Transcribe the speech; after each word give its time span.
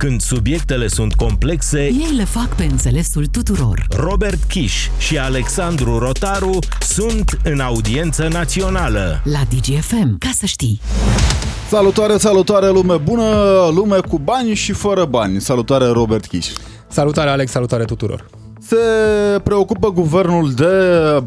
Când 0.00 0.20
subiectele 0.20 0.86
sunt 0.86 1.14
complexe, 1.14 1.78
Ei 1.84 2.12
le 2.16 2.24
fac 2.24 2.56
pe 2.56 2.64
înțelesul 2.64 3.26
tuturor. 3.26 3.86
Robert 3.96 4.42
Kiș 4.42 4.88
și 4.98 5.18
Alexandru 5.18 5.98
Rotaru 5.98 6.58
sunt 6.80 7.38
în 7.44 7.60
audiență 7.60 8.28
națională. 8.28 9.20
La 9.24 9.40
DGFM, 9.50 10.18
ca 10.18 10.28
să 10.32 10.46
știi. 10.46 10.80
Salutare, 11.68 12.16
salutare, 12.16 12.68
lume 12.70 12.96
bună, 12.96 13.24
lume 13.74 13.98
cu 14.08 14.18
bani 14.18 14.54
și 14.54 14.72
fără 14.72 15.04
bani. 15.04 15.40
Salutare, 15.40 15.86
Robert 15.86 16.26
Chiș. 16.26 16.46
Salutare 16.88 17.30
Alex, 17.30 17.50
salutare 17.50 17.84
tuturor. 17.84 18.26
Se 18.60 18.76
preocupă 19.44 19.90
guvernul 19.92 20.52
de 20.52 20.74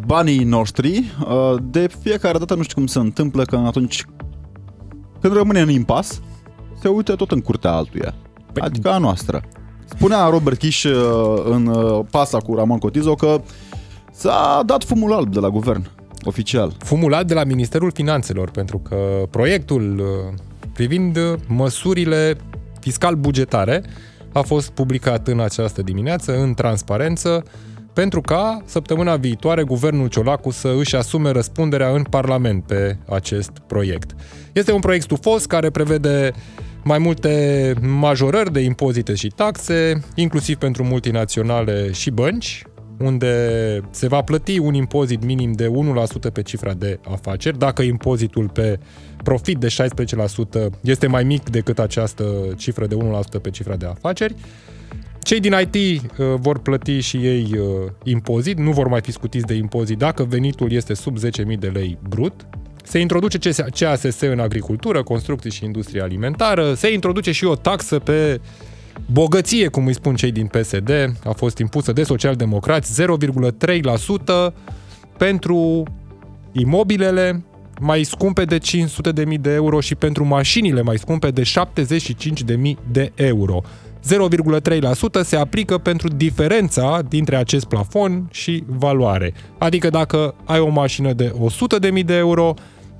banii 0.05 0.43
noștri. 0.43 1.03
Uh, 1.19 1.55
De 1.61 1.89
fiecare 2.01 2.37
dată 2.37 2.55
nu 2.55 2.63
știu 2.63 2.75
cum 2.75 2.87
se 2.87 2.99
întâmplă 2.99 3.43
că 3.43 3.55
atunci 3.65 4.05
când 5.21 5.33
rămâne 5.33 5.59
în 5.61 5.69
impas, 5.69 6.19
se 6.81 6.87
uită 6.87 7.15
tot 7.15 7.31
în 7.31 7.41
curtea 7.41 7.71
altuia. 7.71 8.13
Adică 8.59 8.91
a 8.91 8.97
noastră. 8.97 9.41
Spunea 9.85 10.27
Robert 10.27 10.57
Chiș 10.57 10.83
uh, 10.83 10.93
în 11.45 11.65
uh, 11.65 12.05
pasa 12.11 12.37
cu 12.37 12.55
Ramon 12.55 12.77
Cotizo 12.77 13.13
că 13.13 13.41
s-a 14.11 14.61
dat 14.65 14.83
fumul 14.83 15.13
alb 15.13 15.33
de 15.33 15.39
la 15.39 15.49
guvern, 15.49 15.89
oficial. 16.23 16.73
Fumulat 16.77 17.25
de 17.25 17.33
la 17.33 17.43
Ministerul 17.43 17.91
Finanțelor, 17.91 18.49
pentru 18.49 18.77
că 18.77 18.97
proiectul 19.29 19.99
uh, 19.99 20.33
privind 20.73 21.17
uh, 21.17 21.33
măsurile 21.47 22.35
fiscal-bugetare 22.79 23.83
a 24.33 24.41
fost 24.41 24.69
publicat 24.69 25.27
în 25.27 25.39
această 25.39 25.81
dimineață, 25.81 26.37
în 26.37 26.53
transparență, 26.53 27.43
pentru 27.93 28.21
ca 28.21 28.61
săptămâna 28.65 29.15
viitoare 29.15 29.63
guvernul 29.63 30.07
Ciolacu 30.07 30.51
să 30.51 30.73
își 30.77 30.95
asume 30.95 31.29
răspunderea 31.29 31.89
în 31.89 32.03
Parlament 32.03 32.63
pe 32.63 32.97
acest 33.09 33.51
proiect. 33.67 34.15
Este 34.53 34.71
un 34.71 34.79
proiect 34.79 35.03
stufos 35.03 35.45
care 35.45 35.69
prevede 35.69 36.31
mai 36.83 36.97
multe 36.97 37.73
majorări 37.81 38.53
de 38.53 38.59
impozite 38.59 39.13
și 39.13 39.27
taxe, 39.27 40.03
inclusiv 40.15 40.57
pentru 40.57 40.83
multinaționale 40.83 41.91
și 41.91 42.09
bănci, 42.09 42.63
unde 42.99 43.81
se 43.89 44.07
va 44.07 44.21
plăti 44.21 44.57
un 44.57 44.73
impozit 44.73 45.23
minim 45.23 45.51
de 45.51 45.71
1% 46.29 46.33
pe 46.33 46.41
cifra 46.41 46.73
de 46.73 46.99
afaceri, 47.09 47.57
dacă 47.57 47.81
impozitul 47.81 48.49
pe 48.49 48.79
profit 49.23 49.57
de 49.57 49.67
16% 50.67 50.69
este 50.81 51.07
mai 51.07 51.23
mic 51.23 51.49
decât 51.49 51.79
această 51.79 52.23
cifră 52.57 52.87
de 52.87 52.95
1% 53.37 53.41
pe 53.41 53.49
cifra 53.49 53.75
de 53.75 53.85
afaceri. 53.85 54.35
Cei 55.21 55.39
din 55.39 55.55
IT 55.61 56.01
uh, 56.01 56.33
vor 56.35 56.59
plăti 56.59 56.99
și 56.99 57.17
ei 57.17 57.57
uh, 57.57 57.91
impozit, 58.03 58.57
nu 58.57 58.71
vor 58.71 58.87
mai 58.87 59.01
fi 59.01 59.11
scutiți 59.11 59.45
de 59.45 59.53
impozit 59.53 59.97
dacă 59.97 60.23
venitul 60.23 60.71
este 60.71 60.93
sub 60.93 61.17
10.000 61.17 61.59
de 61.59 61.67
lei 61.67 61.97
brut. 62.09 62.45
Se 62.83 62.99
introduce 62.99 63.37
CS- 63.37 63.79
CASS 63.79 64.19
în 64.19 64.39
agricultură, 64.39 65.03
construcții 65.03 65.51
și 65.51 65.65
industrie 65.65 66.01
alimentară, 66.01 66.73
se 66.73 66.93
introduce 66.93 67.31
și 67.31 67.45
o 67.45 67.55
taxă 67.55 67.99
pe 67.99 68.41
bogăție, 69.11 69.67
cum 69.67 69.85
îi 69.85 69.93
spun 69.93 70.15
cei 70.15 70.31
din 70.31 70.47
PSD, 70.47 70.89
a 71.23 71.31
fost 71.31 71.57
impusă 71.57 71.91
de 71.93 72.03
socialdemocrați, 72.03 73.01
0,3% 73.01 74.53
pentru 75.17 75.83
imobilele 76.51 77.43
mai 77.79 78.03
scumpe 78.03 78.45
de 78.45 78.57
500.000 78.57 79.39
de 79.39 79.53
euro 79.53 79.79
și 79.79 79.95
pentru 79.95 80.25
mașinile 80.25 80.81
mai 80.81 80.97
scumpe 80.97 81.31
de 81.31 81.41
75.000 81.41 82.73
de 82.91 83.11
euro. 83.15 83.61
0,3% 84.03 85.21
se 85.23 85.35
aplică 85.35 85.77
pentru 85.77 86.07
diferența 86.07 87.01
dintre 87.09 87.35
acest 87.35 87.65
plafon 87.65 88.27
și 88.31 88.63
valoare. 88.67 89.33
Adică 89.57 89.89
dacă 89.89 90.35
ai 90.45 90.59
o 90.59 90.69
mașină 90.69 91.13
de 91.13 91.33
100.000 91.97 92.05
de 92.05 92.15
euro, 92.15 92.53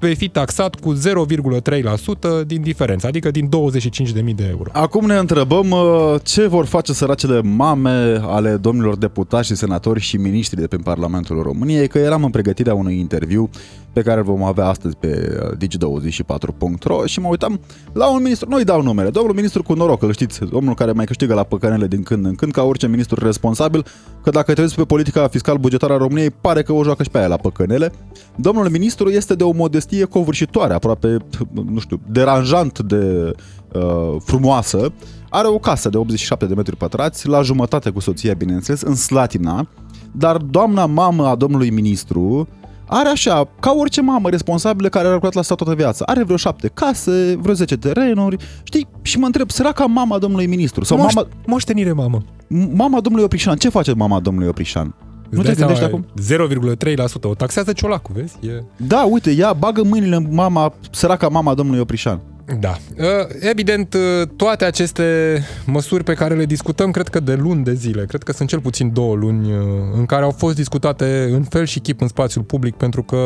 vei 0.03 0.15
fi 0.15 0.29
taxat 0.29 0.75
cu 0.75 0.93
0,3% 0.93 2.45
din 2.45 2.61
diferență, 2.61 3.07
adică 3.07 3.31
din 3.31 3.49
25.000 3.49 4.35
de 4.35 4.47
euro. 4.49 4.69
Acum 4.73 5.05
ne 5.05 5.15
întrebăm 5.15 5.69
uh, 5.69 6.15
ce 6.23 6.47
vor 6.47 6.65
face 6.65 6.93
săracele 6.93 7.41
mame 7.41 8.21
ale 8.21 8.55
domnilor 8.55 8.95
deputați 8.95 9.47
și 9.47 9.55
senatori 9.55 9.99
și 9.99 10.17
miniștri 10.17 10.59
de 10.59 10.67
pe 10.67 10.75
Parlamentul 10.75 11.41
României, 11.41 11.87
că 11.87 11.97
eram 11.97 12.23
în 12.23 12.29
pregătirea 12.29 12.73
unui 12.73 13.00
interviu 13.00 13.50
pe 13.94 14.01
care 14.01 14.19
îl 14.19 14.25
vom 14.25 14.44
avea 14.44 14.66
astăzi 14.66 14.95
pe 14.95 15.39
uh, 15.41 15.57
digi24.ro 15.57 17.05
și 17.05 17.19
mă 17.19 17.28
uitam 17.28 17.59
la 17.94 18.11
un 18.11 18.22
ministru, 18.22 18.49
nu-i 18.49 18.63
dau 18.63 18.81
numele, 18.81 19.09
domnul 19.09 19.35
ministru 19.35 19.63
cu 19.63 19.73
noroc, 19.73 20.01
îl 20.01 20.13
știți, 20.13 20.39
domnul 20.51 20.75
care 20.75 20.91
mai 20.91 21.05
câștigă 21.05 21.33
la 21.33 21.44
păcănele 21.44 21.88
din 21.88 22.03
când 22.03 22.25
în 22.25 22.35
când, 22.35 22.51
ca 22.51 22.63
orice 22.63 22.88
ministru 22.88 23.25
responsabil, 23.25 23.85
că 24.23 24.29
dacă 24.29 24.53
te 24.53 24.61
uiți 24.61 24.75
pe 24.75 24.83
politica 24.83 25.28
fiscal-bugetară 25.28 25.94
a 25.94 25.97
României, 25.97 26.29
pare 26.29 26.63
că 26.63 26.73
o 26.73 26.83
joacă 26.83 27.03
și 27.03 27.09
pe 27.09 27.17
aia 27.17 27.28
la 27.28 27.38
păcănele. 27.38 27.91
Domnul 28.35 28.69
ministru 28.69 29.09
este 29.09 29.35
de 29.35 29.44
o 29.44 29.51
modestie 29.51 29.92
covârșitoare, 30.01 30.73
aproape, 30.73 31.17
nu 31.71 31.79
știu, 31.79 31.99
deranjant 32.07 32.79
de 32.79 33.31
uh, 33.73 34.15
frumoasă. 34.23 34.93
Are 35.29 35.47
o 35.47 35.57
casă 35.57 35.89
de 35.89 35.97
87 35.97 36.45
de 36.45 36.53
metri 36.53 36.75
pătrați, 36.75 37.27
la 37.27 37.41
jumătate 37.41 37.89
cu 37.89 37.99
soția, 37.99 38.33
bineînțeles, 38.33 38.81
în 38.81 38.95
Slatina, 38.95 39.67
dar 40.11 40.37
doamna 40.37 40.85
mamă 40.85 41.27
a 41.27 41.35
domnului 41.35 41.69
ministru 41.69 42.47
are 42.87 43.09
așa, 43.09 43.47
ca 43.59 43.71
orice 43.71 44.01
mamă 44.01 44.29
responsabilă 44.29 44.89
care 44.89 45.07
a 45.07 45.11
lucrat 45.13 45.33
la 45.33 45.41
stat 45.41 45.57
toată 45.57 45.73
viața. 45.75 46.05
Are 46.07 46.23
vreo 46.23 46.37
șapte 46.37 46.67
case, 46.73 47.37
vreo 47.41 47.53
10 47.53 47.77
terenuri, 47.77 48.37
știi? 48.63 48.87
Și 49.01 49.19
mă 49.19 49.25
întreb, 49.25 49.49
săraca 49.49 49.85
mama 49.85 50.17
domnului 50.17 50.45
ministru 50.47 50.83
sau 50.83 50.97
Moș- 50.97 51.13
mama, 51.13 51.27
Moștenire, 51.45 51.91
mamă. 51.91 52.21
mama 52.73 52.99
domnului 52.99 53.25
Oprișan, 53.25 53.57
ce 53.57 53.69
face 53.69 53.93
mama 53.93 54.19
domnului 54.19 54.49
Oprișan? 54.49 54.95
Nu 55.33 55.41
te 55.41 55.49
Îți 55.49 55.59
dai 55.59 55.67
gândești 55.67 55.83
seama, 55.83 56.05
acum? 56.47 57.16
0,3%. 57.17 57.21
O 57.21 57.35
taxează 57.35 57.73
ciolacul, 57.73 58.16
vezi? 58.17 58.38
E... 58.41 58.63
Da, 58.77 59.07
uite, 59.09 59.31
ea 59.31 59.53
bagă 59.53 59.83
mâinile 59.83 60.16
în 60.16 60.27
mama, 60.31 60.73
săraca 60.91 61.27
mama 61.27 61.53
domnului 61.53 61.81
Oprișan. 61.81 62.21
Da. 62.59 62.77
Evident, 63.39 63.95
toate 64.35 64.66
aceste 64.66 65.39
măsuri 65.66 66.03
pe 66.03 66.13
care 66.13 66.35
le 66.35 66.45
discutăm, 66.45 66.91
cred 66.91 67.07
că 67.07 67.19
de 67.19 67.33
luni 67.33 67.63
de 67.63 67.73
zile, 67.73 68.05
cred 68.05 68.23
că 68.23 68.31
sunt 68.31 68.49
cel 68.49 68.59
puțin 68.59 68.93
două 68.93 69.16
luni 69.16 69.51
în 69.93 70.05
care 70.05 70.23
au 70.23 70.31
fost 70.31 70.55
discutate 70.55 71.29
în 71.31 71.43
fel 71.43 71.66
și 71.66 71.79
chip 71.79 72.01
în 72.01 72.07
spațiul 72.07 72.43
public 72.43 72.75
pentru 72.75 73.03
că 73.03 73.17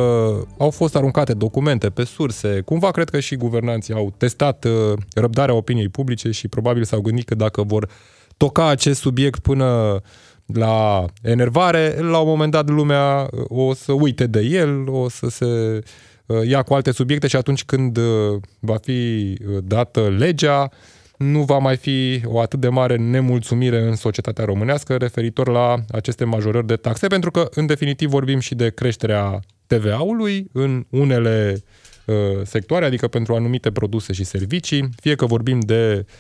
au 0.58 0.70
fost 0.70 0.96
aruncate 0.96 1.34
documente 1.34 1.90
pe 1.90 2.04
surse. 2.04 2.62
Cumva 2.66 2.92
cred 2.92 3.10
că 3.10 3.20
și 3.20 3.36
guvernanții 3.36 3.94
au 3.94 4.14
testat 4.18 4.66
uh, 4.66 4.98
răbdarea 5.16 5.56
opiniei 5.56 5.90
publice 5.90 6.32
și 6.32 6.48
probabil 6.48 6.84
s-au 6.84 7.02
gândit 7.02 7.26
că 7.28 7.36
dacă 7.36 7.64
vor 7.64 7.90
toca 8.38 8.68
acest 8.68 9.00
subiect 9.00 9.40
până 9.40 10.02
la 10.54 11.06
enervare, 11.22 11.96
la 12.00 12.18
un 12.18 12.28
moment 12.28 12.52
dat 12.52 12.70
lumea 12.70 13.30
uh, 13.32 13.44
o 13.48 13.74
să 13.74 13.92
uite 13.92 14.28
de 14.28 14.40
el, 14.40 14.90
o 14.90 15.10
să 15.10 15.30
se 15.30 15.46
uh, 16.26 16.48
ia 16.48 16.62
cu 16.62 16.74
alte 16.74 16.92
subiecte 16.92 17.28
și 17.28 17.36
atunci 17.36 17.64
când 17.64 17.98
uh, 17.98 18.40
va 18.60 18.78
fi 18.82 18.92
uh, 19.48 19.58
dată 19.64 20.16
legea, 20.18 20.70
nu 21.18 21.44
va 21.44 21.58
mai 21.58 21.78
fi 21.78 22.22
o 22.26 22.40
atât 22.40 22.60
de 22.60 22.68
mare 22.68 22.96
nemulțumire 22.96 23.82
în 23.82 23.96
societatea 23.96 24.46
românească 24.46 24.96
referitor 24.96 25.48
la 25.48 25.76
aceste 25.92 26.24
majorări 26.24 26.68
de 26.68 26.76
taxe, 26.76 27.08
pentru 27.08 27.32
că, 27.32 27.48
în 27.54 27.66
definitiv, 27.66 28.10
vorbim 28.10 28.40
și 28.40 28.56
de 28.56 28.70
creșterea 28.70 29.40
TVA-ului 29.68 30.50
în 30.52 30.86
unele 30.90 31.64
uh, 32.06 32.16
sectoare, 32.44 32.86
adică 32.86 33.08
pentru 33.08 33.36
anumite 33.36 33.72
produse 33.72 34.14
și 34.14 34.24
servicii, 34.24 34.90
fie 35.02 35.16
că 35.16 35.26
vorbim 35.26 35.60
de 35.60 36.06
uh, 36.06 36.14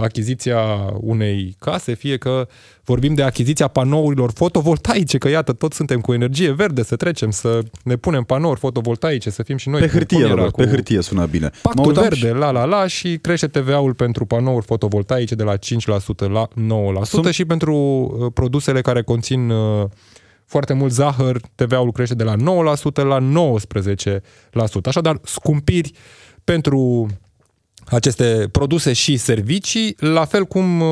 achiziția 0.00 0.58
unei 1.00 1.56
case, 1.58 1.94
fie 1.94 2.16
că 2.16 2.48
vorbim 2.84 3.14
de 3.14 3.22
achiziția 3.22 3.68
panourilor 3.68 4.30
fotovoltaice, 4.34 5.18
că 5.18 5.28
iată, 5.28 5.52
toți 5.52 5.76
suntem 5.76 6.00
cu 6.00 6.12
energie 6.12 6.52
verde, 6.52 6.82
să 6.82 6.96
trecem, 6.96 7.30
să 7.30 7.60
ne 7.84 7.96
punem 7.96 8.22
panouri 8.22 8.58
fotovoltaice, 8.60 9.30
să 9.30 9.42
fim 9.42 9.56
și 9.56 9.68
noi 9.68 9.80
Pe 9.80 9.86
cu- 9.86 9.92
hârtie, 9.92 10.16
cum 10.16 10.24
era, 10.26 10.34
Robert, 10.34 10.52
cu 10.54 10.60
pe 10.60 10.66
hârtie 10.68 11.00
sună 11.02 11.26
bine. 11.26 11.44
Mă 11.52 11.58
Pactul 11.62 11.86
uitam 11.86 12.02
verde, 12.02 12.26
și- 12.26 12.32
la 12.34 12.50
la 12.50 12.64
la 12.64 12.86
și 12.86 13.18
crește 13.20 13.46
TVA-ul 13.46 13.94
pentru 13.94 14.24
panouri 14.24 14.64
fotovoltaice 14.66 15.34
de 15.34 15.42
la 15.42 15.56
5% 15.56 16.26
la 16.26 16.48
9% 16.54 17.02
Sunt- 17.02 17.26
și 17.34 17.44
pentru 17.44 17.74
uh, 17.76 18.26
produsele 18.34 18.80
care 18.80 19.02
conțin 19.02 19.50
uh, 19.50 19.84
foarte 20.46 20.72
mult 20.72 20.92
zahăr, 20.92 21.40
TVA-ul 21.54 21.92
crește 21.92 22.14
de 22.14 22.24
la 22.24 22.34
9% 22.36 23.02
la 23.02 23.18
19%. 23.18 24.86
Așadar, 24.88 25.18
scumpiri 25.24 25.92
pentru 26.44 27.06
aceste 27.86 28.48
produse 28.52 28.92
și 28.92 29.16
servicii, 29.16 29.96
la 29.98 30.24
fel 30.24 30.44
cum 30.44 30.80
uh, 30.80 30.86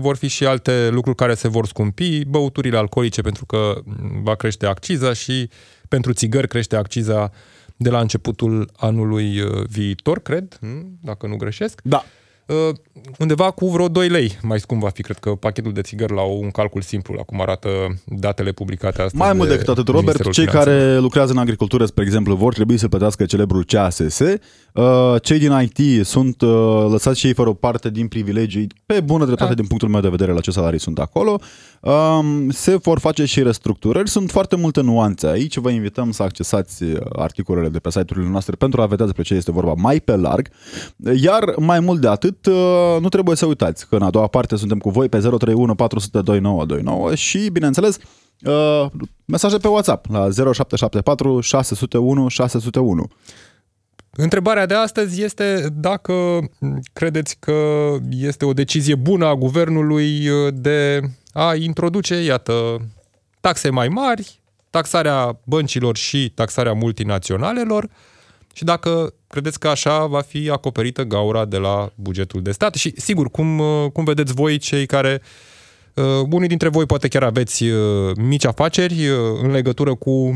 vor 0.00 0.16
fi 0.16 0.28
și 0.28 0.46
alte 0.46 0.88
lucruri 0.90 1.16
care 1.16 1.34
se 1.34 1.48
vor 1.48 1.66
scumpi, 1.66 2.24
băuturile 2.24 2.76
alcoolice 2.76 3.20
pentru 3.20 3.46
că 3.46 3.74
mm, 3.84 4.22
va 4.22 4.34
crește 4.34 4.66
acciza 4.66 5.12
și 5.12 5.48
pentru 5.88 6.12
țigări 6.12 6.48
crește 6.48 6.76
acciza 6.76 7.32
de 7.76 7.90
la 7.90 8.00
începutul 8.00 8.70
anului 8.76 9.40
uh, 9.40 9.64
viitor, 9.68 10.18
cred, 10.18 10.58
mm, 10.60 10.98
dacă 11.02 11.26
nu 11.26 11.36
greșesc. 11.36 11.80
Da. 11.84 12.04
Uh, 12.46 12.74
undeva 13.18 13.50
cu 13.50 13.68
vreo 13.68 13.88
2 13.88 14.08
lei 14.08 14.38
mai 14.42 14.60
scump 14.60 14.82
va 14.82 14.88
fi, 14.88 15.02
cred 15.02 15.18
că 15.18 15.30
pachetul 15.30 15.72
de 15.72 15.80
țigări 15.80 16.12
la 16.12 16.22
un 16.22 16.50
calcul 16.50 16.80
simplu, 16.80 17.14
la 17.14 17.22
cum 17.22 17.40
arată 17.40 17.68
datele 18.06 18.52
publicate 18.52 19.02
astăzi. 19.02 19.16
Mai 19.16 19.32
mult 19.32 19.48
de 19.48 19.54
decât 19.54 19.68
atât, 19.68 19.86
Robert, 19.86 20.04
Ministerul 20.04 20.32
cei 20.32 20.46
Finanțelor. 20.46 20.78
care 20.78 20.98
lucrează 20.98 21.32
în 21.32 21.38
agricultură, 21.38 21.84
spre 21.84 22.04
exemplu, 22.04 22.34
vor 22.34 22.54
trebui 22.54 22.76
să 22.76 22.88
plătească 22.88 23.24
celebrul 23.24 23.64
CASS, 23.64 24.18
Uh, 24.20 24.38
cei 25.22 25.38
din 25.38 25.70
IT 25.76 26.06
sunt 26.06 26.40
uh, 26.40 26.86
lăsați 26.90 27.18
și 27.18 27.26
ei 27.26 27.32
fără 27.32 27.48
o 27.48 27.54
parte 27.54 27.90
din 27.90 28.08
privilegii, 28.08 28.66
pe 28.86 29.00
bună 29.00 29.24
dreptate 29.24 29.48
Da. 29.48 29.54
din 29.54 29.66
punctul 29.66 29.88
meu 29.88 30.00
de 30.00 30.08
vedere 30.08 30.32
la 30.32 30.40
ce 30.40 30.50
salarii 30.50 30.80
sunt 30.80 30.98
acolo. 30.98 31.40
Um, 31.80 32.50
se 32.50 32.76
vor 32.76 32.98
face 32.98 33.24
și 33.24 33.42
restructurări, 33.42 34.08
sunt 34.08 34.30
foarte 34.30 34.56
multe 34.56 34.80
nuanțe 34.80 35.26
aici, 35.26 35.56
vă 35.56 35.70
invităm 35.70 36.10
să 36.10 36.22
accesați 36.22 36.82
uh, 36.82 36.96
articolele 37.12 37.68
de 37.68 37.78
pe 37.78 37.90
site-urile 37.90 38.30
noastre 38.30 38.56
pentru 38.56 38.82
a 38.82 38.86
vedea 38.86 39.04
despre 39.04 39.22
ce 39.22 39.34
este 39.34 39.52
vorba 39.52 39.74
mai 39.76 40.00
pe 40.00 40.16
larg. 40.16 40.48
Iar 41.22 41.54
mai 41.58 41.80
mult 41.80 42.00
de 42.00 42.08
atât, 42.08 42.46
uh, 42.46 42.54
nu 43.00 43.08
trebuie 43.08 43.36
să 43.36 43.46
uitați 43.46 43.88
că 43.88 43.96
în 43.96 44.02
a 44.02 44.10
doua 44.10 44.26
parte 44.26 44.56
suntem 44.56 44.78
cu 44.78 44.90
voi 44.90 45.08
pe 45.08 45.18
031 45.18 45.74
400 45.74 46.20
2929 46.20 47.14
și, 47.14 47.48
bineînțeles, 47.52 47.98
uh, 48.44 48.86
mesaje 49.24 49.56
pe 49.56 49.68
WhatsApp 49.68 50.06
la 50.10 50.18
0774 50.18 51.40
601 51.40 52.28
601. 52.28 53.08
Întrebarea 54.16 54.66
de 54.66 54.74
astăzi 54.74 55.22
este 55.22 55.66
dacă 55.72 56.38
credeți 56.92 57.36
că 57.38 57.90
este 58.10 58.44
o 58.44 58.52
decizie 58.52 58.94
bună 58.94 59.26
a 59.26 59.34
guvernului 59.34 60.28
uh, 60.28 60.52
de 60.54 61.00
a 61.32 61.54
introduce, 61.54 62.22
iată, 62.22 62.88
taxe 63.40 63.70
mai 63.70 63.88
mari, 63.88 64.40
taxarea 64.70 65.40
băncilor 65.44 65.96
și 65.96 66.32
taxarea 66.34 66.72
multinaționalelor 66.72 67.88
și 68.52 68.64
dacă 68.64 69.14
credeți 69.26 69.58
că 69.58 69.68
așa 69.68 70.06
va 70.06 70.20
fi 70.20 70.50
acoperită 70.50 71.02
gaura 71.02 71.44
de 71.44 71.56
la 71.56 71.92
bugetul 71.94 72.42
de 72.42 72.52
stat. 72.52 72.74
Și 72.74 72.94
sigur, 72.96 73.30
cum, 73.30 73.58
uh, 73.58 73.90
cum 73.92 74.04
vedeți 74.04 74.32
voi 74.32 74.58
cei 74.58 74.86
care 74.86 75.20
Uh, 75.94 76.26
unii 76.30 76.48
dintre 76.48 76.68
voi 76.68 76.86
poate 76.86 77.08
chiar 77.08 77.22
aveți 77.22 77.64
uh, 77.64 78.16
mici 78.16 78.44
afaceri 78.44 79.08
uh, 79.08 79.16
în 79.42 79.50
legătură 79.50 79.94
cu 79.94 80.10
uh, 80.10 80.34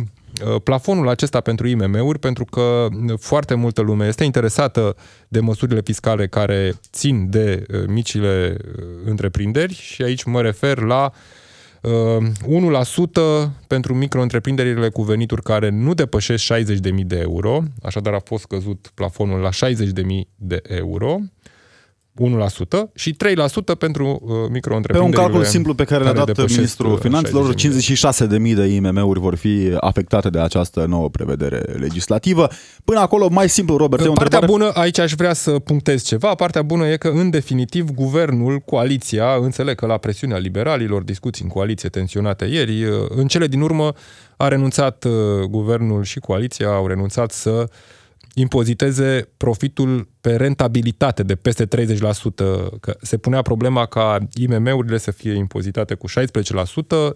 plafonul 0.62 1.08
acesta 1.08 1.40
pentru 1.40 1.66
IMM-uri, 1.66 2.18
pentru 2.18 2.44
că 2.44 2.60
uh, 2.60 3.18
foarte 3.18 3.54
multă 3.54 3.80
lume 3.80 4.06
este 4.06 4.24
interesată 4.24 4.96
de 5.28 5.40
măsurile 5.40 5.80
fiscale 5.80 6.26
care 6.26 6.72
țin 6.92 7.30
de 7.30 7.66
uh, 7.72 7.84
micile 7.86 8.56
uh, 8.58 8.84
întreprinderi 9.04 9.74
și 9.74 10.02
aici 10.02 10.24
mă 10.24 10.40
refer 10.40 10.78
la 10.78 11.12
uh, 11.82 11.90
1% 13.46 13.50
pentru 13.66 13.94
micro-întreprinderile 13.94 14.88
cu 14.88 15.02
venituri 15.02 15.42
care 15.42 15.68
nu 15.68 15.94
depășesc 15.94 16.54
60.000 16.54 16.64
de 17.04 17.18
euro, 17.18 17.62
așadar 17.82 18.12
a 18.14 18.20
fost 18.24 18.42
scăzut 18.42 18.90
plafonul 18.94 19.40
la 19.40 19.48
60.000 19.68 19.82
de 20.36 20.62
euro, 20.62 21.18
1% 22.20 22.92
și 22.94 23.16
3% 23.72 23.78
pentru 23.78 24.06
uh, 24.06 24.28
Pe 24.28 24.52
micro-întreprinderile. 24.52 25.04
un 25.04 25.10
calcul 25.10 25.44
simplu 25.44 25.74
pe 25.74 25.84
care 25.84 26.04
l-a 26.04 26.12
dat 26.12 26.26
depășesc, 26.26 26.54
ministrul 26.54 26.92
uh, 26.92 26.98
finanțelor, 26.98 27.54
60.000 27.54 27.58
56.000 28.48 28.54
de 28.54 28.64
IMM-uri 28.64 29.20
vor 29.20 29.34
fi 29.34 29.76
afectate 29.80 30.30
de 30.30 30.40
această 30.40 30.84
nouă 30.88 31.08
prevedere 31.08 31.58
legislativă. 31.58 32.48
Până 32.84 33.00
acolo, 33.00 33.28
mai 33.28 33.48
simplu, 33.48 33.76
Robert, 33.76 34.04
e 34.04 34.08
o 34.08 34.12
Partea 34.12 34.38
întrebare... 34.38 34.64
bună, 34.64 34.80
aici 34.80 34.98
aș 34.98 35.12
vrea 35.12 35.32
să 35.32 35.50
punctez 35.50 36.02
ceva, 36.02 36.34
partea 36.34 36.62
bună 36.62 36.86
e 36.86 36.96
că, 36.96 37.08
în 37.08 37.30
definitiv, 37.30 37.90
guvernul, 37.90 38.58
coaliția, 38.58 39.34
înțeleg 39.40 39.74
că 39.74 39.86
la 39.86 39.96
presiunea 39.96 40.38
liberalilor, 40.38 41.02
discuții 41.02 41.44
în 41.44 41.50
coaliție 41.50 41.88
tensionate 41.88 42.44
ieri, 42.44 42.84
în 43.08 43.26
cele 43.26 43.46
din 43.46 43.60
urmă 43.60 43.92
a 44.36 44.48
renunțat 44.48 45.04
uh, 45.04 45.12
guvernul 45.48 46.02
și 46.02 46.18
coaliția, 46.18 46.68
au 46.68 46.86
renunțat 46.86 47.30
să 47.30 47.68
impoziteze 48.34 49.28
profitul 49.36 50.08
pe 50.28 50.36
rentabilitate 50.36 51.22
de 51.22 51.34
peste 51.34 51.66
30%, 51.66 51.68
că 52.80 52.96
se 53.02 53.16
punea 53.16 53.42
problema 53.42 53.86
ca 53.86 54.18
IMM-urile 54.34 54.98
să 54.98 55.10
fie 55.10 55.34
impozitate 55.34 55.94
cu 55.94 56.06
16% 56.08 56.12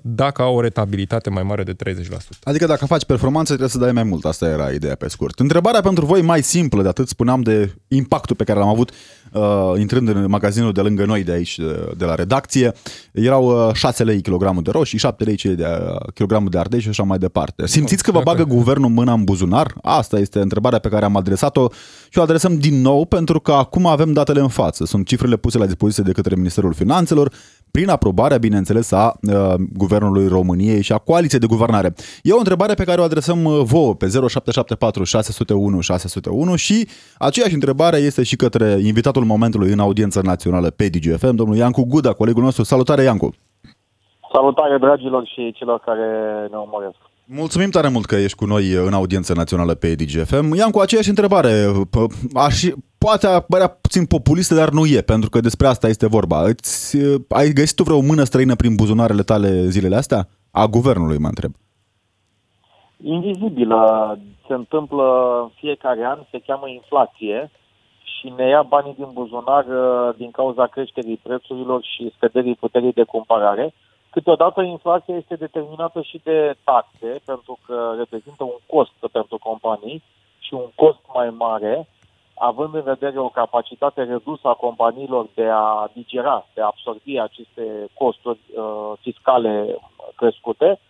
dacă 0.02 0.42
au 0.42 0.54
o 0.54 0.60
rentabilitate 0.60 1.30
mai 1.30 1.42
mare 1.42 1.62
de 1.62 1.74
30%. 1.84 1.96
Adică 2.42 2.66
dacă 2.66 2.86
faci 2.86 3.04
performanță, 3.04 3.48
trebuie 3.48 3.68
să 3.68 3.78
dai 3.78 3.92
mai 3.92 4.02
mult. 4.02 4.24
Asta 4.24 4.48
era 4.48 4.70
ideea 4.70 4.94
pe 4.94 5.08
scurt. 5.08 5.38
Întrebarea 5.38 5.80
pentru 5.80 6.04
voi 6.04 6.22
mai 6.22 6.42
simplă 6.42 6.82
de 6.82 6.88
atât, 6.88 7.08
spuneam 7.08 7.40
de 7.40 7.74
impactul 7.88 8.36
pe 8.36 8.44
care 8.44 8.58
l-am 8.58 8.68
avut 8.68 8.90
uh, 9.32 9.72
intrând 9.78 10.08
în 10.08 10.24
magazinul 10.28 10.72
de 10.72 10.80
lângă 10.80 11.04
noi 11.04 11.22
de 11.22 11.32
aici, 11.32 11.58
de, 11.58 11.92
de 11.96 12.04
la 12.04 12.14
redacție. 12.14 12.72
Erau 13.12 13.68
uh, 13.68 13.74
6 13.74 14.04
lei 14.04 14.20
kilogramul 14.20 14.62
de 14.62 14.70
roșii, 14.70 14.98
7 14.98 15.24
lei 15.24 15.36
cei 15.36 15.54
de 15.54 15.64
uh, 15.64 16.12
kilogramul 16.14 16.50
de 16.50 16.58
ardei 16.58 16.80
și 16.80 16.88
așa 16.88 17.02
mai 17.02 17.18
departe. 17.18 17.66
Simțiți 17.66 18.02
că 18.02 18.10
vă 18.10 18.20
bagă 18.24 18.44
guvernul 18.44 18.90
mâna 18.90 19.12
în 19.12 19.24
buzunar? 19.24 19.74
Asta 19.82 20.18
este 20.18 20.40
întrebarea 20.40 20.78
pe 20.78 20.88
care 20.88 21.04
am 21.04 21.16
adresat-o 21.16 21.68
și 22.08 22.18
o 22.18 22.22
adresăm 22.22 22.58
din 22.58 22.80
nou 22.80 23.01
pentru 23.04 23.40
că 23.40 23.52
acum 23.52 23.86
avem 23.86 24.12
datele 24.12 24.40
în 24.40 24.48
față. 24.48 24.84
Sunt 24.84 25.06
cifrele 25.06 25.36
puse 25.36 25.58
la 25.58 25.64
dispoziție 25.64 26.02
de 26.02 26.12
către 26.12 26.34
Ministerul 26.34 26.72
Finanțelor 26.72 27.32
prin 27.70 27.88
aprobarea, 27.88 28.38
bineînțeles, 28.38 28.92
a 28.92 29.12
uh, 29.22 29.54
Guvernului 29.72 30.28
României 30.28 30.82
și 30.82 30.92
a 30.92 30.98
coaliției 30.98 31.40
de 31.40 31.46
guvernare. 31.46 31.94
E 32.22 32.32
o 32.32 32.38
întrebare 32.38 32.74
pe 32.74 32.84
care 32.84 33.00
o 33.00 33.04
adresăm 33.04 33.44
uh, 33.44 33.60
vouă 33.64 33.94
pe 33.94 34.06
0774 34.06 35.04
601 35.04 35.80
601 35.80 36.56
și 36.56 36.88
aceeași 37.18 37.54
întrebare 37.54 37.96
este 37.96 38.22
și 38.22 38.36
către 38.36 38.78
invitatul 38.82 39.24
momentului 39.24 39.72
în 39.72 39.78
audiență 39.78 40.20
națională 40.22 40.70
pe 40.70 40.88
DGFM, 40.88 41.34
domnul 41.34 41.56
Iancu 41.56 41.84
Guda, 41.84 42.12
colegul 42.12 42.42
nostru. 42.42 42.62
Salutare, 42.62 43.02
Iancu! 43.02 43.34
Salutare 44.32 44.78
dragilor 44.78 45.26
și 45.26 45.52
celor 45.52 45.80
care 45.84 46.08
ne 46.50 46.56
urmăresc. 46.56 46.96
Mulțumim 47.24 47.70
tare 47.70 47.88
mult 47.88 48.06
că 48.06 48.14
ești 48.14 48.36
cu 48.36 48.44
noi 48.44 48.72
în 48.72 48.92
audiență 48.92 49.34
națională 49.34 49.74
pe 49.74 49.94
DGFM. 49.94 50.54
Ian, 50.54 50.70
cu 50.70 50.78
aceeași 50.78 51.08
întrebare, 51.08 51.50
p- 51.70 52.32
aș, 52.34 52.64
poate 53.04 53.26
părea 53.48 53.68
puțin 53.68 54.04
populistă, 54.06 54.54
dar 54.54 54.68
nu 54.68 54.84
e, 54.86 55.00
pentru 55.12 55.28
că 55.30 55.40
despre 55.40 55.66
asta 55.66 55.88
este 55.88 56.06
vorba. 56.06 56.38
Îți, 56.42 56.96
ai 57.28 57.48
găsit 57.58 57.76
tu 57.76 57.82
vreo 57.82 58.00
mână 58.00 58.24
străină 58.24 58.54
prin 58.56 58.74
buzunarele 58.74 59.22
tale 59.22 59.50
zilele 59.74 59.96
astea? 59.96 60.28
A 60.50 60.66
guvernului, 60.66 61.18
mă 61.18 61.26
întreb. 61.26 61.52
Invizibilă 63.02 63.80
se 64.46 64.54
întâmplă 64.54 65.04
în 65.42 65.50
fiecare 65.54 66.04
an, 66.04 66.18
se 66.30 66.38
cheamă 66.46 66.68
inflație 66.68 67.50
și 68.02 68.32
ne 68.36 68.48
ia 68.48 68.62
banii 68.62 68.94
din 68.94 69.10
buzunar 69.12 69.64
uh, 69.66 70.14
din 70.16 70.30
cauza 70.30 70.66
creșterii 70.66 71.20
prețurilor 71.22 71.80
și 71.82 72.12
scăderii 72.16 72.54
puterii 72.54 72.92
de 72.92 73.02
cumpărare. 73.02 73.74
Câteodată 74.10 74.62
inflația 74.62 75.16
este 75.16 75.34
determinată 75.34 76.00
și 76.00 76.20
de 76.24 76.54
taxe, 76.64 77.20
pentru 77.24 77.58
că 77.66 77.94
reprezintă 77.98 78.44
un 78.44 78.58
cost 78.66 78.98
pentru 79.12 79.38
companii 79.38 80.02
și 80.38 80.54
un 80.54 80.68
cost 80.74 81.00
mai 81.14 81.30
mare, 81.30 81.88
având 82.34 82.74
în 82.74 82.82
vedere 82.82 83.18
o 83.18 83.28
capacitate 83.28 84.02
redusă 84.02 84.48
a 84.48 84.54
companiilor 84.54 85.26
de 85.34 85.48
a 85.52 85.90
digera, 85.92 86.46
de 86.54 86.60
a 86.60 86.66
absorbi 86.66 87.18
aceste 87.18 87.86
costuri 87.94 88.38
uh, 88.54 88.92
fiscale 89.00 89.78
crescute, 90.16 90.80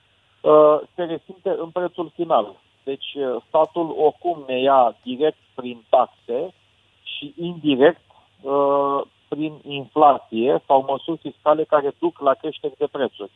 uh, 0.41 0.79
se 0.95 1.03
resimte 1.03 1.57
în 1.59 1.71
prețul 1.71 2.11
final. 2.15 2.55
Deci 2.85 3.15
uh, 3.15 3.43
statul 3.49 3.95
oricum 3.99 4.45
ne 4.47 4.61
ia 4.61 4.97
direct 5.03 5.39
prin 5.55 5.85
taxe 5.89 6.55
și 7.03 7.35
indirect 7.37 8.05
uh, 8.41 9.01
prin 9.29 9.61
inflație 9.63 10.63
sau 10.67 10.85
măsuri 10.89 11.19
fiscale 11.19 11.65
care 11.65 11.95
duc 11.99 12.21
la 12.21 12.35
creșteri 12.35 12.77
de 12.79 12.87
prețuri. 12.93 13.31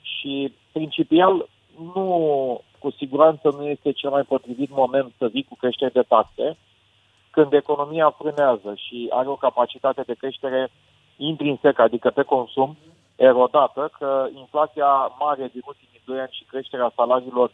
Și 0.00 0.52
principial 0.72 1.48
nu, 1.94 2.60
cu 2.78 2.90
siguranță 2.90 3.54
nu 3.56 3.66
este 3.66 3.92
cel 3.92 4.10
mai 4.10 4.22
potrivit 4.22 4.70
moment 4.70 5.12
să 5.18 5.28
vii 5.28 5.42
cu 5.44 5.56
creșteri 5.56 5.92
de 5.92 6.02
taxe, 6.02 6.56
când 7.36 7.52
economia 7.52 8.10
frânează 8.18 8.70
și 8.74 9.06
are 9.10 9.28
o 9.28 9.42
capacitate 9.46 10.02
de 10.06 10.14
creștere 10.14 10.70
intrinsecă, 11.16 11.82
adică 11.82 12.10
pe 12.10 12.22
consum, 12.22 12.76
erodată, 13.16 13.90
că 13.98 14.26
inflația 14.34 14.90
mare 15.18 15.50
din 15.52 15.62
ultimii 15.66 16.02
doi 16.04 16.18
ani 16.18 16.36
și 16.38 16.44
creșterea 16.44 16.92
salariilor 16.96 17.50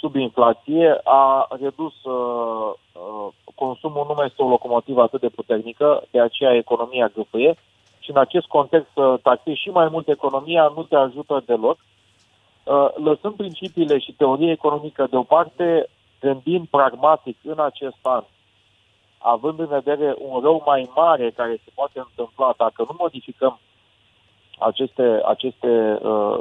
sub 0.00 0.14
inflație 0.14 1.00
a 1.04 1.46
redus 1.60 1.94
uh, 2.04 2.72
uh, 2.92 3.28
consumul, 3.54 4.04
nu 4.08 4.14
mai 4.16 4.26
este 4.26 4.42
o 4.42 4.48
locomotivă 4.48 5.02
atât 5.02 5.20
de 5.20 5.28
puternică, 5.28 6.02
de 6.10 6.20
aceea 6.20 6.54
economia 6.54 7.10
grăfăie 7.14 7.54
și 7.98 8.10
în 8.10 8.16
acest 8.16 8.46
context 8.46 8.88
să 8.94 9.18
taxezi 9.22 9.60
și 9.60 9.70
mai 9.70 9.88
mult 9.90 10.08
economia 10.08 10.72
nu 10.76 10.82
te 10.82 10.96
ajută 10.96 11.42
deloc. 11.46 11.78
Uh, 11.78 12.88
lăsând 12.94 13.34
principiile 13.34 13.98
și 13.98 14.12
teoria 14.12 14.50
economică 14.50 15.06
deoparte, 15.10 15.88
gândind 16.20 16.66
pragmatic 16.70 17.36
în 17.42 17.60
acest 17.60 17.98
an, 18.02 18.24
având 19.32 19.58
în 19.58 19.66
vedere 19.66 20.14
un 20.18 20.40
rău 20.40 20.62
mai 20.66 20.90
mare 20.94 21.30
care 21.30 21.60
se 21.64 21.70
poate 21.74 21.98
întâmpla 21.98 22.54
dacă 22.56 22.84
nu 22.88 22.96
modificăm 22.98 23.58
aceste, 24.58 25.20
aceste 25.24 25.98
uh, 26.02 26.38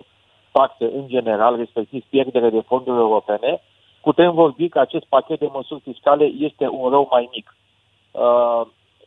taxe 0.51 0.85
în 0.85 1.07
general, 1.07 1.55
respectiv 1.55 2.03
pierdere 2.09 2.49
de 2.49 2.61
fonduri 2.61 2.97
europene, 2.97 3.61
putem 4.01 4.33
vorbi 4.33 4.69
că 4.69 4.79
acest 4.79 5.05
pachet 5.05 5.39
de 5.39 5.49
măsuri 5.53 5.81
fiscale 5.81 6.23
este 6.23 6.67
un 6.67 6.89
rău 6.89 7.07
mai 7.11 7.29
mic. 7.31 7.55
Uh, 8.11 8.61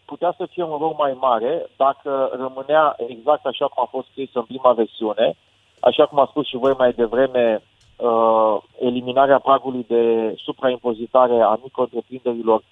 putea 0.05 0.35
să 0.37 0.47
fie 0.51 0.63
un 0.63 0.79
rău 0.79 0.95
mai 0.99 1.17
mare 1.21 1.67
dacă 1.77 2.31
rămânea 2.33 2.97
exact 3.07 3.47
așa 3.47 3.67
cum 3.67 3.83
a 3.83 3.89
fost 3.91 4.09
scris 4.11 4.31
în 4.33 4.43
prima 4.43 4.73
versiune, 4.73 5.37
așa 5.81 6.07
cum 6.07 6.19
a 6.19 6.27
spus 6.31 6.47
și 6.47 6.57
voi 6.57 6.75
mai 6.79 6.93
devreme, 6.93 7.63
uh, 7.97 8.57
eliminarea 8.81 9.39
pragului 9.39 9.85
de 9.89 10.35
supraimpozitare 10.37 11.41
a 11.41 11.59
micro-întreprinderilor 11.63 12.63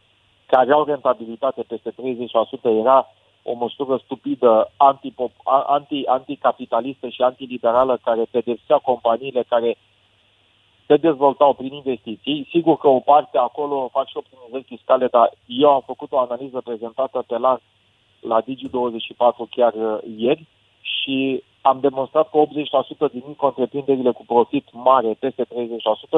care 0.54 0.72
au 0.72 0.84
rentabilitate 0.84 1.62
peste 1.62 1.90
30% 1.90 1.94
era 2.62 3.08
o 3.42 3.54
măsură 3.54 4.00
stupidă, 4.04 4.70
anti, 5.66 6.06
anticapitalistă 6.06 7.08
și 7.08 7.22
antiliberală 7.22 7.98
care 8.04 8.22
pedepsea 8.30 8.78
companiile 8.78 9.42
care 9.48 9.76
se 10.86 10.96
dezvoltau 10.96 11.52
prin 11.54 11.72
investiții. 11.72 12.46
Sigur 12.50 12.76
că 12.78 12.88
o 12.88 13.00
parte 13.00 13.38
acolo 13.38 13.88
fac 13.92 14.08
și 14.08 14.16
optimizări 14.16 14.70
fiscale, 14.72 15.06
dar 15.06 15.32
eu 15.46 15.70
am 15.70 15.82
făcut 15.86 16.12
o 16.12 16.18
analiză 16.18 16.60
prezentată 16.64 17.24
pe 17.26 17.38
la, 17.38 17.58
la 18.20 18.42
Digi24 18.42 19.48
chiar 19.50 19.74
uh, 19.74 19.98
ieri 20.16 20.46
și 20.80 21.42
am 21.60 21.80
demonstrat 21.80 22.30
că 22.30 22.42
80% 23.08 23.12
din 23.12 23.22
întreprinderile 23.40 24.10
cu 24.10 24.24
profit 24.26 24.66
mare, 24.72 25.16
peste 25.18 25.44
30%, 25.44 25.46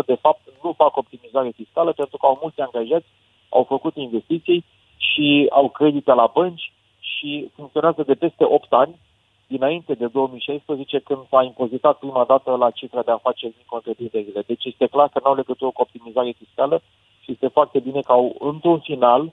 de 0.07 0.14
fapt 0.14 0.40
nu 0.62 0.73
fac 0.73 0.97
optimizare 0.97 1.50
fiscală 1.50 1.93
pentru 1.93 2.16
că 2.16 2.26
au 2.26 2.38
mulți 2.43 2.61
angajați, 2.61 3.07
au 3.49 3.65
făcut 3.65 3.97
investiții 3.97 4.65
și 4.97 5.47
au 5.50 5.69
credite 5.69 6.12
la 6.12 6.31
bănci 6.35 6.73
și 6.99 7.50
funcționează 7.55 8.03
de 8.03 8.15
peste 8.15 8.45
8 8.45 8.73
ani, 8.73 8.99
dinainte 9.47 9.95
de 9.95 10.07
2016, 10.07 10.99
când 10.99 11.21
s-a 11.31 11.43
impozitat 11.43 11.99
prima 11.99 12.25
dată 12.25 12.57
la 12.57 12.71
cifra 12.71 13.03
de 13.03 13.11
afaceri 13.11 13.53
din 13.53 13.67
întreprinderile. 13.71 14.43
Deci 14.47 14.65
este 14.65 14.87
clar 14.87 15.09
că 15.09 15.21
nu 15.23 15.31
au 15.31 15.37
legătură 15.37 15.71
cu 15.71 15.81
optimizare 15.81 16.35
fiscală 16.38 16.83
și 17.21 17.33
este 17.33 17.49
foarte 17.49 17.79
bine 17.79 18.00
că 18.00 18.12
au, 18.12 18.37
într-un 18.38 18.79
final, 18.79 19.33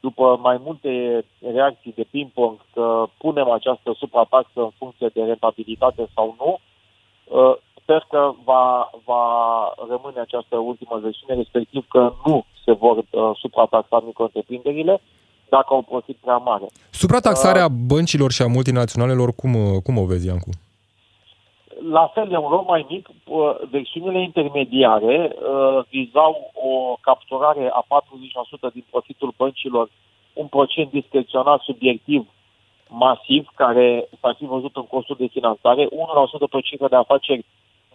după 0.00 0.38
mai 0.42 0.60
multe 0.64 1.24
reacții 1.52 1.92
de 1.92 2.06
ping-pong 2.10 2.56
că 2.72 3.04
punem 3.18 3.50
această 3.50 3.94
suprataxă 3.98 4.60
în 4.60 4.70
funcție 4.78 5.08
de 5.08 5.22
rentabilitate 5.22 6.08
sau 6.14 6.34
nu, 6.38 6.58
uh, 7.38 7.56
sper 7.82 8.06
că 8.08 8.32
va, 8.44 8.90
va 9.04 9.24
rămâne 9.88 10.20
această 10.20 10.56
ultimă 10.56 10.98
versiune, 11.02 11.34
respectiv 11.34 11.86
că 11.88 12.12
nu 12.24 12.44
se 12.64 12.72
vor 12.72 12.96
uh, 12.96 13.30
suprataxa 13.40 14.02
micro-întreprinderile, 14.06 15.00
dacă 15.48 15.66
au 15.68 15.82
profit 15.82 16.16
prea 16.16 16.36
mare. 16.36 16.66
Suprataxarea 16.90 17.64
uh, 17.64 17.70
băncilor 17.86 18.30
și 18.32 18.42
a 18.42 18.46
multinaționalelor, 18.46 19.32
cum, 19.34 19.80
cum 19.84 19.98
o 19.98 20.04
vezi, 20.04 20.26
Iancu? 20.26 20.50
La 21.90 22.10
fel, 22.14 22.32
e 22.32 22.36
un 22.36 22.48
rol 22.48 22.64
mai 22.66 22.86
mic. 22.88 23.08
Uh, 23.08 23.54
versiunile 23.70 24.22
intermediare 24.22 25.32
uh, 25.34 25.84
vizau 25.90 26.52
o 26.54 26.96
capturare 27.00 27.70
a 27.72 27.84
40% 28.70 28.72
din 28.72 28.84
profitul 28.90 29.34
băncilor, 29.36 29.90
un 30.32 30.46
procent 30.46 30.90
discrețional 30.90 31.62
subiectiv 31.64 32.26
masiv, 32.88 33.48
care 33.54 34.08
s-ar 34.20 34.34
fi 34.38 34.44
văzut 34.44 34.76
în 34.76 34.86
costul 34.86 35.16
de 35.18 35.26
finanțare. 35.26 35.86
1% 35.86 35.88
pe 36.50 36.60
cifră 36.60 36.88
de 36.88 36.96
afaceri 36.96 37.44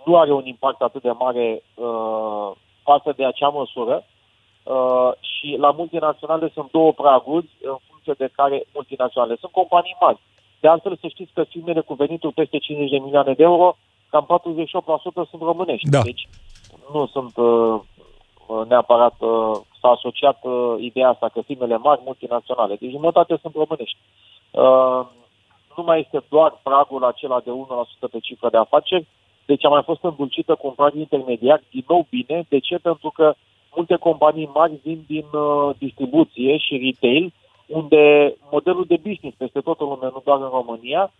nu 0.05 0.17
are 0.17 0.31
un 0.31 0.45
impact 0.45 0.81
atât 0.81 1.01
de 1.01 1.11
mare 1.11 1.63
uh, 1.73 2.51
față 2.83 3.13
de 3.15 3.25
acea 3.25 3.47
măsură. 3.47 4.05
Uh, 4.67 5.11
și 5.19 5.55
la 5.59 5.71
multinaționale 5.71 6.51
sunt 6.53 6.71
două 6.71 6.91
praguri 6.93 7.47
în 7.61 7.77
funcție 7.87 8.13
de 8.17 8.29
care 8.35 8.65
multinaționale 8.73 9.35
sunt 9.39 9.51
companii 9.51 9.97
mari. 9.99 10.19
De 10.59 10.67
altfel, 10.67 10.97
să 11.01 11.07
știți 11.07 11.31
că 11.33 11.43
firmele 11.43 11.81
cu 11.81 11.93
venituri 11.93 12.33
peste 12.33 12.57
50 12.57 12.89
de 12.89 12.97
milioane 12.97 13.33
de 13.33 13.43
euro, 13.43 13.77
cam 14.09 14.41
48% 15.25 15.29
sunt 15.29 15.41
românești. 15.41 15.89
Da. 15.89 16.01
Deci 16.01 16.27
nu 16.93 17.07
sunt 17.07 17.37
uh, 17.37 17.79
neapărat, 18.67 19.15
uh, 19.19 19.51
s-a 19.81 19.89
asociat 19.89 20.39
uh, 20.43 20.75
ideea 20.79 21.09
asta 21.09 21.29
că 21.33 21.41
firmele 21.41 21.77
mari 21.77 22.01
multinaționale. 22.05 22.75
Deci 22.75 22.91
jumătate 22.91 23.37
sunt 23.41 23.53
românești. 23.55 23.97
Uh, 24.51 25.01
nu 25.77 25.83
mai 25.83 25.99
este 25.99 26.23
doar 26.29 26.59
pragul 26.63 27.03
acela 27.03 27.39
de 27.39 27.51
1% 28.07 28.11
pe 28.11 28.19
cifră 28.19 28.49
de 28.49 28.57
afaceri, 28.57 29.07
deci 29.45 29.65
a 29.65 29.69
mai 29.69 29.83
fost 29.83 30.03
îndulcită 30.03 30.55
cu 30.55 30.67
un 30.67 30.73
prag 30.73 30.93
intermediar, 30.93 31.63
din 31.71 31.83
nou 31.87 32.07
bine. 32.09 32.45
De 32.49 32.59
ce? 32.59 32.77
Pentru 32.77 33.09
că 33.09 33.35
multe 33.77 33.95
companii 33.95 34.49
mari 34.53 34.79
vin 34.83 34.99
din 35.07 35.27
uh, 35.31 35.75
distribuție 35.77 36.57
și 36.57 36.81
retail, 36.85 37.33
unde 37.67 38.33
modelul 38.51 38.85
de 38.87 38.99
business 39.07 39.37
peste 39.37 39.59
tot 39.59 39.79
în 39.79 39.87
lume, 39.87 40.09
nu 40.13 40.21
doar 40.25 40.39
în 40.41 40.51
România, 40.59 41.11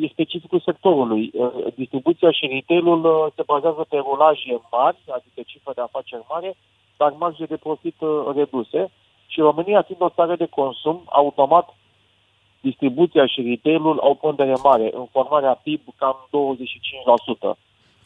e 0.00 0.06
specificul 0.16 0.60
sectorului. 0.60 1.30
Uh, 1.34 1.50
distribuția 1.74 2.30
și 2.30 2.46
retailul 2.46 3.04
uh, 3.04 3.32
se 3.36 3.42
bazează 3.46 3.86
pe 3.88 3.96
rulaje 3.96 4.60
mari, 4.70 4.98
adică 5.16 5.40
cifre 5.46 5.72
de 5.74 5.80
afaceri 5.80 6.24
mare, 6.28 6.56
dar 6.96 7.14
marge 7.18 7.44
de 7.44 7.56
profit 7.56 7.96
uh, 8.00 8.10
reduse. 8.34 8.90
Și 9.26 9.40
România, 9.40 9.82
fiind 9.82 10.02
o 10.02 10.14
țară 10.18 10.36
de 10.36 10.46
consum, 10.46 11.02
automat 11.06 11.76
distribuția 12.60 13.26
și 13.26 13.42
retailul 13.42 13.98
au 13.98 14.14
pondere 14.14 14.54
mare, 14.62 14.90
în 14.92 15.06
formarea 15.10 15.60
PIB 15.62 15.80
cam 15.96 16.16
25%. 17.54 17.58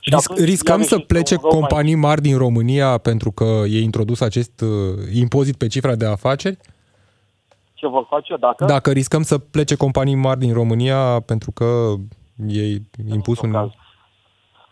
Risc, 0.05 0.33
riscăm 0.39 0.83
să 0.83 0.99
plece 0.99 1.37
companii 1.37 1.95
mari 1.95 2.21
din 2.21 2.39
România 2.39 2.99
pentru 2.99 3.31
că 3.31 3.45
e 3.69 3.83
introdus 3.83 4.21
acest 4.21 4.61
uh, 4.61 4.69
impozit 5.15 5.57
pe 5.57 5.67
cifra 5.67 5.95
de 5.95 6.07
afaceri? 6.07 6.59
Ce 7.75 7.87
vor 7.87 8.07
face 8.09 8.37
dacă? 8.37 8.65
Dacă 8.65 8.91
riscăm 8.91 9.23
să 9.23 9.39
plece 9.39 9.77
companii 9.77 10.15
mari 10.15 10.39
din 10.39 10.53
România 10.53 11.21
pentru 11.27 11.51
că 11.51 11.95
e 12.49 12.63
impus 13.13 13.41
un... 13.41 13.51
Caz. 13.51 13.71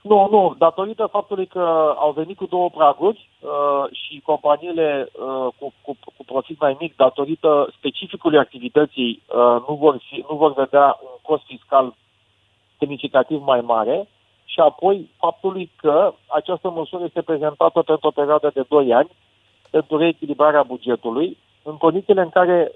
Nu, 0.02 0.28
nu, 0.30 0.54
datorită 0.58 1.08
faptului 1.12 1.46
că 1.46 1.94
au 1.98 2.12
venit 2.12 2.36
cu 2.36 2.46
două 2.46 2.70
praguri 2.70 3.28
uh, 3.40 3.84
și 3.92 4.20
companiile 4.24 5.08
uh, 5.12 5.52
cu, 5.58 5.72
cu, 5.82 5.96
cu 6.16 6.24
profit 6.24 6.60
mai 6.60 6.76
mic, 6.80 6.96
datorită 6.96 7.72
specificului 7.76 8.38
activității, 8.38 9.22
uh, 9.26 9.62
nu, 9.68 9.74
vor 9.74 10.02
fi, 10.08 10.24
nu 10.30 10.36
vor 10.36 10.52
vedea 10.52 10.98
un 11.02 11.18
cost 11.22 11.42
fiscal 11.46 11.94
semnificativ 12.78 13.42
mai 13.42 13.60
mare, 13.60 14.08
și 14.44 14.60
apoi 14.60 15.10
faptului 15.16 15.70
că 15.76 16.14
această 16.26 16.70
măsură 16.70 17.04
este 17.04 17.22
prezentată 17.22 17.82
pentru 17.82 18.06
o 18.06 18.10
perioadă 18.10 18.50
de 18.54 18.64
2 18.68 18.92
ani 18.92 19.10
pentru 19.70 19.96
reechilibrarea 19.96 20.62
bugetului, 20.62 21.36
în 21.62 21.76
condițiile 21.76 22.20
în 22.20 22.28
care 22.28 22.72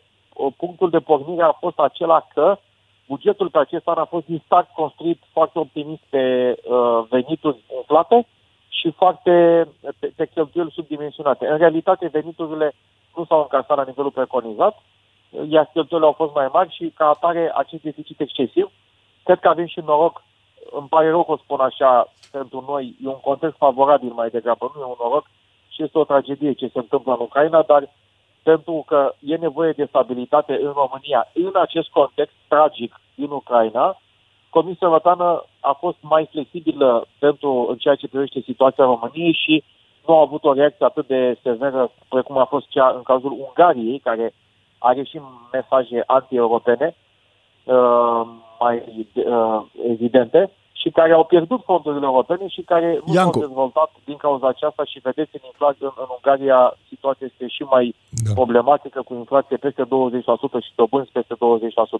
punctul 0.56 0.90
de 0.90 0.98
pornire 0.98 1.42
a 1.42 1.52
fost 1.52 1.78
acela 1.78 2.26
că 2.34 2.58
bugetul 3.06 3.48
pe 3.48 3.58
acest 3.58 3.88
an 3.88 3.98
a 3.98 4.04
fost 4.04 4.26
din 4.26 4.42
start 4.44 4.68
construit 4.72 5.22
foarte 5.32 5.58
optimist 5.58 6.02
pe 6.08 6.54
uh, 6.64 7.04
venituri 7.08 7.64
umflate 7.66 8.26
și 8.68 8.90
foarte 8.90 9.66
pe, 10.00 10.12
pe 10.16 10.26
cheltuieli 10.26 10.70
subdimensionate. 10.74 11.46
În 11.46 11.56
realitate, 11.56 12.08
veniturile 12.08 12.72
nu 13.16 13.24
s-au 13.24 13.40
încasat 13.40 13.76
la 13.76 13.84
nivelul 13.86 14.10
preconizat, 14.10 14.82
iar 15.48 15.70
cheltuielile 15.72 16.10
au 16.10 16.12
fost 16.22 16.34
mai 16.34 16.48
mari 16.52 16.74
și 16.74 16.92
ca 16.94 17.08
atare 17.08 17.52
acest 17.54 17.82
deficit 17.82 18.20
excesiv. 18.20 18.70
Cred 19.22 19.38
că 19.38 19.48
avem 19.48 19.66
și 19.66 19.80
noroc 19.80 20.22
îmi 20.70 20.88
pare 20.88 21.08
rău 21.08 21.24
că 21.24 21.32
o 21.32 21.36
spun 21.36 21.60
așa, 21.60 22.12
pentru 22.30 22.64
noi 22.68 22.96
e 23.04 23.08
un 23.08 23.20
context 23.20 23.56
favorabil 23.56 24.12
mai 24.12 24.28
degrabă, 24.30 24.72
nu 24.74 24.80
e 24.80 24.84
un 24.84 24.94
noroc 24.98 25.26
și 25.68 25.82
este 25.82 25.98
o 25.98 26.04
tragedie 26.04 26.52
ce 26.52 26.66
se 26.66 26.78
întâmplă 26.78 27.12
în 27.12 27.20
Ucraina, 27.20 27.62
dar 27.62 27.88
pentru 28.42 28.84
că 28.86 29.14
e 29.20 29.36
nevoie 29.36 29.72
de 29.72 29.84
stabilitate 29.84 30.52
în 30.52 30.72
România, 30.72 31.28
în 31.34 31.52
acest 31.54 31.88
context 31.88 32.34
tragic 32.48 33.00
din 33.14 33.30
Ucraina, 33.30 33.98
Comisia 34.50 34.86
Europeană 34.86 35.44
a 35.60 35.72
fost 35.72 35.96
mai 36.00 36.28
flexibilă 36.30 37.06
pentru 37.18 37.66
în 37.68 37.76
ceea 37.76 37.94
ce 37.94 38.08
privește 38.08 38.40
situația 38.40 38.84
României 38.84 39.32
și 39.32 39.64
nu 40.06 40.16
a 40.16 40.20
avut 40.20 40.44
o 40.44 40.52
reacție 40.52 40.84
atât 40.86 41.06
de 41.06 41.38
severă 41.42 41.90
precum 42.08 42.38
a 42.38 42.44
fost 42.44 42.68
cea 42.68 42.88
în 42.96 43.02
cazul 43.02 43.32
Ungariei, 43.32 43.98
care 43.98 44.34
are 44.78 45.02
și 45.02 45.20
mesaje 45.52 46.02
anti-europene. 46.06 46.96
Uh, 47.64 48.26
mai 48.60 49.06
uh, 49.14 49.62
evidente 49.92 50.50
și 50.86 50.92
care 50.98 51.12
au 51.12 51.24
pierdut 51.24 51.60
fondurile 51.70 52.06
europene 52.12 52.46
și 52.56 52.62
care 52.72 53.00
nu 53.06 53.12
s-au 53.12 53.40
dezvoltat 53.46 53.90
din 54.04 54.16
cauza 54.16 54.46
aceasta 54.48 54.82
și 54.84 54.98
vedeți 55.08 55.32
în 55.38 55.44
inflație 55.52 55.84
în, 55.88 55.94
în 56.04 56.08
Ungaria 56.16 56.60
situația 56.92 57.26
este 57.30 57.46
și 57.56 57.62
mai 57.74 57.94
da. 58.24 58.32
problematică 58.40 59.00
cu 59.08 59.14
inflație 59.14 59.56
peste 59.56 59.82
20% 59.82 59.86
și 60.66 60.72
dobânzi 60.80 61.10
peste 61.18 61.34
20%. 61.34 61.38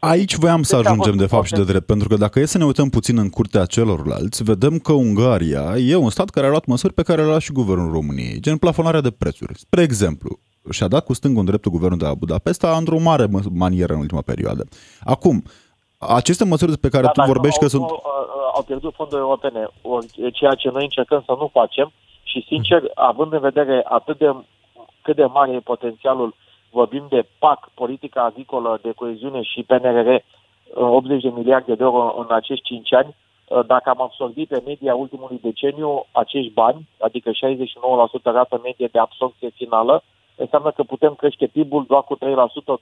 Aici 0.01 0.35
voiam 0.45 0.63
să 0.63 0.77
deci 0.77 0.85
ajungem 0.85 1.17
de 1.17 1.27
fapt 1.35 1.47
și 1.47 1.59
de 1.61 1.65
drept, 1.71 1.87
pentru 1.87 2.09
că 2.09 2.17
dacă 2.25 2.37
e 2.39 2.55
să 2.55 2.59
ne 2.59 2.65
uităm 2.71 2.89
puțin 2.89 3.17
în 3.19 3.31
curtea 3.31 3.65
celorlalți, 3.65 4.43
vedem 4.53 4.75
că 4.79 4.93
Ungaria 4.93 5.65
e 5.91 5.95
un 6.07 6.11
stat 6.11 6.29
care 6.31 6.47
a 6.47 6.51
luat 6.55 6.67
măsuri 6.67 6.93
pe 6.99 7.03
care 7.03 7.21
le-a 7.21 7.29
luat 7.29 7.47
și 7.47 7.59
guvernul 7.61 7.93
României, 7.93 8.41
gen 8.41 8.57
plafonarea 8.57 9.01
de 9.01 9.17
prețuri. 9.19 9.59
Spre 9.59 9.83
exemplu, 9.83 10.31
și-a 10.71 10.89
dat 10.89 11.05
cu 11.05 11.13
stângul 11.13 11.41
în 11.41 11.47
dreptul 11.47 11.71
guvernul 11.71 11.99
de 11.99 12.05
la 12.05 12.15
Budapesta 12.15 12.77
într-o 12.79 12.99
mare 12.99 13.27
manieră 13.53 13.93
în 13.93 14.01
ultima 14.01 14.21
perioadă. 14.21 14.65
Acum, 15.05 15.43
aceste 15.99 16.45
măsuri 16.45 16.79
pe 16.79 16.89
care 16.89 17.03
da, 17.03 17.11
tu 17.11 17.23
vorbești 17.23 17.59
că 17.59 17.67
sunt... 17.67 17.83
Au, 17.83 18.03
au 18.55 18.63
pierdut 18.63 18.95
fonduri 18.95 19.21
europene, 19.21 19.69
ceea 20.33 20.55
ce 20.55 20.71
noi 20.71 20.83
încercăm 20.83 21.23
să 21.27 21.35
nu 21.39 21.51
facem 21.53 21.93
și, 22.23 22.45
sincer, 22.47 22.83
având 22.95 23.33
în 23.33 23.41
vedere 23.41 23.85
atât 23.85 24.19
de 24.19 24.35
cât 25.03 25.17
de 25.17 25.25
mare 25.25 25.53
e 25.53 25.61
potențialul, 25.61 26.35
vorbim 26.71 27.07
de 27.09 27.27
PAC, 27.39 27.71
politica 27.75 28.23
agricolă 28.23 28.79
de 28.83 28.93
coeziune 28.93 29.43
și 29.43 29.63
PNRR, 29.63 30.15
80 30.75 31.23
de 31.23 31.29
miliarde 31.29 31.75
de 31.75 31.83
euro 31.83 32.15
în 32.19 32.27
acești 32.35 32.65
5 32.65 32.93
ani, 32.93 33.15
dacă 33.67 33.91
am 33.91 34.01
absorbit 34.03 34.49
pe 34.49 34.63
media 34.67 34.95
ultimului 34.95 35.39
deceniu 35.43 36.07
acești 36.13 36.53
bani, 36.53 36.89
adică 37.01 37.31
69% 37.31 37.35
rată 38.23 38.61
medie 38.63 38.89
de 38.93 38.99
absorpție 38.99 39.49
finală, 39.55 40.03
înseamnă 40.37 40.73
că 40.77 40.83
putem 40.83 41.15
crește 41.15 41.47
PIB-ul 41.47 41.85
doar 41.89 42.03
cu 42.03 42.15
3%, 42.17 42.19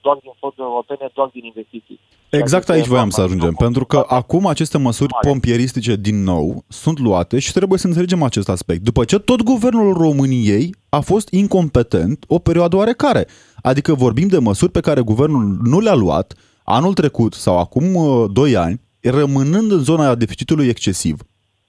doar 0.01 0.17
din 0.21 0.31
fonduri 0.39 0.67
europene, 0.69 1.09
doar 1.13 1.29
din 1.33 1.43
investiții. 1.45 1.99
Exact 2.29 2.69
aici 2.69 2.85
voiam 2.85 3.09
să 3.09 3.21
ajungem, 3.21 3.53
pentru 3.53 3.85
că 3.85 4.05
acum 4.07 4.47
aceste 4.47 4.77
măsuri 4.77 5.11
mare. 5.11 5.27
pompieristice 5.29 5.95
din 5.95 6.23
nou 6.23 6.63
sunt 6.67 6.99
luate 6.99 7.39
și 7.39 7.51
trebuie 7.51 7.79
să 7.79 7.87
înțelegem 7.87 8.23
acest 8.23 8.49
aspect. 8.49 8.81
După 8.81 9.03
ce 9.03 9.19
tot 9.19 9.41
guvernul 9.43 9.93
României 9.93 10.75
a 10.89 10.99
fost 10.99 11.29
incompetent 11.29 12.25
o 12.27 12.39
perioadă 12.39 12.75
oarecare. 12.75 13.27
Adică 13.61 13.93
vorbim 13.93 14.27
de 14.27 14.37
măsuri 14.37 14.71
pe 14.71 14.79
care 14.79 15.01
guvernul 15.01 15.57
nu 15.63 15.79
le-a 15.79 15.95
luat 15.95 16.33
anul 16.63 16.93
trecut 16.93 17.33
sau 17.33 17.59
acum 17.59 17.83
2 18.31 18.51
uh, 18.51 18.57
ani, 18.57 18.81
rămânând 19.01 19.71
în 19.71 19.79
zona 19.79 20.15
deficitului 20.15 20.67
excesiv, 20.67 21.19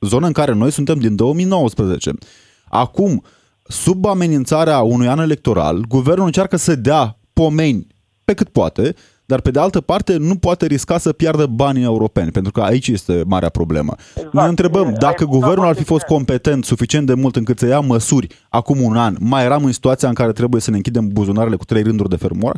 zona 0.00 0.26
în 0.26 0.33
care 0.33 0.52
noi 0.52 0.71
suntem 0.71 0.99
din 0.99 1.16
2019. 1.16 2.12
Acum, 2.69 3.23
sub 3.69 4.07
amenințarea 4.07 4.81
unui 4.81 5.09
an 5.09 5.19
electoral, 5.19 5.81
guvernul 5.89 6.27
încearcă 6.27 6.57
să 6.57 6.75
dea 6.75 7.19
pomeni 7.33 7.87
pe 8.25 8.35
cât 8.35 8.49
poate, 8.49 8.95
dar 9.25 9.41
pe 9.41 9.51
de 9.51 9.61
altă 9.61 9.81
parte 9.81 10.17
nu 10.17 10.37
poate 10.37 10.67
risca 10.67 10.99
să 10.99 11.13
piardă 11.13 11.47
banii 11.47 11.83
europeni, 11.83 12.31
pentru 12.31 12.53
că 12.53 12.61
aici 12.61 12.89
este 12.89 13.23
marea 13.27 13.49
problemă. 13.49 13.95
Exact. 14.15 14.33
Ne 14.33 14.43
întrebăm, 14.43 14.87
E- 14.89 14.97
dacă 14.99 15.23
ai 15.23 15.29
guvernul 15.29 15.67
ar 15.67 15.75
fi 15.75 15.85
foarte 15.85 15.93
fost 15.93 16.07
bine. 16.07 16.17
competent 16.17 16.65
suficient 16.65 17.07
de 17.07 17.15
mult 17.15 17.37
încât 17.37 17.59
să 17.59 17.67
ia 17.67 17.81
măsuri 17.81 18.27
acum 18.49 18.81
un 18.81 18.97
an, 18.97 19.15
mai 19.21 19.45
eram 19.45 19.65
în 19.65 19.73
situația 19.73 20.09
în 20.09 20.15
care 20.15 20.33
trebuie 20.33 20.61
să 20.61 20.71
ne 20.71 20.77
închidem 20.77 21.09
buzunarele 21.09 21.57
cu 21.57 21.65
trei 21.65 21.83
rânduri 21.83 22.09
de 22.09 22.17
fermoar? 22.17 22.57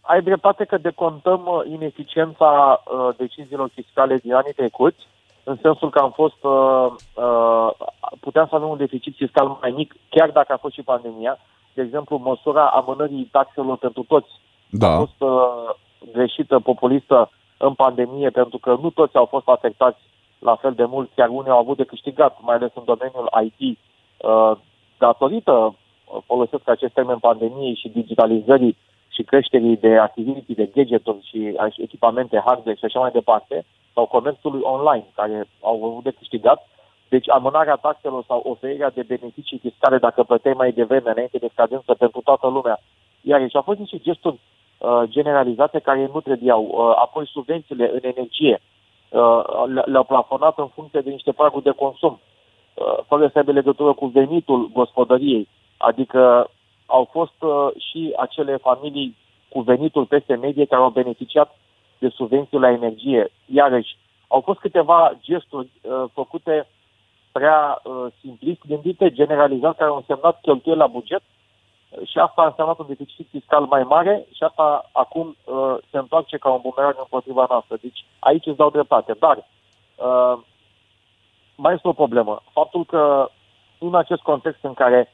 Ai 0.00 0.22
dreptate 0.22 0.64
că 0.64 0.78
decontăm 0.78 1.40
uh, 1.46 1.72
ineficiența 1.72 2.82
uh, 2.84 3.16
deciziilor 3.16 3.70
fiscale 3.74 4.16
din 4.22 4.32
anii 4.32 4.52
trecuți, 4.52 5.02
în 5.50 5.58
sensul 5.62 5.90
că 5.90 5.98
am 5.98 6.10
fost, 6.10 6.40
uh, 6.44 6.86
uh, 7.14 7.70
puteam 8.20 8.46
să 8.48 8.54
avem 8.54 8.68
un 8.68 8.76
deficit 8.76 9.14
fiscal 9.16 9.58
mai 9.60 9.70
mic, 9.70 9.94
chiar 10.08 10.30
dacă 10.30 10.52
a 10.52 10.56
fost 10.56 10.74
și 10.74 10.82
pandemia. 10.82 11.38
De 11.74 11.82
exemplu, 11.82 12.16
măsura 12.16 12.66
amânării 12.66 13.28
taxelor 13.32 13.76
pentru 13.76 14.02
toți 14.08 14.30
a 14.30 14.76
Da. 14.84 14.96
fost 14.96 15.18
uh, 15.18 15.74
greșită, 16.12 16.58
populistă 16.58 17.30
în 17.56 17.74
pandemie, 17.74 18.30
pentru 18.30 18.58
că 18.58 18.78
nu 18.82 18.90
toți 18.90 19.16
au 19.16 19.24
fost 19.24 19.48
afectați 19.48 19.98
la 20.38 20.54
fel 20.56 20.72
de 20.72 20.84
mult, 20.84 21.10
chiar 21.14 21.28
unii 21.28 21.50
au 21.50 21.58
avut 21.58 21.76
de 21.76 21.84
câștigat, 21.84 22.38
mai 22.40 22.54
ales 22.54 22.70
în 22.74 22.82
domeniul 22.84 23.28
IT, 23.44 23.78
uh, 24.16 24.52
datorită, 24.98 25.52
uh, 25.52 26.22
folosesc 26.26 26.68
acest 26.68 26.92
termen 26.92 27.18
pandemiei 27.18 27.74
și 27.80 27.88
digitalizării 27.88 28.76
și 29.08 29.22
creșterii 29.22 29.76
de 29.76 29.98
activity, 29.98 30.54
de 30.54 30.70
gadgeturi 30.74 31.28
și 31.30 31.54
a- 31.56 31.68
și 31.68 31.82
echipamente 31.82 32.42
hardware 32.44 32.76
și 32.78 32.84
așa 32.84 32.98
mai 32.98 33.10
departe, 33.10 33.64
sau 33.96 34.06
comerțului 34.06 34.60
online, 34.62 35.06
care 35.14 35.48
au 35.60 35.84
avut 35.84 36.02
de 36.02 36.16
câștigat. 36.18 36.68
Deci 37.08 37.30
amânarea 37.30 37.76
taxelor 37.86 38.24
sau 38.26 38.40
oferirea 38.44 38.90
de 38.90 39.02
beneficii 39.02 39.58
fiscale 39.58 39.98
dacă 39.98 40.22
plăteai 40.22 40.54
mai 40.62 40.72
devreme, 40.72 41.10
înainte 41.10 41.38
de 41.38 41.48
scadență 41.52 41.94
pentru 41.94 42.20
toată 42.20 42.46
lumea. 42.46 42.80
Iar 43.20 43.40
au 43.52 43.62
fost 43.62 43.78
niște 43.78 43.98
gesturi 43.98 44.38
uh, 44.78 45.02
generalizate 45.04 45.78
care 45.78 46.10
nu 46.12 46.20
trebuiau. 46.20 46.62
Uh, 46.64 46.92
apoi 47.04 47.26
subvențiile 47.26 47.90
în 47.92 48.00
energie 48.02 48.60
uh, 49.08 49.42
le- 49.74 49.88
le-au 49.92 50.04
plafonat 50.04 50.58
în 50.58 50.68
funcție 50.68 51.00
de 51.00 51.10
niște 51.10 51.32
praguri 51.32 51.64
de 51.64 51.70
consum, 51.82 52.20
uh, 52.74 52.98
fără 53.06 53.28
să 53.28 53.38
aibă 53.38 53.52
legătură 53.52 53.92
cu 53.92 54.06
venitul 54.06 54.70
gospodăriei. 54.72 55.48
Adică 55.76 56.50
au 56.86 57.08
fost 57.12 57.38
uh, 57.42 57.68
și 57.88 58.12
acele 58.16 58.56
familii 58.56 59.16
cu 59.48 59.60
venitul 59.60 60.04
peste 60.04 60.34
medie 60.34 60.64
care 60.64 60.82
au 60.82 60.90
beneficiat 60.90 61.56
de 61.98 62.08
subvenții 62.08 62.58
la 62.58 62.70
energie. 62.70 63.32
Iarăși, 63.46 63.96
au 64.28 64.40
fost 64.40 64.58
câteva 64.58 65.16
gesturi 65.20 65.70
uh, 65.82 66.04
făcute 66.12 66.66
prea 67.32 67.80
uh, 67.82 68.06
simplist, 68.20 68.60
gândite, 68.66 69.10
generalizat, 69.10 69.76
care 69.76 69.90
au 69.90 69.96
însemnat 69.96 70.40
cheltuieli 70.40 70.80
la 70.80 70.86
buget 70.86 71.22
uh, 71.22 72.08
și 72.08 72.18
asta 72.18 72.42
a 72.42 72.46
însemnat 72.46 72.78
un 72.78 72.86
deficit 72.88 73.26
fiscal 73.30 73.64
mai 73.64 73.82
mare 73.82 74.26
și 74.34 74.42
asta 74.42 74.88
acum 74.92 75.36
uh, 75.44 75.76
se 75.90 75.98
întoarce 75.98 76.36
ca 76.36 76.50
un 76.50 76.60
bumerang 76.62 76.96
împotriva 76.98 77.46
noastră. 77.48 77.76
Deci 77.80 78.04
aici 78.18 78.46
îți 78.46 78.56
dau 78.56 78.70
dreptate. 78.70 79.12
Dar 79.18 79.36
uh, 79.36 80.38
mai 81.56 81.74
este 81.74 81.88
o 81.88 81.92
problemă. 81.92 82.42
Faptul 82.52 82.84
că 82.84 83.30
în 83.78 83.94
acest 83.94 84.22
context 84.22 84.64
în 84.64 84.74
care 84.74 85.12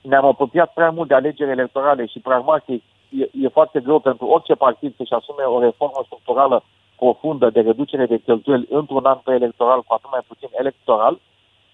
ne-am 0.00 0.24
apropiat 0.24 0.72
prea 0.72 0.90
mult 0.90 1.08
de 1.08 1.14
alegeri 1.14 1.50
electorale 1.50 2.06
și 2.06 2.18
pragmatic 2.18 2.82
e, 3.20 3.28
e 3.44 3.48
foarte 3.48 3.80
greu 3.80 3.98
pentru 3.98 4.26
orice 4.26 4.54
partid 4.54 4.96
să-și 4.96 5.12
asume 5.12 5.42
o 5.42 5.60
reformă 5.60 6.00
structurală 6.04 6.64
profundă 6.96 7.50
de 7.50 7.60
reducere 7.60 8.06
de 8.06 8.18
cheltuieli 8.18 8.66
într-un 8.70 9.04
an 9.04 9.18
preelectoral, 9.24 9.80
cu 9.82 9.92
atât 9.94 10.10
mai 10.10 10.24
puțin 10.26 10.48
electoral, 10.52 11.18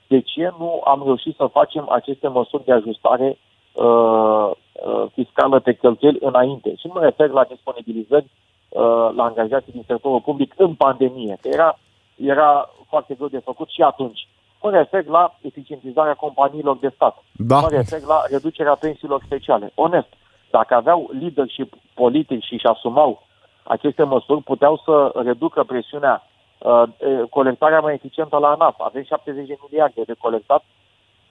de 0.06 0.20
ce 0.20 0.52
nu 0.58 0.80
am 0.84 1.02
reușit 1.04 1.34
să 1.36 1.46
facem 1.58 1.88
aceste 1.88 2.28
măsuri 2.28 2.64
de 2.64 2.72
ajustare 2.72 3.38
uh, 3.72 4.50
uh, 4.50 5.04
fiscală 5.12 5.60
pe 5.60 5.74
cheltuieli 5.74 6.18
înainte? 6.20 6.74
Și 6.78 6.86
nu 6.86 6.92
mă 6.94 7.00
refer 7.00 7.28
la 7.28 7.44
disponibilizări 7.44 8.24
uh, 8.68 9.08
la 9.16 9.24
angajații 9.24 9.72
din 9.72 9.84
sectorul 9.86 10.20
public 10.20 10.54
în 10.56 10.74
pandemie, 10.74 11.38
că 11.40 11.48
era, 11.48 11.78
era 12.16 12.70
foarte 12.88 13.14
greu 13.14 13.28
de 13.28 13.38
făcut 13.38 13.68
și 13.68 13.82
atunci. 13.82 14.28
Mă 14.62 14.70
refer 14.70 15.04
la 15.04 15.34
eficientizarea 15.40 16.14
companiilor 16.14 16.76
de 16.78 16.90
stat. 16.94 17.24
Da. 17.32 17.60
Mă 17.60 17.68
refer 17.70 18.00
la 18.00 18.22
reducerea 18.30 18.74
pensiilor 18.74 19.22
speciale. 19.24 19.72
Onest, 19.74 20.08
dacă 20.50 20.74
aveau 20.74 21.10
leadership 21.20 21.74
politic 21.94 22.42
și 22.42 22.52
își 22.52 22.66
asumau 22.66 23.22
aceste 23.62 24.02
măsuri, 24.02 24.42
puteau 24.42 24.82
să 24.84 25.12
reducă 25.14 25.62
presiunea, 25.64 26.22
uh, 26.58 26.82
e, 26.98 27.26
colectarea 27.30 27.80
mai 27.80 27.94
eficientă 27.94 28.36
la 28.38 28.48
ANAP. 28.48 28.80
Avem 28.80 29.02
70 29.02 29.46
de 29.46 29.56
miliarde 29.62 30.02
de 30.06 30.14
colectat, 30.18 30.64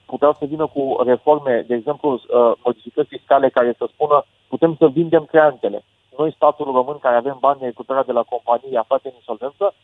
puteau 0.06 0.32
să 0.32 0.44
vină 0.44 0.66
cu 0.66 0.96
reforme, 1.04 1.64
de 1.66 1.74
exemplu, 1.74 2.12
uh, 2.12 2.52
modificări 2.64 3.06
fiscale 3.06 3.48
care 3.48 3.74
să 3.78 3.88
spună 3.92 4.24
putem 4.48 4.76
să 4.78 4.86
vindem 4.88 5.24
creantele. 5.24 5.84
Noi, 6.18 6.32
statul 6.32 6.64
român, 6.72 6.98
care 6.98 7.16
avem 7.16 7.36
bani 7.40 7.60
recuperate 7.60 8.06
de 8.06 8.12
la 8.12 8.22
companii 8.22 8.76
aflate 8.76 9.08
în 9.08 9.14
insolvență, 9.14 9.74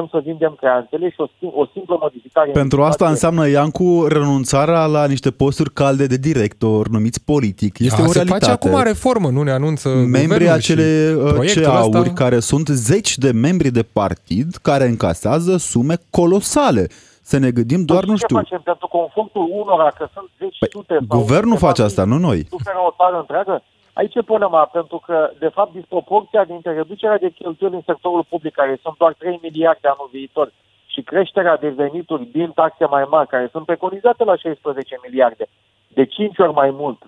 putem 0.00 0.20
să 0.20 0.28
vindem 0.28 0.54
creantele 0.60 1.10
și 1.10 1.20
o, 1.20 1.26
sim- 1.26 1.54
o 1.54 1.66
simplă 1.72 1.96
modificare... 2.00 2.46
în 2.46 2.52
Pentru 2.52 2.82
asta 2.82 3.04
legislație- 3.08 3.14
înseamnă, 3.28 3.48
Iancu, 3.58 4.06
renunțarea 4.08 4.86
la 4.86 5.06
niște 5.06 5.30
posturi 5.30 5.72
calde 5.72 6.06
de 6.06 6.16
director, 6.16 6.88
numiți 6.88 7.24
politic. 7.24 7.78
Este 7.78 8.00
A, 8.00 8.04
o 8.04 8.06
se 8.08 8.12
realitate. 8.12 8.44
face 8.44 8.50
acum 8.66 8.82
reformă, 8.82 9.28
nu 9.28 9.42
ne 9.42 9.50
anunță 9.50 9.88
membrii 9.88 10.26
guvernul 10.26 10.48
acele 10.52 11.08
și 11.08 11.14
uh, 11.14 11.32
proiectul 11.32 11.62
CA-uri 11.62 11.98
ăsta- 11.98 12.12
care 12.22 12.38
sunt 12.38 12.66
zeci 12.68 13.18
de 13.18 13.30
membri 13.30 13.70
de 13.70 13.82
partid 13.82 14.48
care 14.62 14.84
încasează 14.86 15.56
sume 15.56 15.94
colosale. 16.10 16.86
Să 17.22 17.38
ne 17.38 17.50
gândim 17.50 17.84
doar, 17.84 18.00
Păi 18.00 18.08
nu 18.10 18.16
ce 18.16 18.22
știu, 18.24 18.36
facem 18.36 18.60
pentru 18.64 18.86
confortul 18.86 19.44
unora, 19.60 19.88
că 19.98 20.08
sunt 20.14 20.28
zeci, 20.38 20.56
Păi, 20.58 20.68
sute... 20.72 20.94
sau 21.08 21.18
guvernul 21.18 21.52
câteva 21.54 21.66
face 21.66 21.80
mii, 21.80 21.90
asta, 21.90 22.04
nu 22.04 22.18
noi. 22.28 22.40
Suferă 22.50 22.78
o 22.88 22.92
țară 23.00 23.16
întreagă? 23.24 23.62
Aici 23.98 24.14
e 24.14 24.30
problema, 24.32 24.64
pentru 24.78 24.98
că, 25.06 25.30
de 25.38 25.48
fapt, 25.48 25.72
disproporția 25.72 26.44
dintre 26.44 26.72
reducerea 26.72 27.18
de 27.18 27.30
cheltuieli 27.38 27.74
în 27.74 27.88
sectorul 27.90 28.24
public, 28.28 28.54
care 28.54 28.78
sunt 28.82 28.96
doar 28.96 29.14
3 29.18 29.38
miliarde 29.42 29.88
anul 29.88 30.08
viitor, 30.12 30.52
și 30.86 31.02
creșterea 31.02 31.56
de 31.56 31.68
venituri 31.68 32.28
din 32.32 32.50
taxe 32.54 32.84
mai 32.84 33.04
mari, 33.10 33.28
care 33.28 33.48
sunt 33.52 33.64
preconizate 33.66 34.24
la 34.24 34.36
16 34.36 34.96
miliarde, 35.06 35.46
de 35.88 36.04
5 36.04 36.38
ori 36.38 36.52
mai 36.52 36.70
mult. 36.70 37.00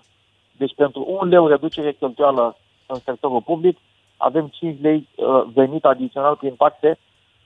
Deci 0.57 0.74
pentru 0.77 1.05
un 1.20 1.29
leu 1.29 1.46
reducere 1.46 1.92
cheltuială 1.92 2.57
în 2.87 2.98
sectorul 3.05 3.42
public, 3.42 3.77
avem 4.16 4.46
5 4.53 4.81
lei 4.81 5.09
uh, 5.16 5.42
venit 5.55 5.85
adițional 5.85 6.37
prin 6.37 6.55
taxe, 6.55 6.98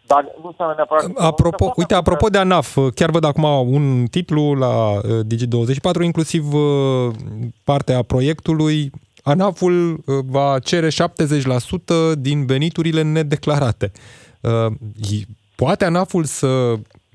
dar 0.06 0.22
nu 0.42 0.48
înseamnă 0.48 0.74
neapărat... 0.76 1.04
Apropo, 1.16 1.72
uite, 1.76 1.94
apropo 1.94 2.28
de 2.28 2.38
ANAF, 2.38 2.78
chiar 2.94 3.10
văd 3.10 3.24
acum 3.24 3.44
un 3.72 4.06
titlu 4.10 4.54
la 4.54 4.92
uh, 4.92 5.00
Digi24, 5.02 6.02
inclusiv 6.02 6.52
uh, 6.52 7.14
partea 7.64 8.02
proiectului. 8.02 8.90
ANAF-ul 9.22 9.92
uh, 9.92 9.98
va 10.26 10.58
cere 10.58 10.88
70% 10.88 10.92
din 12.18 12.46
veniturile 12.46 13.02
nedeclarate. 13.02 13.90
Uh, 14.40 14.72
i- 15.10 15.26
Poate 15.56 15.84
ANAF-ul 15.84 16.24
să 16.24 16.74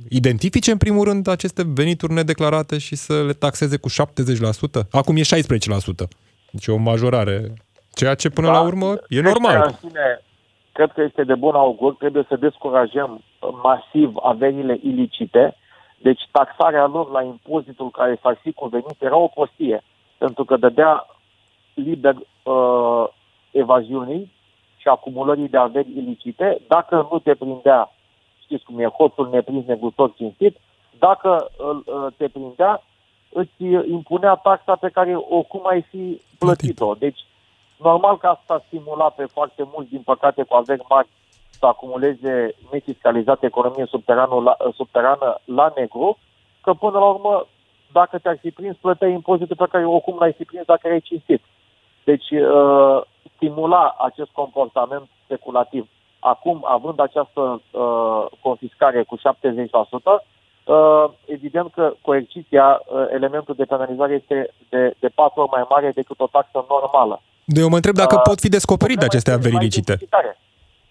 identifice 0.10 0.72
în 0.72 0.78
primul 0.78 1.04
rând 1.04 1.28
aceste 1.28 1.64
venituri 1.66 2.14
nedeclarate 2.14 2.78
și 2.78 2.96
să 2.96 3.24
le 3.24 3.34
taxeze 3.34 3.78
cu 3.78 3.90
70%? 3.90 4.88
Acum 4.92 5.16
e 5.16 5.22
16%. 5.22 6.08
Deci 6.52 6.66
e 6.66 6.72
o 6.72 6.78
majorare. 6.78 7.54
Ceea 7.94 8.16
ce 8.16 8.30
până 8.30 8.48
la 8.52 8.62
urmă 8.62 8.86
e 8.86 8.96
creșterea 9.22 9.32
normal. 9.32 9.68
În 9.68 9.90
sine, 9.90 10.22
cred 10.72 10.92
că 10.92 11.02
este 11.02 11.24
de 11.24 11.36
bun 11.36 11.56
augur, 11.56 11.94
trebuie 11.96 12.26
să 12.30 12.36
descurajăm 12.36 13.24
masiv 13.64 14.12
averile 14.24 14.80
ilicite, 14.84 15.56
deci 16.02 16.22
taxarea 16.32 16.86
lor 16.86 17.10
la 17.12 17.22
impozitul 17.24 17.90
care 17.92 18.20
s-ar 18.22 18.40
fi 18.44 18.52
convenit 18.52 18.96
era 19.00 19.18
o 19.18 19.28
prostie, 19.28 19.84
pentru 20.18 20.46
că 20.46 20.58
dădea 20.58 21.06
liber 21.82 22.16
uh, 22.16 23.08
evaziunii 23.52 24.32
și 24.78 24.88
acumulării 24.88 25.50
de 25.50 25.58
averi 25.58 25.98
ilicite, 25.98 26.62
dacă 26.68 27.08
nu 27.12 27.20
te 27.20 27.36
prindea, 27.36 27.92
știți 28.44 28.64
cum 28.64 28.80
e, 28.80 28.86
hoțul 28.86 29.30
neprins 29.30 29.66
negustor 29.66 30.14
cinstit, 30.14 30.58
dacă 31.00 31.52
îl, 31.58 31.84
uh, 31.86 32.14
te 32.18 32.28
prindea, 32.28 32.84
îți 33.30 33.64
impunea 33.90 34.36
taxa 34.36 34.76
pe 34.76 34.90
care 34.90 35.16
oricum 35.16 35.62
ai 35.64 35.82
fi 35.82 36.22
plătit-o. 36.38 36.94
Deci, 36.94 37.20
normal 37.78 38.18
că 38.18 38.28
asta 38.28 38.64
stimula 38.68 39.10
pe 39.10 39.26
foarte 39.26 39.68
mulți, 39.74 39.90
din 39.90 40.02
păcate, 40.02 40.44
cu 40.44 40.56
averi 40.56 40.86
mari, 40.90 41.08
să 41.60 41.66
acumuleze 41.66 42.56
nefiscalizată 42.72 43.46
economie 43.46 43.86
subterană 43.86 44.36
la, 44.42 44.58
subterană 44.74 45.40
la 45.46 45.72
negru, 45.76 46.18
că 46.62 46.74
până 46.74 47.00
la 47.00 47.06
urmă, 47.06 47.48
dacă 47.92 48.18
te-ar 48.18 48.38
fi 48.42 48.50
prins, 48.52 48.76
plăteai 48.78 49.12
impozitul 49.12 49.56
pe 49.56 49.66
care 49.72 49.86
oricum 49.86 50.16
l-ai 50.20 50.34
fi 50.34 50.44
prins 50.44 50.66
dacă 50.66 50.88
ai 50.88 51.00
cinstit. 51.00 51.42
Deci, 52.10 52.30
uh, 52.32 53.02
stimula 53.36 53.96
acest 54.10 54.32
comportament 54.42 55.06
speculativ. 55.26 55.84
Acum, 56.20 56.58
având 56.78 57.00
această 57.00 57.42
uh, 57.72 58.26
confiscare 58.42 59.04
cu 59.04 59.16
70%, 59.18 59.20
uh, 60.66 61.06
evident 61.26 61.68
că 61.74 61.94
coerciția, 62.02 62.68
uh, 62.68 63.06
elementul 63.18 63.56
de 63.58 63.70
penalizare 63.74 64.14
este 64.14 64.54
de, 64.70 64.94
de 65.00 65.10
patru 65.20 65.42
ori 65.42 65.50
mai 65.52 65.66
mare 65.70 65.92
decât 66.00 66.20
o 66.20 66.28
taxă 66.28 66.66
normală. 66.70 67.22
De 67.46 67.60
eu 67.62 67.70
mă 67.70 67.76
întreb 67.76 67.96
dacă 67.96 68.16
Uh, 68.16 68.22
pot 68.30 68.40
fi 68.40 68.56
descoperite 68.58 69.06
Problema 69.06 69.14
aceste 69.14 69.32
este 69.32 69.40
averi 69.40 69.58
la 69.58 69.62
ilicite. 69.62 69.92
identificare. 69.92 70.32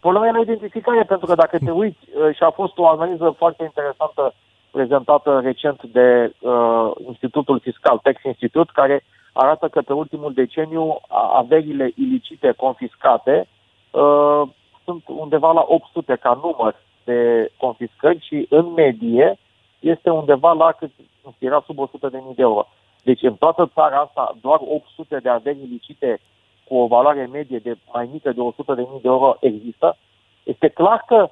Problema 0.01 0.27
e 0.27 0.39
la 0.39 0.47
identificare, 0.49 1.03
pentru 1.13 1.27
că 1.27 1.35
dacă 1.35 1.57
te 1.65 1.71
uiți, 1.71 2.03
uh, 2.09 2.35
și 2.37 2.43
a 2.43 2.51
fost 2.51 2.75
o 2.79 2.89
analiză 2.89 3.35
foarte 3.41 3.63
interesantă 3.63 4.35
prezentată 4.71 5.41
recent 5.51 5.83
de 5.83 6.09
uh, 6.41 6.91
Institutul 7.07 7.61
Fiscal, 7.67 7.97
Tax 8.03 8.17
Institute, 8.23 8.71
care 8.81 8.97
arată 9.37 9.69
că 9.69 9.81
pe 9.81 9.93
ultimul 9.93 10.33
deceniu 10.33 11.01
averile 11.35 11.93
ilicite 11.95 12.53
confiscate 12.57 13.49
uh, 13.91 14.43
sunt 14.85 15.03
undeva 15.07 15.53
la 15.53 15.65
800 15.69 16.17
ca 16.17 16.41
număr 16.43 16.75
de 17.05 17.51
confiscări 17.57 18.27
și 18.27 18.47
în 18.49 18.73
medie 18.73 19.39
este 19.79 20.11
undeva 20.11 20.53
la 20.53 20.73
cât 20.73 20.91
era 21.39 21.63
sub 21.67 21.79
100 21.79 22.09
de 22.09 22.21
mii 22.25 22.35
de 22.35 22.43
euro. 22.43 22.69
Deci 23.03 23.23
în 23.23 23.35
toată 23.35 23.71
țara 23.75 23.97
asta 23.97 24.37
doar 24.41 24.61
800 24.69 25.19
de 25.19 25.29
averi 25.29 25.63
ilicite 25.63 26.21
cu 26.69 26.77
o 26.77 26.87
valoare 26.87 27.29
medie 27.33 27.59
de 27.59 27.77
mai 27.93 28.09
mică 28.13 28.33
de 28.33 28.41
100 28.41 28.75
de 28.75 28.87
mii 28.91 29.01
de 29.01 29.09
euro 29.09 29.37
există. 29.41 29.97
Este 30.43 30.69
clar 30.69 31.05
că 31.07 31.31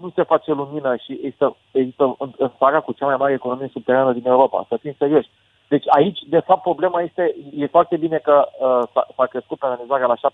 nu 0.00 0.10
se 0.14 0.22
face 0.22 0.52
lumină 0.52 0.96
și 0.96 1.12
există, 1.12 1.56
există 1.72 2.16
în, 2.18 2.32
în 2.36 2.52
țara 2.58 2.80
cu 2.80 2.92
cea 2.92 3.06
mai 3.06 3.16
mare 3.16 3.32
economie 3.32 3.68
subterană 3.72 4.12
din 4.12 4.26
Europa. 4.26 4.66
Să 4.68 4.76
fim 4.76 4.94
serioși. 4.98 5.28
Deci 5.68 5.84
aici, 5.86 6.18
de 6.28 6.38
fapt, 6.38 6.62
problema 6.62 7.00
este, 7.02 7.34
e 7.56 7.66
foarte 7.66 7.96
bine 7.96 8.16
că 8.16 8.48
uh, 8.48 8.88
s-a, 8.92 9.06
s-a 9.16 9.26
crescut 9.26 9.58
penalizarea 9.58 10.06
la 10.06 10.30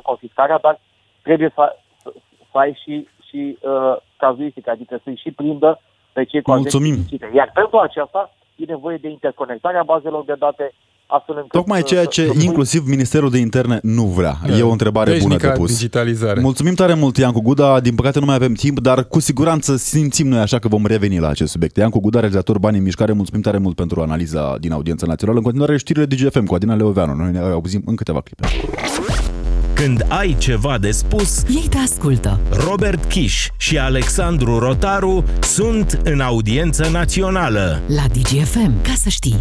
70%, 0.00 0.02
confiscarea, 0.02 0.58
dar 0.58 0.80
trebuie 1.22 1.52
să, 1.54 1.76
să, 2.02 2.12
să 2.50 2.58
ai 2.58 2.78
și, 2.82 3.08
și 3.28 3.58
uh, 3.60 3.96
cazuistică, 4.16 4.70
adică 4.70 5.00
să-i 5.04 5.20
și 5.22 5.30
prindă 5.30 5.80
pe 6.12 6.24
cei 6.24 6.42
cu 6.42 6.50
Mulțumim. 6.50 6.96
Iar 7.34 7.50
pentru 7.54 7.78
aceasta 7.78 8.30
e 8.56 8.64
nevoie 8.64 8.96
de 8.96 9.08
interconectarea 9.08 9.82
bazelor 9.82 10.24
de 10.24 10.34
date, 10.38 10.72
astfel 11.16 11.34
încât... 11.36 11.50
Tocmai 11.50 11.82
ceea 11.82 12.04
ce 12.04 12.26
să, 12.26 12.42
inclusiv 12.42 12.86
Ministerul 12.86 13.30
de 13.30 13.38
Interne 13.38 13.78
nu 13.82 14.04
vrea. 14.04 14.38
E 14.58 14.62
o 14.62 14.70
întrebare 14.70 15.18
bună 15.20 15.36
de 15.36 15.48
pus. 15.48 15.72
digitalizare. 15.72 16.40
Mulțumim 16.40 16.74
tare 16.74 16.94
mult, 16.94 17.16
Iancu 17.16 17.40
Guda. 17.40 17.80
Din 17.80 17.94
păcate 17.94 18.18
nu 18.18 18.26
mai 18.26 18.34
avem 18.34 18.52
timp, 18.52 18.80
dar 18.80 19.04
cu 19.04 19.20
siguranță 19.20 19.76
simțim 19.76 20.28
noi 20.28 20.38
așa 20.38 20.58
că 20.58 20.68
vom 20.68 20.86
reveni 20.86 21.18
la 21.18 21.28
acest 21.28 21.50
subiect. 21.52 21.76
Iancu 21.76 22.00
Guda, 22.00 22.18
realizator 22.18 22.58
Bani 22.58 22.76
în 22.76 22.82
Mișcare, 22.82 23.12
mulțumim 23.12 23.42
tare 23.42 23.58
mult 23.58 23.76
pentru 23.76 24.00
analiza 24.00 24.56
din 24.60 24.72
audiența 24.72 25.06
națională. 25.06 25.38
În 25.38 25.44
continuare, 25.44 25.76
știrile 25.76 26.04
DGFM 26.04 26.44
cu 26.44 26.54
Adina 26.54 26.74
Leoveanu. 26.74 27.14
Noi 27.14 27.30
ne 27.30 27.38
auzim 27.38 27.82
în 27.86 27.94
câteva 27.94 28.20
clipe. 28.20 28.46
Când 29.74 30.06
ai 30.08 30.36
ceva 30.38 30.78
de 30.80 30.90
spus, 30.90 31.42
Ei 31.48 31.66
te 31.70 31.76
ascultă. 31.78 32.40
Robert 32.68 33.04
Kiș 33.04 33.48
și 33.56 33.78
Alexandru 33.78 34.58
Rotaru 34.58 35.24
sunt 35.40 36.00
în 36.04 36.20
audiență 36.20 36.88
națională. 36.92 37.80
La 37.86 38.02
DGFM, 38.12 38.82
ca 38.82 38.92
să 38.96 39.08
știi. 39.08 39.36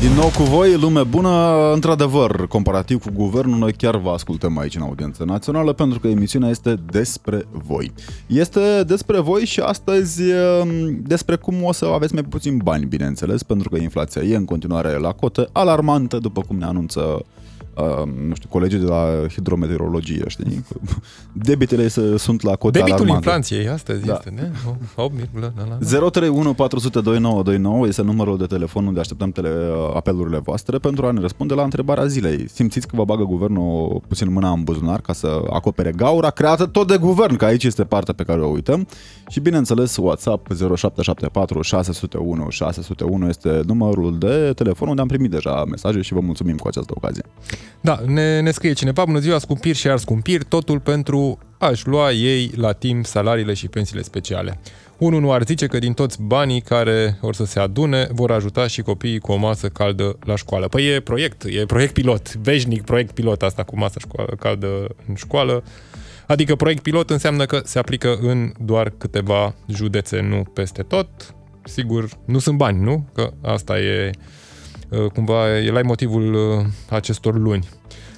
Din 0.00 0.12
nou 0.12 0.30
cu 0.36 0.42
voi, 0.42 0.76
lume 0.76 1.02
bună, 1.02 1.70
într-adevăr, 1.72 2.46
comparativ 2.46 3.02
cu 3.02 3.10
guvernul, 3.14 3.58
noi 3.58 3.72
chiar 3.72 3.96
vă 3.96 4.10
ascultăm 4.10 4.58
aici 4.58 4.74
în 4.74 4.82
audiență 4.82 5.24
națională 5.24 5.72
pentru 5.72 5.98
că 5.98 6.08
emisiunea 6.08 6.48
este 6.48 6.74
despre 6.90 7.44
voi. 7.50 7.92
Este 8.26 8.82
despre 8.86 9.20
voi 9.20 9.44
și 9.44 9.60
astăzi 9.60 10.22
ehm, 10.22 11.02
despre 11.02 11.36
cum 11.36 11.62
o 11.62 11.72
să 11.72 11.84
aveți 11.84 12.14
mai 12.14 12.22
puțin 12.22 12.60
bani, 12.64 12.84
bineînțeles, 12.84 13.42
pentru 13.42 13.68
că 13.68 13.76
inflația 13.76 14.22
e 14.22 14.36
în 14.36 14.44
continuare 14.44 14.98
la 14.98 15.12
cotă 15.12 15.48
alarmantă, 15.52 16.18
după 16.18 16.40
cum 16.40 16.58
ne 16.58 16.64
anunță 16.64 17.00
Uh, 17.00 17.39
nu 18.28 18.34
știu, 18.34 18.48
colegii 18.48 18.78
de 18.78 18.84
la 18.86 19.06
hidrometeorologie, 19.32 20.24
știi? 20.26 20.64
Debitele 21.32 21.88
se, 21.88 22.16
sunt 22.18 22.42
la 22.42 22.56
cote 22.56 22.78
Debitul 22.78 22.96
alarmante. 23.00 23.28
inflației 23.28 23.68
astăzi 23.68 24.04
Da. 24.06 24.12
este, 24.12 24.30
ne? 24.30 24.50
8, 24.96 25.12
la, 25.40 25.52
la, 25.56 25.76
la. 26.00 26.08
031 26.10 26.54
400 26.54 27.00
2929 27.00 27.86
este 27.86 28.02
numărul 28.02 28.38
de 28.38 28.46
telefon 28.46 28.86
unde 28.86 29.00
așteptăm 29.00 29.30
tele, 29.30 29.70
apelurile 29.94 30.38
voastre 30.38 30.78
pentru 30.78 31.06
a 31.06 31.10
ne 31.10 31.20
răspunde 31.20 31.54
la 31.54 31.62
întrebarea 31.62 32.06
zilei. 32.06 32.48
Simțiți 32.48 32.86
că 32.86 32.96
vă 32.96 33.04
bagă 33.04 33.22
guvernul 33.22 34.00
puțin 34.08 34.32
mâna 34.32 34.50
în 34.50 34.62
buzunar 34.62 35.00
ca 35.00 35.12
să 35.12 35.42
acopere 35.50 35.92
gaura 35.92 36.30
creată 36.30 36.66
tot 36.66 36.86
de 36.86 36.96
guvern, 36.96 37.36
că 37.36 37.44
aici 37.44 37.64
este 37.64 37.84
partea 37.84 38.14
pe 38.14 38.22
care 38.22 38.40
o 38.40 38.46
uităm. 38.48 38.86
Și 39.28 39.40
bineînțeles 39.40 39.96
WhatsApp 39.96 40.46
0774 40.76 41.60
601 41.62 42.48
601 42.50 43.28
este 43.28 43.60
numărul 43.66 44.18
de 44.18 44.52
telefon 44.54 44.88
unde 44.88 45.00
am 45.00 45.08
primit 45.08 45.30
deja 45.30 45.64
mesaje 45.64 46.00
și 46.00 46.12
vă 46.14 46.20
mulțumim 46.20 46.56
cu 46.56 46.68
această 46.68 46.92
ocazie. 46.96 47.22
Da, 47.80 48.00
ne, 48.06 48.40
ne 48.40 48.50
scrie 48.50 48.72
cineva, 48.72 49.04
bună 49.04 49.18
ziua, 49.18 49.38
scumpiri 49.38 49.78
și 49.78 49.88
ar 49.88 49.98
scumpiri, 49.98 50.44
totul 50.44 50.80
pentru 50.80 51.38
a-și 51.58 51.88
lua 51.88 52.12
ei 52.12 52.50
la 52.56 52.72
timp 52.72 53.06
salariile 53.06 53.54
și 53.54 53.68
pensiile 53.68 54.02
speciale. 54.02 54.60
Unul 54.98 55.20
nu 55.20 55.32
ar 55.32 55.42
zice 55.44 55.66
că 55.66 55.78
din 55.78 55.92
toți 55.92 56.22
banii 56.22 56.60
care 56.60 57.18
or 57.20 57.34
să 57.34 57.44
se 57.44 57.60
adune 57.60 58.08
vor 58.12 58.30
ajuta 58.30 58.66
și 58.66 58.82
copiii 58.82 59.18
cu 59.18 59.32
o 59.32 59.36
masă 59.36 59.68
caldă 59.68 60.18
la 60.24 60.36
școală. 60.36 60.68
Păi 60.68 60.86
e 60.86 61.00
proiect, 61.00 61.44
e 61.44 61.66
proiect 61.66 61.92
pilot, 61.92 62.34
veșnic 62.34 62.82
proiect 62.82 63.14
pilot 63.14 63.42
asta 63.42 63.62
cu 63.62 63.78
masă 63.78 63.98
școală, 63.98 64.34
caldă 64.38 64.86
în 65.08 65.14
școală. 65.14 65.64
Adică 66.26 66.56
proiect 66.56 66.82
pilot 66.82 67.10
înseamnă 67.10 67.44
că 67.44 67.60
se 67.64 67.78
aplică 67.78 68.18
în 68.20 68.52
doar 68.64 68.92
câteva 68.98 69.54
județe, 69.68 70.20
nu 70.20 70.42
peste 70.54 70.82
tot. 70.82 71.08
Sigur, 71.64 72.08
nu 72.24 72.38
sunt 72.38 72.56
bani, 72.56 72.82
nu? 72.82 73.08
Că 73.14 73.32
asta 73.42 73.80
e 73.80 74.10
uh, 74.14 74.22
cumva 75.12 75.58
e 75.58 75.70
la 75.70 75.80
motivul 75.82 76.34
uh, 76.34 76.64
acestor 76.88 77.38
luni. 77.38 77.68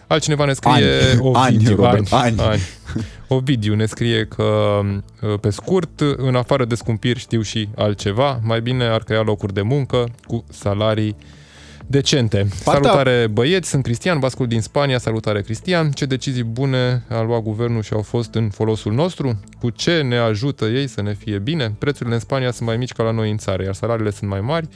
Altcineva 0.07 0.45
ne 0.45 0.53
scrie 0.53 0.73
Ani. 0.73 0.85
Ani, 1.35 1.57
Ovidiu, 1.57 1.75
Robert, 1.77 2.13
ani. 2.13 2.41
ani. 2.41 2.61
Ovidiu 3.29 3.75
ne 3.75 3.87
scrie 3.87 4.25
că 4.25 4.81
uh, 5.21 5.35
pe 5.41 5.51
scurt, 5.51 6.01
în 6.17 6.35
afară 6.35 6.65
de 6.65 6.75
scumpiri 6.75 7.19
știu 7.19 7.41
și 7.43 7.69
altceva, 7.77 8.41
mai 8.43 8.61
bine 8.61 8.85
ar 8.85 9.03
crea 9.03 9.23
locuri 9.23 9.55
de 9.55 9.63
muncă 9.63 10.05
cu 10.27 10.45
salarii 10.51 11.17
decente. 11.87 12.37
Partea- 12.37 12.83
Salutare 12.91 13.27
băieți, 13.33 13.69
sunt 13.69 13.83
Cristian, 13.83 14.19
vă 14.19 14.27
ascult 14.27 14.49
din 14.49 14.61
Spania, 14.61 14.99
salutare 14.99 15.41
Cristian. 15.43 15.91
Ce 15.91 16.05
decizii 16.05 16.43
bune 16.43 17.05
a 17.09 17.21
luat 17.23 17.43
guvernul 17.43 17.83
și 17.83 17.93
au 17.93 18.03
fost 18.03 18.35
în 18.35 18.49
folosul 18.51 18.93
nostru? 18.93 19.41
Cu 19.61 19.71
ce 19.71 20.01
ne 20.01 20.17
ajută 20.17 20.65
ei 20.65 20.87
să 20.87 21.03
ne 21.03 21.15
fie 21.15 21.39
bine? 21.39 21.75
Prețurile 21.79 22.15
în 22.15 22.21
Spania 22.21 22.51
sunt 22.51 22.69
mai 22.69 22.77
mici 22.77 22.93
ca 22.93 23.03
la 23.03 23.11
noi 23.11 23.31
în 23.31 23.37
țară, 23.37 23.63
iar 23.63 23.75
salariile 23.75 24.11
sunt 24.11 24.31
mai 24.31 24.41
mari. 24.41 24.69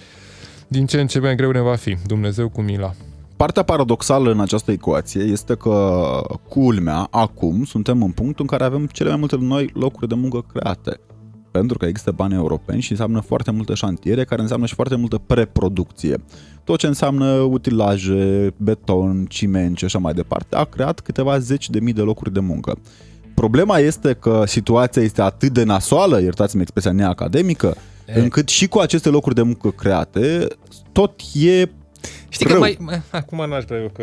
Din 0.68 0.87
ce 0.87 1.00
în 1.00 1.07
ce 1.07 1.18
mai 1.18 1.37
greu 1.37 1.50
ne 1.50 1.61
va 1.61 1.74
fi. 1.74 1.96
Dumnezeu 2.07 2.48
cu 2.48 2.61
mila. 2.61 2.92
Partea 3.37 3.62
paradoxală 3.62 4.31
în 4.31 4.40
această 4.40 4.70
ecuație 4.70 5.22
este 5.22 5.55
că, 5.55 6.20
culmea, 6.48 7.09
acum 7.11 7.64
suntem 7.64 8.02
în 8.02 8.11
punctul 8.11 8.46
în 8.50 8.57
care 8.57 8.64
avem 8.64 8.87
cele 8.87 9.09
mai 9.09 9.18
multe 9.18 9.37
noi 9.40 9.70
locuri 9.74 10.09
de 10.09 10.14
muncă 10.14 10.44
create. 10.52 11.00
Pentru 11.50 11.79
că 11.79 11.87
există 11.87 12.11
bani 12.11 12.35
europeni 12.35 12.81
și 12.81 12.90
înseamnă 12.90 13.20
foarte 13.20 13.50
multe 13.50 13.74
șantiere, 13.74 14.24
care 14.24 14.40
înseamnă 14.40 14.66
și 14.66 14.74
foarte 14.74 14.96
multă 14.96 15.20
preproducție. 15.26 16.16
Tot 16.64 16.79
ce 16.79 16.87
înseamnă 16.87 17.26
utilaje, 17.26 18.55
beton, 18.57 19.26
ciment 19.29 19.76
și 19.76 19.85
așa 19.85 19.98
mai 19.98 20.12
departe, 20.12 20.57
a 20.57 20.64
creat 20.64 21.00
câteva 21.00 21.38
zeci 21.38 21.70
de 21.70 21.81
mii 21.81 21.92
de 21.92 22.00
locuri 22.00 22.33
de 22.33 22.40
muncă. 22.40 22.79
Problema 23.35 23.79
este 23.79 24.12
că 24.12 24.42
situația 24.46 25.02
este 25.02 25.22
atât 25.22 25.52
de 25.52 25.64
nasoală, 25.64 26.20
iertați-mi 26.20 26.62
expresia 26.62 26.92
neacademică, 26.92 27.76
E. 28.07 28.21
încât 28.21 28.49
și 28.49 28.69
cu 28.69 28.79
aceste 28.79 29.09
locuri 29.09 29.35
de 29.35 29.42
muncă 29.42 29.71
create, 29.71 30.47
tot 30.92 31.21
e 31.35 31.69
Știi 32.29 32.47
Rău. 32.47 32.55
că 32.55 32.61
mai, 32.61 32.77
mai, 32.81 33.01
acum 33.11 33.45
n-aș 33.49 33.65
vrea 33.65 33.79
eu 33.81 33.91
că 33.95 34.03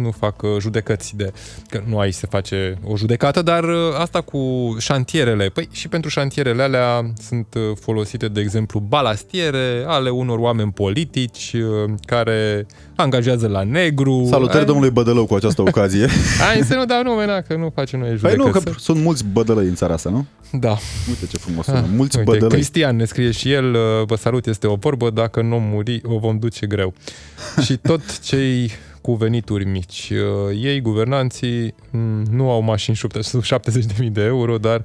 nu 0.00 0.10
fac 0.10 0.42
uh, 0.42 0.50
judecăți 0.60 1.16
de 1.16 1.32
că 1.68 1.82
nu 1.86 1.98
aici 1.98 2.14
se 2.14 2.26
face 2.30 2.78
o 2.86 2.96
judecată, 2.96 3.42
dar 3.42 3.64
uh, 3.64 3.76
asta 3.98 4.20
cu 4.20 4.40
șantierele, 4.78 5.48
păi 5.48 5.68
și 5.72 5.88
pentru 5.88 6.10
șantierele 6.10 6.62
alea 6.62 7.12
sunt 7.28 7.46
uh, 7.54 7.62
folosite, 7.80 8.28
de 8.28 8.40
exemplu, 8.40 8.80
balastiere 8.88 9.84
ale 9.86 10.10
unor 10.10 10.38
oameni 10.38 10.72
politici 10.72 11.52
uh, 11.54 11.92
care 12.06 12.66
angajează 12.96 13.48
la 13.48 13.62
negru. 13.62 14.26
Salutări 14.30 14.58
Ai- 14.58 14.64
domnului 14.64 14.90
Bădălău 14.90 15.26
cu 15.26 15.34
această 15.34 15.62
ocazie. 15.68 16.06
Hai 16.38 16.62
să 16.62 16.74
nu 16.74 16.84
dau 16.84 17.02
nume, 17.02 17.26
na, 17.26 17.40
că 17.40 17.54
nu 17.56 17.72
facem 17.74 17.98
noi 17.98 18.08
Păi 18.08 18.30
judecăți. 18.30 18.64
nu, 18.64 18.72
că 18.72 18.78
sunt 18.80 18.98
mulți 19.02 19.24
bădălăi 19.32 19.66
în 19.66 19.74
țara 19.74 19.94
asta, 19.94 20.10
nu? 20.10 20.26
Da. 20.60 20.76
Uite 21.08 21.26
ce 21.26 21.36
frumos 21.38 21.64
sună. 21.64 21.84
Mulți 21.96 22.18
Uite, 22.18 22.30
bădălăi. 22.30 22.56
Cristian 22.56 22.96
ne 22.96 23.04
scrie 23.04 23.30
și 23.30 23.52
el, 23.52 23.74
uh, 23.74 23.80
vă 24.06 24.16
salut, 24.16 24.46
este 24.46 24.66
o 24.66 24.74
vorbă, 24.74 25.10
dacă 25.10 25.42
nu 25.42 25.58
muri, 25.60 26.00
o 26.04 26.18
vom 26.18 26.38
duce 26.38 26.66
greu. 26.66 26.94
și 27.66 27.76
tot 27.76 28.20
cei 28.20 28.70
cu 29.00 29.14
venituri 29.14 29.64
mici. 29.64 30.10
Uh, 30.10 30.58
Ei, 30.62 30.80
guvernanții, 30.80 31.74
m, 31.90 32.22
nu 32.30 32.50
au 32.50 32.60
mașini 32.60 32.96
sub 33.20 33.42
70.000 33.42 34.10
de 34.10 34.22
euro, 34.22 34.58
dar 34.58 34.84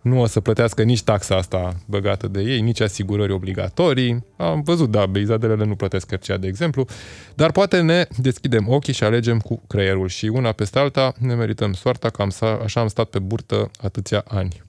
nu 0.00 0.20
o 0.20 0.26
să 0.26 0.40
plătească 0.40 0.82
nici 0.82 1.02
taxa 1.02 1.36
asta 1.36 1.76
băgată 1.86 2.28
de 2.28 2.40
ei, 2.40 2.60
nici 2.60 2.80
asigurări 2.80 3.32
obligatorii. 3.32 4.24
Am 4.36 4.62
văzut, 4.62 4.90
da, 4.90 5.06
beizadelele 5.06 5.64
nu 5.64 5.74
plătesc 5.74 6.10
RCA, 6.10 6.36
de 6.36 6.46
exemplu, 6.46 6.86
dar 7.34 7.52
poate 7.52 7.80
ne 7.80 8.06
deschidem 8.16 8.68
ochii 8.68 8.92
și 8.92 9.04
alegem 9.04 9.38
cu 9.38 9.62
creierul 9.66 10.08
și 10.08 10.26
una 10.26 10.52
peste 10.52 10.78
alta 10.78 11.14
ne 11.18 11.34
merităm 11.34 11.72
soarta, 11.72 12.10
că 12.10 12.22
am, 12.22 12.30
sa- 12.30 12.60
așa 12.62 12.80
am 12.80 12.88
stat 12.88 13.06
pe 13.08 13.18
burtă 13.18 13.70
atâția 13.82 14.24
ani. 14.28 14.62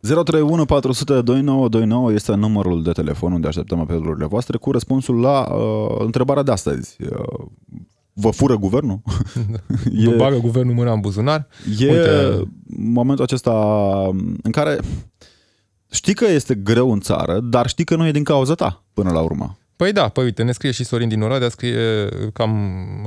031 0.00 0.64
400 0.64 1.20
2929 1.22 2.12
este 2.12 2.34
numărul 2.34 2.82
de 2.82 2.90
telefon 2.90 3.32
unde 3.32 3.46
așteptăm 3.46 3.80
apelurile 3.80 4.26
voastre 4.26 4.56
cu 4.56 4.70
răspunsul 4.70 5.20
la 5.20 5.54
uh, 5.54 5.96
întrebarea 5.98 6.42
de 6.42 6.50
astăzi. 6.50 6.96
Uh, 7.02 7.46
vă 8.12 8.30
fură 8.30 8.56
guvernul? 8.56 9.00
E... 9.92 10.14
Bagă 10.16 10.36
guvernul 10.36 10.74
mâna 10.74 10.92
în 10.92 11.00
buzunar. 11.00 11.46
E 11.78 11.90
Uite. 11.90 12.42
momentul 12.76 13.24
acesta 13.24 13.52
în 14.42 14.50
care 14.50 14.78
știi 15.90 16.14
că 16.14 16.24
este 16.24 16.54
greu 16.54 16.92
în 16.92 17.00
țară, 17.00 17.40
dar 17.40 17.68
știi 17.68 17.84
că 17.84 17.96
nu 17.96 18.06
e 18.06 18.10
din 18.10 18.24
cauza 18.24 18.54
ta 18.54 18.84
până 18.92 19.10
la 19.10 19.20
urmă. 19.20 19.58
Păi 19.76 19.92
da, 19.92 20.08
păi 20.08 20.24
uite, 20.24 20.42
ne 20.42 20.52
scrie 20.52 20.70
și 20.70 20.84
Sorin 20.84 21.08
din 21.08 21.22
Oradea, 21.22 21.48
scrie 21.48 22.08
cam 22.32 22.54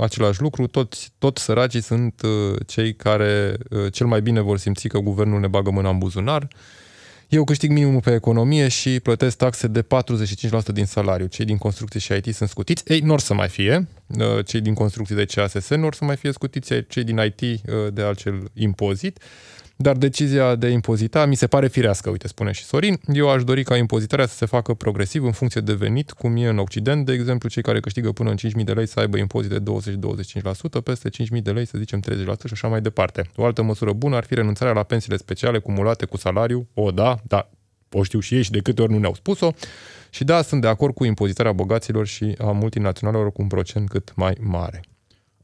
același 0.02 0.42
lucru, 0.42 0.68
toți, 0.68 1.14
tot 1.18 1.38
săracii 1.38 1.82
sunt 1.82 2.22
uh, 2.24 2.56
cei 2.68 2.96
care 2.96 3.58
uh, 3.70 3.92
cel 3.92 4.08
mai 4.08 4.22
bine 4.22 4.42
vor 4.42 4.58
simți 4.58 4.88
că 4.88 5.00
guvernul 5.00 5.40
ne 5.40 5.48
bagă 5.48 5.72
mâna 5.72 5.90
în 5.90 5.98
buzunar. 5.98 6.48
Eu 7.34 7.44
câștig 7.44 7.72
minimul 7.72 8.02
pe 8.02 8.14
economie 8.14 8.68
și 8.68 9.00
plătesc 9.00 9.38
taxe 9.38 9.68
de 9.68 9.82
45% 9.84 9.86
din 10.74 10.86
salariu. 10.86 11.26
Cei 11.26 11.46
din 11.46 11.58
construcții 11.58 12.00
și 12.00 12.14
IT 12.14 12.36
sunt 12.36 12.50
scutiți. 12.50 12.84
Ei, 12.88 13.00
nu 13.00 13.14
or 13.14 13.20
să 13.20 13.34
mai 13.34 13.50
fie. 13.50 13.88
Uh, 14.08 14.46
cei 14.46 14.62
din 14.62 14.74
construcții 14.74 15.16
de 15.16 15.26
CASS 15.26 15.70
nu 15.70 15.86
or 15.86 15.94
să 15.94 16.06
mai 16.06 16.16
fie 16.16 16.32
scutiți. 16.32 16.74
Cei 16.88 17.04
din 17.04 17.18
IT 17.18 17.42
uh, 17.42 17.94
de 17.94 18.02
acel 18.02 18.52
impozit. 18.54 19.20
Dar 19.84 19.96
decizia 19.96 20.56
de 20.56 20.68
impozita 20.68 21.26
mi 21.26 21.36
se 21.36 21.48
pare 21.48 21.68
firească, 21.68 22.10
uite, 22.10 22.28
spune 22.28 22.52
și 22.52 22.64
Sorin. 22.64 23.00
Eu 23.14 23.30
aș 23.30 23.44
dori 23.44 23.64
ca 23.64 23.78
impozitarea 23.78 24.26
să 24.26 24.36
se 24.36 24.46
facă 24.46 24.74
progresiv 24.74 25.24
în 25.24 25.32
funcție 25.32 25.62
de 25.62 25.74
venit, 25.74 26.12
cum 26.12 26.36
e 26.36 26.48
în 26.48 26.58
Occident, 26.58 27.06
de 27.06 27.14
exemplu, 27.14 27.50
cei 27.50 27.62
care 27.62 27.80
câștigă 27.80 28.12
până 28.12 28.30
în 28.30 28.36
5.000 28.36 28.64
de 28.64 28.74
lei 28.74 28.88
să 28.88 29.00
aibă 29.00 29.18
impozit 29.18 29.50
de 29.50 29.60
20-25%, 29.60 30.84
peste 30.84 31.10
5.000 31.10 31.42
de 31.42 31.52
lei 31.52 31.66
să 31.66 31.78
zicem 31.78 32.02
30% 32.02 32.04
și 32.46 32.52
așa 32.52 32.68
mai 32.68 32.82
departe. 32.82 33.30
O 33.36 33.46
altă 33.46 33.62
măsură 33.64 33.94
bună 33.94 34.16
ar 34.16 34.24
fi 34.24 34.34
renunțarea 34.34 34.74
la 34.74 34.84
pensiile 34.84 35.18
speciale 35.18 35.60
cumulate 35.60 36.06
cu 36.06 36.18
salariu, 36.18 36.68
o 36.74 36.92
da, 36.92 37.18
da, 37.28 37.50
o 37.92 38.04
știu 38.04 38.20
și 38.20 38.36
ei 38.36 38.44
și 38.44 38.52
de 38.52 38.60
câte 38.60 38.82
ori 38.82 38.92
nu 38.92 38.98
ne-au 38.98 39.14
spus-o. 39.14 39.52
Și 40.10 40.24
da, 40.24 40.42
sunt 40.42 40.62
de 40.62 40.68
acord 40.68 40.94
cu 40.94 41.06
impozitarea 41.06 41.52
bogaților 41.52 42.08
și 42.08 42.36
a 42.40 42.52
multinaționalelor 42.52 43.32
cu 43.32 43.42
un 43.42 43.48
procent 43.48 43.90
cât 43.90 44.12
mai 44.16 44.38
mare. 44.40 44.82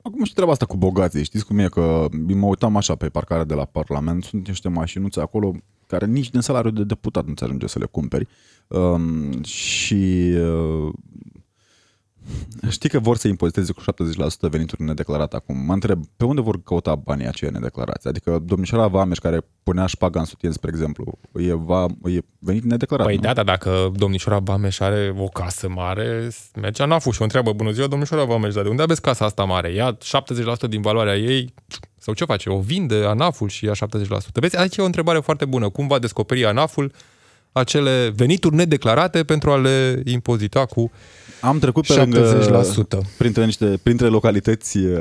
Acum 0.09 0.23
și 0.23 0.33
treaba 0.33 0.51
asta 0.51 0.65
cu 0.65 0.77
bogații, 0.77 1.23
știți 1.23 1.45
cum 1.45 1.57
e, 1.57 1.67
că 1.67 2.05
mă 2.35 2.45
uitam 2.45 2.75
așa 2.75 2.95
pe 2.95 3.09
parcarea 3.09 3.43
de 3.43 3.53
la 3.53 3.65
Parlament, 3.65 4.23
sunt 4.23 4.47
niște 4.47 4.69
mașinuțe 4.69 5.19
acolo 5.19 5.55
care 5.87 6.05
nici 6.05 6.29
din 6.29 6.41
salariul 6.41 6.73
de 6.73 6.83
deputat 6.83 7.25
nu 7.25 7.33
ți 7.33 7.43
ajunge 7.43 7.67
să 7.67 7.79
le 7.79 7.85
cumperi. 7.85 8.27
Um, 8.67 9.43
și 9.43 10.33
uh, 10.37 10.93
Știi 12.69 12.89
că 12.89 12.99
vor 12.99 13.17
să 13.17 13.27
impoziteze 13.27 13.71
cu 13.71 13.81
70% 13.81 14.49
venituri 14.49 14.81
nedeclarate 14.83 15.35
acum. 15.35 15.57
Mă 15.65 15.73
întreb, 15.73 16.03
pe 16.17 16.25
unde 16.25 16.41
vor 16.41 16.63
căuta 16.63 16.95
banii 16.95 17.27
aceia 17.27 17.51
nedeclarați? 17.51 18.07
Adică 18.07 18.41
domnișoara 18.45 18.87
Vameș 18.87 19.17
care 19.17 19.39
punea 19.63 19.85
șpaga 19.85 20.19
în 20.19 20.25
sutien, 20.25 20.51
spre 20.51 20.69
exemplu, 20.73 21.17
e, 21.33 21.53
va, 21.53 21.85
e 22.03 22.19
venit 22.39 22.63
nedeclarat, 22.63 23.05
Păi 23.05 23.15
nu? 23.15 23.21
da, 23.21 23.33
da, 23.33 23.43
dacă 23.43 23.91
domnișoara 23.95 24.39
Vameș 24.39 24.79
are 24.79 25.15
o 25.17 25.27
casă 25.27 25.69
mare, 25.69 26.29
merge 26.61 26.85
la 26.85 26.99
și 26.99 27.07
o 27.19 27.23
întreabă, 27.23 27.53
bună 27.53 27.71
ziua, 27.71 27.87
domnișoara 27.87 28.23
Vameș, 28.23 28.53
dar 28.53 28.63
de 28.63 28.69
unde 28.69 28.81
aveți 28.81 29.01
casa 29.01 29.25
asta 29.25 29.43
mare? 29.43 29.73
Ia 29.73 29.97
70% 30.65 30.69
din 30.69 30.81
valoarea 30.81 31.15
ei, 31.15 31.53
sau 31.97 32.13
ce 32.13 32.25
face? 32.25 32.49
O 32.49 32.59
vinde 32.59 32.95
ANAF-ul 32.95 33.49
și 33.49 33.65
ia 33.65 33.73
70%. 33.73 33.75
Vezi, 34.33 34.57
aici 34.57 34.77
e 34.77 34.81
o 34.81 34.85
întrebare 34.85 35.19
foarte 35.19 35.45
bună. 35.45 35.69
Cum 35.69 35.87
va 35.87 35.99
descoperi 35.99 36.45
ANAF-ul 36.45 36.91
acele 37.51 38.09
venituri 38.15 38.55
nedeclarate 38.55 39.23
pentru 39.23 39.51
a 39.51 39.57
le 39.57 40.01
impozita 40.05 40.65
cu 40.65 40.91
Am 41.41 41.59
trecut 41.59 41.85
pe 41.85 41.93
70%. 41.93 41.97
lângă, 41.97 42.47
printre, 43.17 43.45
niște, 43.45 43.79
printre 43.83 44.07
localități 44.07 44.77
uh, 44.77 44.99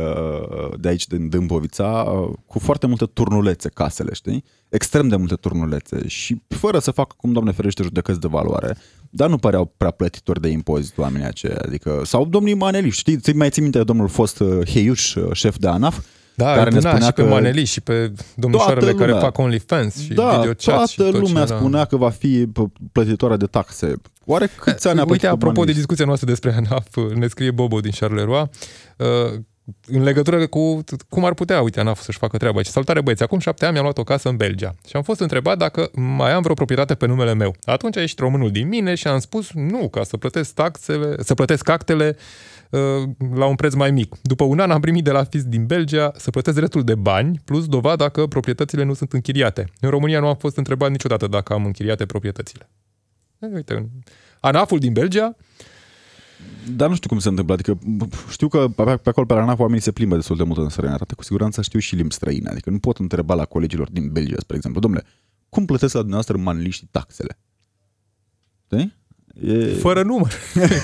de 0.81 0.88
aici, 0.88 1.07
din 1.07 1.29
Dâmbovița, 1.29 1.87
uh, 1.87 2.35
cu 2.46 2.59
foarte 2.59 2.87
multe 2.87 3.05
turnulețe 3.05 3.68
casele, 3.68 4.14
știi? 4.14 4.44
Extrem 4.68 5.09
de 5.09 5.16
multe 5.16 5.35
turnulețe 5.35 6.07
și 6.07 6.42
fără 6.48 6.79
să 6.79 6.90
facă, 6.90 7.14
cum 7.18 7.33
doamne 7.33 7.53
ferește, 7.53 7.83
judecăți 7.83 8.20
de 8.20 8.29
valoare, 8.31 8.77
dar 9.11 9.29
nu 9.29 9.38
păreau 9.38 9.72
prea 9.77 9.90
plătitori 9.90 10.40
de 10.40 10.48
impozit 10.48 10.98
oamenii 10.98 11.27
aceia. 11.27 11.59
Adică, 11.66 12.03
sau 12.05 12.27
domnii 12.27 12.55
maneliști, 12.55 13.01
știi? 13.01 13.18
Ți 13.18 13.33
mai 13.33 13.51
ții 13.51 13.62
minte 13.62 13.83
domnul 13.83 14.09
fost 14.09 14.40
uh, 14.40 14.68
Heiuș, 14.70 15.14
șef 15.33 15.57
de 15.59 15.68
ANAF? 15.68 15.98
Da, 16.38 16.55
care 16.55 16.70
ne 16.70 16.81
spunea 16.81 17.01
și 17.01 17.12
pe 17.12 17.22
că... 17.22 17.29
maneli 17.29 17.64
și 17.64 17.81
pe 17.81 18.12
domnișoarele 18.35 18.92
care 18.92 19.12
fac 19.12 19.38
OnlyFans 19.38 19.98
și 19.98 20.12
da, 20.12 20.29
video 20.29 20.53
chat 20.53 20.57
toată 20.57 20.90
și 20.90 20.96
tot 20.96 21.12
lumea 21.12 21.44
ce 21.44 21.53
era. 21.53 21.61
spunea 21.61 21.85
că 21.85 21.96
va 21.96 22.11
fi 22.11 22.46
plătitoare 22.92 23.37
de 23.37 23.46
taxe. 23.46 23.94
Oare 24.24 24.51
câți 24.61 24.88
ani 24.88 24.98
a 24.98 25.03
Uite, 25.03 25.12
plătit 25.12 25.29
apropo 25.29 25.53
de 25.53 25.59
banii? 25.59 25.74
discuția 25.74 26.05
noastră 26.05 26.27
despre 26.27 26.53
ANAF, 26.57 26.96
ne 27.14 27.27
scrie 27.27 27.51
Bobo 27.51 27.81
din 27.81 27.90
Charleroi, 27.98 28.51
uh, 28.96 29.07
în 29.87 30.02
legătură 30.02 30.46
cu 30.46 30.85
cum 31.09 31.24
ar 31.24 31.35
putea, 31.35 31.61
uite, 31.61 31.81
ANAF 31.81 32.00
să-și 32.00 32.18
facă 32.18 32.37
treaba 32.37 32.57
aici. 32.57 32.66
Salutare 32.66 33.00
băieți, 33.00 33.22
acum 33.22 33.38
șapte 33.38 33.64
ani 33.64 33.72
mi-am 33.72 33.85
luat 33.85 33.98
o 33.98 34.04
casă 34.04 34.28
în 34.28 34.37
Belgia 34.37 34.74
și 34.87 34.96
am 34.96 35.02
fost 35.02 35.20
întrebat 35.20 35.59
dacă 35.59 35.90
mai 35.94 36.33
am 36.33 36.42
vreo 36.42 36.54
proprietate 36.54 36.94
pe 36.94 37.07
numele 37.07 37.35
meu. 37.35 37.54
Atunci 37.62 37.96
a 37.96 38.00
ieșit 38.00 38.18
românul 38.18 38.50
din 38.50 38.68
mine 38.68 38.94
și 38.94 39.07
am 39.07 39.18
spus 39.18 39.50
nu, 39.52 39.88
ca 39.88 40.02
să 40.02 40.16
plătesc 40.16 40.54
taxele, 40.54 41.14
să 41.22 41.35
plătesc 41.35 41.68
actele 41.68 42.16
uh, 42.70 42.81
la 43.35 43.46
un 43.46 43.54
preț 43.54 43.74
mai 43.74 43.90
mic. 43.90 44.16
După 44.22 44.44
un 44.44 44.59
an 44.59 44.70
am 44.70 44.81
primit 44.81 45.04
de 45.04 45.11
la 45.11 45.24
FIS 45.24 45.44
din 45.44 45.66
Belgia 45.66 46.12
să 46.16 46.31
plătesc 46.31 46.57
dreptul 46.57 46.85
de 46.85 46.94
bani 46.94 47.40
plus 47.44 47.66
dovada 47.66 48.09
că 48.09 48.26
proprietățile 48.26 48.85
nu 48.85 48.94
sunt 48.94 49.12
închiriate. 49.12 49.64
În 49.81 49.90
România 49.90 50.20
nu 50.20 50.26
am 50.26 50.37
fost 50.37 50.57
întrebat 50.57 50.90
niciodată 50.90 51.26
dacă 51.26 51.52
am 51.52 51.64
închiriate 51.64 52.07
proprietățile. 52.07 52.70
E, 53.38 53.46
Uite, 53.54 53.88
ANAF-ul 54.40 54.78
din 54.78 54.92
Belgia 54.92 55.37
Dar 56.76 56.88
nu 56.88 56.94
știu 56.94 57.09
cum 57.09 57.18
se 57.18 57.28
întâmplă. 57.28 57.54
Adică 57.54 57.78
știu 58.31 58.48
că 58.48 58.68
pe, 58.68 58.83
pe 58.85 59.09
acolo 59.09 59.26
pe 59.26 59.35
la 59.35 59.40
ANAF 59.40 59.59
oamenii 59.59 59.83
se 59.83 59.92
plimbă 59.92 60.14
destul 60.14 60.37
de 60.37 60.42
mult 60.42 60.59
în 60.59 60.68
străinătate. 60.68 61.14
Cu 61.14 61.22
siguranță 61.22 61.62
știu 61.62 61.78
și 61.78 61.94
limbi 61.94 62.14
străine. 62.14 62.50
Adică 62.50 62.70
nu 62.70 62.78
pot 62.78 62.98
întreba 62.98 63.35
la 63.35 63.44
colegilor 63.44 63.90
din 63.90 64.12
Belgia, 64.12 64.37
spre 64.38 64.57
exemplu. 64.57 64.81
Domnule, 64.81 65.04
cum 65.48 65.64
plătesc 65.64 65.94
la 65.94 66.00
dumneavoastră 66.00 66.37
manliștii 66.37 66.88
taxele? 66.90 67.38
Știi? 68.64 68.97
E... 69.40 69.64
Fără 69.64 70.03
număr. 70.03 70.33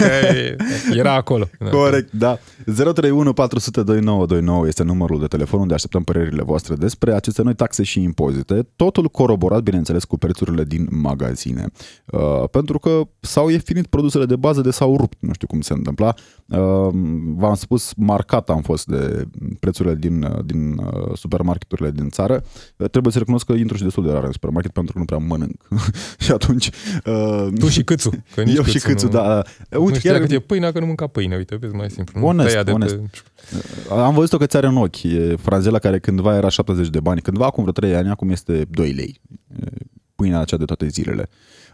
Că 0.89 0.97
Era 0.97 1.15
acolo. 1.15 1.49
Corect, 1.71 2.13
da. 2.13 2.39
031 2.65 3.33
400 3.33 3.83
2929 3.83 4.67
este 4.67 4.83
numărul 4.83 5.21
de 5.21 5.27
telefon 5.27 5.61
unde 5.61 5.75
așteptăm 5.75 6.03
părerile 6.03 6.43
voastre 6.43 6.75
despre 6.75 7.13
aceste 7.15 7.43
noi 7.43 7.55
taxe 7.55 7.83
și 7.83 8.03
impozite. 8.03 8.67
Totul 8.77 9.09
coroborat, 9.09 9.63
bineînțeles, 9.63 10.05
cu 10.05 10.19
prețurile 10.19 10.65
din 10.65 10.89
magazine. 10.91 11.67
Uh, 12.05 12.49
pentru 12.51 12.79
că 12.79 13.01
s-au 13.21 13.49
ieftinit 13.49 13.87
produsele 13.87 14.25
de 14.25 14.37
bază 14.37 14.61
de 14.61 14.71
s-au 14.71 14.97
rupt. 14.97 15.17
Nu 15.21 15.33
știu 15.33 15.47
cum 15.47 15.61
se 15.61 15.73
întâmpla. 15.73 16.15
Uh, 16.47 16.89
v-am 17.37 17.55
spus, 17.55 17.93
marcat 17.97 18.51
am 18.51 18.63
fost 18.63 18.87
de 18.87 19.25
prețurile 19.61 19.95
din, 19.95 20.23
uh, 20.23 20.45
din 20.45 20.79
uh, 20.79 21.17
supermarketurile 21.17 21.91
din 21.91 22.09
țară. 22.09 22.45
Uh, 22.77 22.91
trebuie 22.91 23.13
să 23.13 23.19
recunosc 23.19 23.47
că 23.47 23.53
intru 23.53 23.77
și 23.77 23.83
destul 23.83 24.05
de 24.05 24.11
rar 24.11 24.25
în 24.25 24.33
supermarket 24.33 24.73
pentru 24.73 24.93
că 24.93 24.99
nu 24.99 25.05
prea 25.05 25.19
mănânc. 25.19 25.67
și 26.25 26.33
atunci... 26.33 26.71
Uh, 27.07 27.47
Tu 27.59 27.69
și 27.69 27.85
câțu. 27.85 28.11
Că 28.35 28.43
nici 28.45 28.57
eu 28.57 28.63
și 28.63 28.79
câțu, 28.79 29.05
nu, 29.05 29.13
da. 29.13 29.43
Nu 29.71 29.85
Uite, 29.85 29.99
știa 29.99 30.11
chiar 30.11 30.21
cât 30.21 30.31
e 30.31 30.39
pâinea, 30.39 30.73
că 30.73 30.79
nu 30.81 30.87
mânca 30.87 31.07
pâine. 31.07 31.37
Uite, 31.37 31.57
vezi, 31.57 31.75
mai 31.75 31.91
simplu. 31.91 32.21
Nu 32.21 32.27
Onest, 32.27 32.49
tăia 32.49 32.63
de 32.63 32.71
onest. 32.71 32.95
Pe... 32.97 33.95
Am 33.95 34.15
văzut-o 34.15 34.37
că 34.37 34.47
ți 34.47 34.57
are 34.57 34.67
în 34.67 34.77
ochi. 34.77 35.03
E 35.03 35.37
franzela 35.43 35.79
care 35.79 35.99
cândva 35.99 36.37
era 36.37 36.49
70 36.49 36.89
de 36.89 37.01
bani. 37.01 37.21
Cândva, 37.21 37.47
acum 37.47 37.63
vreo 37.63 37.73
3 37.73 37.95
ani, 37.95 38.09
acum 38.09 38.31
este 38.31 38.67
2 38.71 38.93
lei. 38.93 39.21
E 39.61 39.67
Pâinea 40.15 40.41
aceea 40.41 40.61
de 40.61 40.67
toate 40.67 40.87
zilele. 40.87 41.29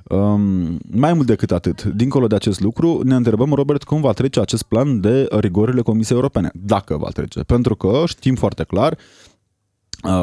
Um, 0.04 0.78
mai 0.90 1.12
mult 1.12 1.26
decât 1.26 1.50
atât, 1.50 1.82
dincolo 1.82 2.26
de 2.26 2.34
acest 2.34 2.60
lucru, 2.60 3.00
ne 3.04 3.14
întrebăm, 3.14 3.52
Robert, 3.52 3.82
cum 3.82 4.00
va 4.00 4.12
trece 4.12 4.40
acest 4.40 4.62
plan 4.62 5.00
de 5.00 5.28
rigorile 5.30 5.80
Comisiei 5.80 6.16
Europene. 6.16 6.50
Dacă 6.54 6.96
va 6.96 7.08
trece. 7.08 7.40
Pentru 7.40 7.74
că 7.74 8.02
știm 8.06 8.34
foarte 8.34 8.64
clar, 8.64 8.92
uh, 8.92 9.29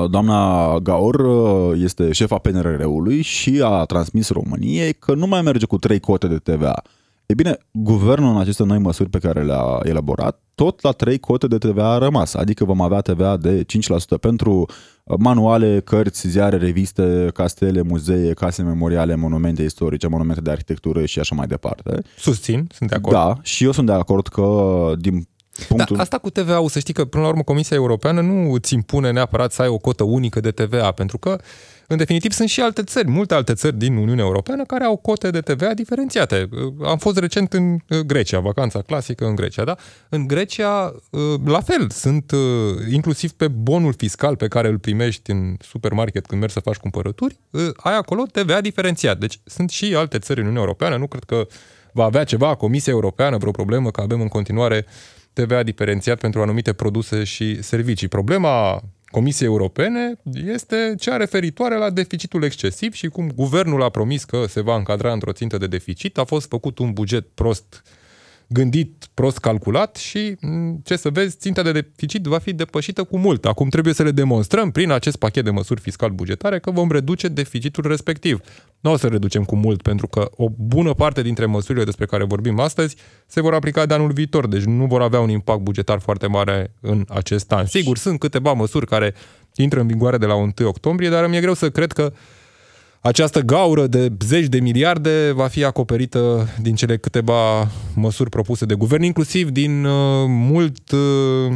Doamna 0.09 0.73
Gaor 0.79 1.15
uh, 1.15 1.79
este 1.83 2.11
șefa 2.11 2.37
PNRR-ului 2.37 3.21
și 3.21 3.61
a 3.63 3.83
transmis 3.83 4.29
României 4.29 4.93
că 4.93 5.13
nu 5.13 5.27
mai 5.27 5.41
merge 5.41 5.65
cu 5.65 5.77
trei 5.77 5.99
cote 5.99 6.27
de 6.27 6.37
TVA. 6.37 6.81
E 7.25 7.33
bine, 7.33 7.57
guvernul 7.71 8.33
în 8.33 8.39
aceste 8.39 8.63
noi 8.63 8.77
măsuri 8.77 9.09
pe 9.09 9.19
care 9.19 9.43
le-a 9.43 9.79
elaborat, 9.83 10.41
tot 10.55 10.81
la 10.81 10.91
trei 10.91 11.19
cote 11.19 11.47
de 11.47 11.57
TVA 11.57 11.93
a 11.93 11.97
rămas, 11.97 12.33
adică 12.33 12.65
vom 12.65 12.81
avea 12.81 13.01
TVA 13.01 13.37
de 13.37 13.65
5% 14.15 14.19
pentru 14.19 14.65
uh, 15.03 15.15
manuale, 15.19 15.79
cărți, 15.79 16.27
ziare, 16.27 16.57
reviste, 16.57 17.29
castele, 17.33 17.81
muzee, 17.81 18.33
case 18.33 18.61
memoriale, 18.61 19.15
monumente 19.15 19.63
istorice, 19.63 20.07
monumente 20.07 20.41
de 20.41 20.51
arhitectură 20.51 21.05
și 21.05 21.19
așa 21.19 21.35
mai 21.35 21.47
departe. 21.47 22.01
Susțin, 22.17 22.67
sunt 22.73 22.89
de 22.89 22.95
acord. 22.95 23.15
Da, 23.15 23.37
și 23.41 23.63
eu 23.63 23.71
sunt 23.71 23.85
de 23.85 23.93
acord 23.93 24.27
că 24.27 24.91
din 24.97 25.27
punctul... 25.67 25.95
Da, 25.95 26.01
asta 26.01 26.17
cu 26.17 26.29
TVA-ul, 26.29 26.69
să 26.69 26.79
știi 26.79 26.93
că 26.93 27.05
până 27.05 27.23
la 27.23 27.29
urmă 27.29 27.43
Comisia 27.43 27.75
Europeană 27.75 28.21
nu 28.21 28.51
îți 28.51 28.73
impune 28.73 29.11
neapărat 29.11 29.51
să 29.51 29.61
ai 29.61 29.67
o 29.67 29.77
cotă 29.77 30.03
unică 30.03 30.39
de 30.39 30.51
TVA, 30.51 30.91
pentru 30.91 31.17
că 31.17 31.39
în 31.89 31.97
definitiv 31.97 32.31
sunt 32.31 32.49
și 32.49 32.61
alte 32.61 32.83
țări, 32.83 33.09
multe 33.09 33.33
alte 33.33 33.53
țări 33.53 33.77
din 33.77 33.95
Uniunea 33.95 34.25
Europeană 34.25 34.63
care 34.63 34.83
au 34.83 34.95
cote 34.95 35.29
de 35.29 35.39
TVA 35.39 35.73
diferențiate. 35.73 36.49
Am 36.83 36.97
fost 36.97 37.17
recent 37.17 37.53
în 37.53 37.77
Grecia, 38.05 38.39
vacanța 38.39 38.81
clasică 38.81 39.25
în 39.25 39.35
Grecia, 39.35 39.63
da? 39.63 39.75
În 40.09 40.27
Grecia, 40.27 40.95
la 41.45 41.61
fel, 41.61 41.89
sunt 41.89 42.31
inclusiv 42.91 43.31
pe 43.31 43.47
bonul 43.47 43.93
fiscal 43.97 44.35
pe 44.35 44.47
care 44.47 44.67
îl 44.67 44.77
primești 44.77 45.31
în 45.31 45.55
supermarket 45.59 46.25
când 46.25 46.39
mergi 46.39 46.55
să 46.55 46.61
faci 46.61 46.75
cumpărături, 46.75 47.39
ai 47.75 47.97
acolo 47.97 48.23
TVA 48.31 48.61
diferențiat. 48.61 49.17
Deci 49.17 49.39
sunt 49.45 49.69
și 49.69 49.95
alte 49.95 50.19
țări 50.19 50.39
în 50.39 50.45
Uniunea 50.45 50.65
Europeană, 50.65 50.97
nu 50.97 51.07
cred 51.07 51.23
că 51.23 51.47
va 51.91 52.03
avea 52.03 52.23
ceva 52.23 52.55
Comisia 52.55 52.93
Europeană, 52.93 53.37
vreo 53.37 53.51
problemă 53.51 53.91
că 53.91 54.01
avem 54.01 54.21
în 54.21 54.27
continuare 54.27 54.85
TVA 55.41 55.63
diferențiat 55.63 56.19
pentru 56.19 56.41
anumite 56.41 56.73
produse 56.73 57.23
și 57.23 57.61
servicii. 57.61 58.07
Problema 58.07 58.81
Comisiei 59.05 59.47
Europene 59.47 60.13
este 60.33 60.95
cea 60.99 61.17
referitoare 61.17 61.75
la 61.75 61.89
deficitul 61.89 62.43
excesiv 62.43 62.93
și 62.93 63.07
cum 63.07 63.31
guvernul 63.35 63.83
a 63.83 63.89
promis 63.89 64.23
că 64.23 64.45
se 64.47 64.61
va 64.61 64.75
încadra 64.75 65.11
într-o 65.11 65.31
țintă 65.31 65.57
de 65.57 65.67
deficit. 65.67 66.17
A 66.17 66.23
fost 66.23 66.47
făcut 66.49 66.77
un 66.77 66.91
buget 66.91 67.27
prost 67.27 67.83
gândit, 68.47 69.05
prost 69.13 69.37
calculat 69.37 69.95
și 69.95 70.35
ce 70.83 70.95
să 70.95 71.09
vezi, 71.09 71.37
ținta 71.37 71.61
de 71.61 71.71
deficit 71.71 72.23
va 72.23 72.37
fi 72.37 72.53
depășită 72.53 73.03
cu 73.03 73.17
mult. 73.17 73.45
Acum 73.45 73.69
trebuie 73.69 73.93
să 73.93 74.03
le 74.03 74.11
demonstrăm 74.11 74.71
prin 74.71 74.91
acest 74.91 75.15
pachet 75.15 75.43
de 75.43 75.49
măsuri 75.49 75.81
fiscal-bugetare 75.81 76.59
că 76.59 76.71
vom 76.71 76.91
reduce 76.91 77.27
deficitul 77.27 77.87
respectiv. 77.87 78.39
Nu 78.79 78.91
o 78.91 78.97
să 78.97 79.07
reducem 79.07 79.43
cu 79.43 79.55
mult, 79.55 79.81
pentru 79.81 80.07
că 80.07 80.29
o 80.35 80.47
bună 80.57 80.93
parte 80.93 81.21
dintre 81.21 81.45
măsurile 81.45 81.83
despre 81.83 82.05
care 82.05 82.23
vorbim 82.23 82.59
astăzi 82.59 82.95
se 83.25 83.41
vor 83.41 83.53
aplica 83.53 83.85
de 83.85 83.93
anul 83.93 84.11
viitor, 84.11 84.47
deci 84.47 84.63
nu 84.63 84.85
vor 84.85 85.01
avea 85.01 85.19
un 85.19 85.29
impact 85.29 85.61
bugetar 85.61 85.99
foarte 85.99 86.27
mare 86.27 86.73
în 86.79 87.05
acest 87.07 87.51
an. 87.51 87.65
Sigur, 87.65 87.97
sunt 87.97 88.19
câteva 88.19 88.53
măsuri 88.53 88.85
care 88.85 89.13
intră 89.55 89.79
în 89.79 89.87
vigoare 89.87 90.17
de 90.17 90.25
la 90.25 90.35
1 90.35 90.51
octombrie, 90.63 91.09
dar 91.09 91.27
mi-e 91.27 91.41
greu 91.41 91.53
să 91.53 91.69
cred 91.69 91.91
că 91.91 92.13
această 93.07 93.39
gaură 93.41 93.87
de 93.87 94.11
zeci 94.25 94.45
de 94.45 94.59
miliarde 94.59 95.31
va 95.31 95.47
fi 95.47 95.63
acoperită 95.63 96.47
din 96.61 96.75
cele 96.75 96.97
câteva 96.97 97.67
măsuri 97.95 98.29
propuse 98.29 98.65
de 98.65 98.73
guvern, 98.73 99.03
inclusiv 99.03 99.49
din 99.49 99.85
uh, 99.85 100.25
mult 100.27 100.91
uh, 100.91 101.55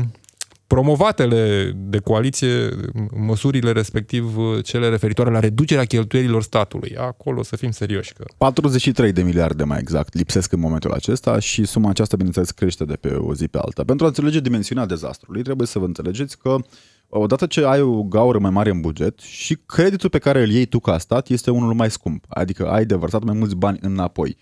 promovatele 0.67 1.71
de 1.75 1.97
coaliție, 1.97 2.69
măsurile 3.15 3.71
respectiv 3.71 4.37
uh, 4.37 4.63
cele 4.63 4.89
referitoare 4.89 5.31
la 5.31 5.39
reducerea 5.39 5.85
cheltuielilor 5.85 6.43
statului. 6.43 6.95
Acolo 6.97 7.43
să 7.43 7.55
fim 7.55 7.71
serioși. 7.71 8.13
Că... 8.13 8.23
43 8.37 9.11
de 9.11 9.21
miliarde 9.21 9.63
mai 9.63 9.79
exact 9.79 10.13
lipsesc 10.13 10.51
în 10.51 10.59
momentul 10.59 10.91
acesta 10.91 11.39
și 11.39 11.65
suma 11.65 11.89
aceasta, 11.89 12.15
bineînțeles, 12.15 12.51
crește 12.51 12.85
de 12.85 12.95
pe 12.95 13.13
o 13.13 13.33
zi 13.33 13.47
pe 13.47 13.57
alta. 13.57 13.83
Pentru 13.83 14.05
a 14.05 14.07
înțelege 14.07 14.39
dimensiunea 14.39 14.85
dezastrului, 14.85 15.41
trebuie 15.41 15.67
să 15.67 15.79
vă 15.79 15.85
înțelegeți 15.85 16.37
că 16.37 16.55
odată 17.13 17.45
ce 17.45 17.65
ai 17.65 17.81
o 17.81 18.03
gaură 18.03 18.39
mai 18.39 18.49
mare 18.49 18.69
în 18.69 18.81
buget 18.81 19.19
și 19.19 19.57
creditul 19.65 20.09
pe 20.09 20.17
care 20.17 20.41
îl 20.41 20.49
iei 20.49 20.65
tu 20.65 20.79
ca 20.79 20.97
stat 20.97 21.27
este 21.27 21.51
unul 21.51 21.73
mai 21.73 21.91
scump, 21.91 22.25
adică 22.27 22.69
ai 22.69 22.85
de 22.85 22.95
vărsat 22.95 23.23
mai 23.23 23.35
mulți 23.37 23.55
bani 23.55 23.77
înapoi. 23.81 24.37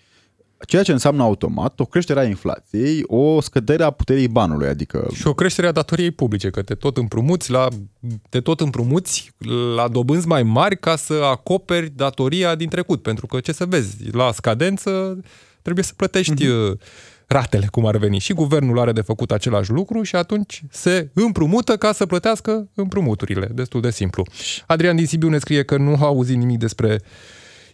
Ceea 0.66 0.82
ce 0.82 0.92
înseamnă 0.92 1.22
automat 1.22 1.80
o 1.80 1.84
creștere 1.84 2.20
a 2.20 2.24
inflației, 2.24 3.02
o 3.06 3.40
scădere 3.40 3.82
a 3.82 3.90
puterii 3.90 4.28
banului, 4.28 4.68
adică... 4.68 5.08
Și 5.14 5.26
o 5.26 5.34
creștere 5.34 5.66
a 5.66 5.72
datoriei 5.72 6.10
publice, 6.10 6.50
că 6.50 6.62
te 6.62 6.74
tot 6.74 6.96
împrumuți 6.96 7.50
la, 7.50 7.68
te 8.28 8.40
tot 8.40 8.60
împrumuți 8.60 9.32
la 9.76 9.88
dobânzi 9.88 10.26
mai 10.26 10.42
mari 10.42 10.78
ca 10.78 10.96
să 10.96 11.14
acoperi 11.14 11.92
datoria 11.96 12.54
din 12.54 12.68
trecut. 12.68 13.02
Pentru 13.02 13.26
că, 13.26 13.40
ce 13.40 13.52
să 13.52 13.64
vezi, 13.64 14.10
la 14.12 14.32
scadență 14.32 15.20
trebuie 15.62 15.84
să 15.84 15.92
plătești 15.96 16.46
uh-huh 16.46 16.72
ratele, 17.32 17.66
cum 17.70 17.86
ar 17.86 17.96
veni. 17.96 18.18
Și 18.18 18.32
guvernul 18.32 18.78
are 18.78 18.92
de 18.92 19.00
făcut 19.00 19.30
același 19.30 19.70
lucru 19.70 20.02
și 20.02 20.16
atunci 20.16 20.62
se 20.70 21.10
împrumută 21.14 21.76
ca 21.76 21.92
să 21.92 22.06
plătească 22.06 22.68
împrumuturile. 22.74 23.50
Destul 23.54 23.80
de 23.80 23.90
simplu. 23.90 24.26
Adrian 24.66 24.96
din 24.96 25.06
Sibiu 25.06 25.28
ne 25.28 25.38
scrie 25.38 25.62
că 25.62 25.76
nu 25.76 25.94
a 25.94 26.06
auzit 26.06 26.36
nimic 26.36 26.58
despre 26.58 27.00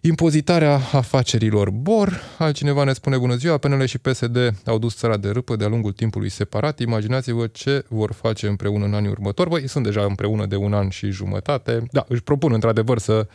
impozitarea 0.00 0.74
afacerilor 0.92 1.70
BOR. 1.70 2.20
Altcineva 2.38 2.84
ne 2.84 2.92
spune 2.92 3.18
bună 3.18 3.34
ziua, 3.34 3.58
PNL 3.58 3.84
și 3.84 3.98
PSD 3.98 4.54
au 4.64 4.78
dus 4.78 4.96
țara 4.96 5.16
de 5.16 5.28
râpă 5.28 5.56
de-a 5.56 5.68
lungul 5.68 5.92
timpului 5.92 6.28
separat. 6.28 6.80
Imaginați-vă 6.80 7.46
ce 7.46 7.84
vor 7.88 8.12
face 8.12 8.46
împreună 8.46 8.84
în 8.84 8.94
anii 8.94 9.10
următori. 9.10 9.48
Băi, 9.48 9.68
sunt 9.68 9.84
deja 9.84 10.04
împreună 10.04 10.46
de 10.46 10.56
un 10.56 10.72
an 10.72 10.88
și 10.88 11.10
jumătate. 11.10 11.82
Da, 11.90 12.04
își 12.08 12.22
propun 12.22 12.52
într-adevăr 12.52 12.98
să 12.98 13.26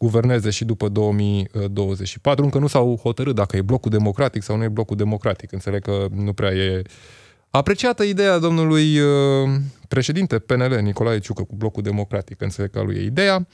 guverneze 0.00 0.50
și 0.50 0.64
după 0.64 0.88
2024. 0.88 2.44
Încă 2.44 2.58
nu 2.58 2.66
s-au 2.66 2.96
hotărât 3.02 3.34
dacă 3.34 3.56
e 3.56 3.62
blocul 3.62 3.90
democratic 3.90 4.42
sau 4.42 4.56
nu 4.56 4.62
e 4.62 4.68
blocul 4.68 4.96
democratic. 4.96 5.52
Înțeleg 5.52 5.82
că 5.82 6.06
nu 6.14 6.32
prea 6.32 6.50
e 6.50 6.82
apreciată 7.50 8.02
ideea 8.02 8.38
domnului 8.38 8.98
uh, 8.98 9.50
președinte 9.88 10.38
PNL, 10.38 10.78
Nicolae 10.82 11.18
Ciucă, 11.18 11.42
cu 11.42 11.54
blocul 11.56 11.82
democratic. 11.82 12.40
Înțeleg 12.40 12.70
că 12.70 12.82
lui 12.82 12.96
e 12.96 13.02
ideea. 13.02 13.46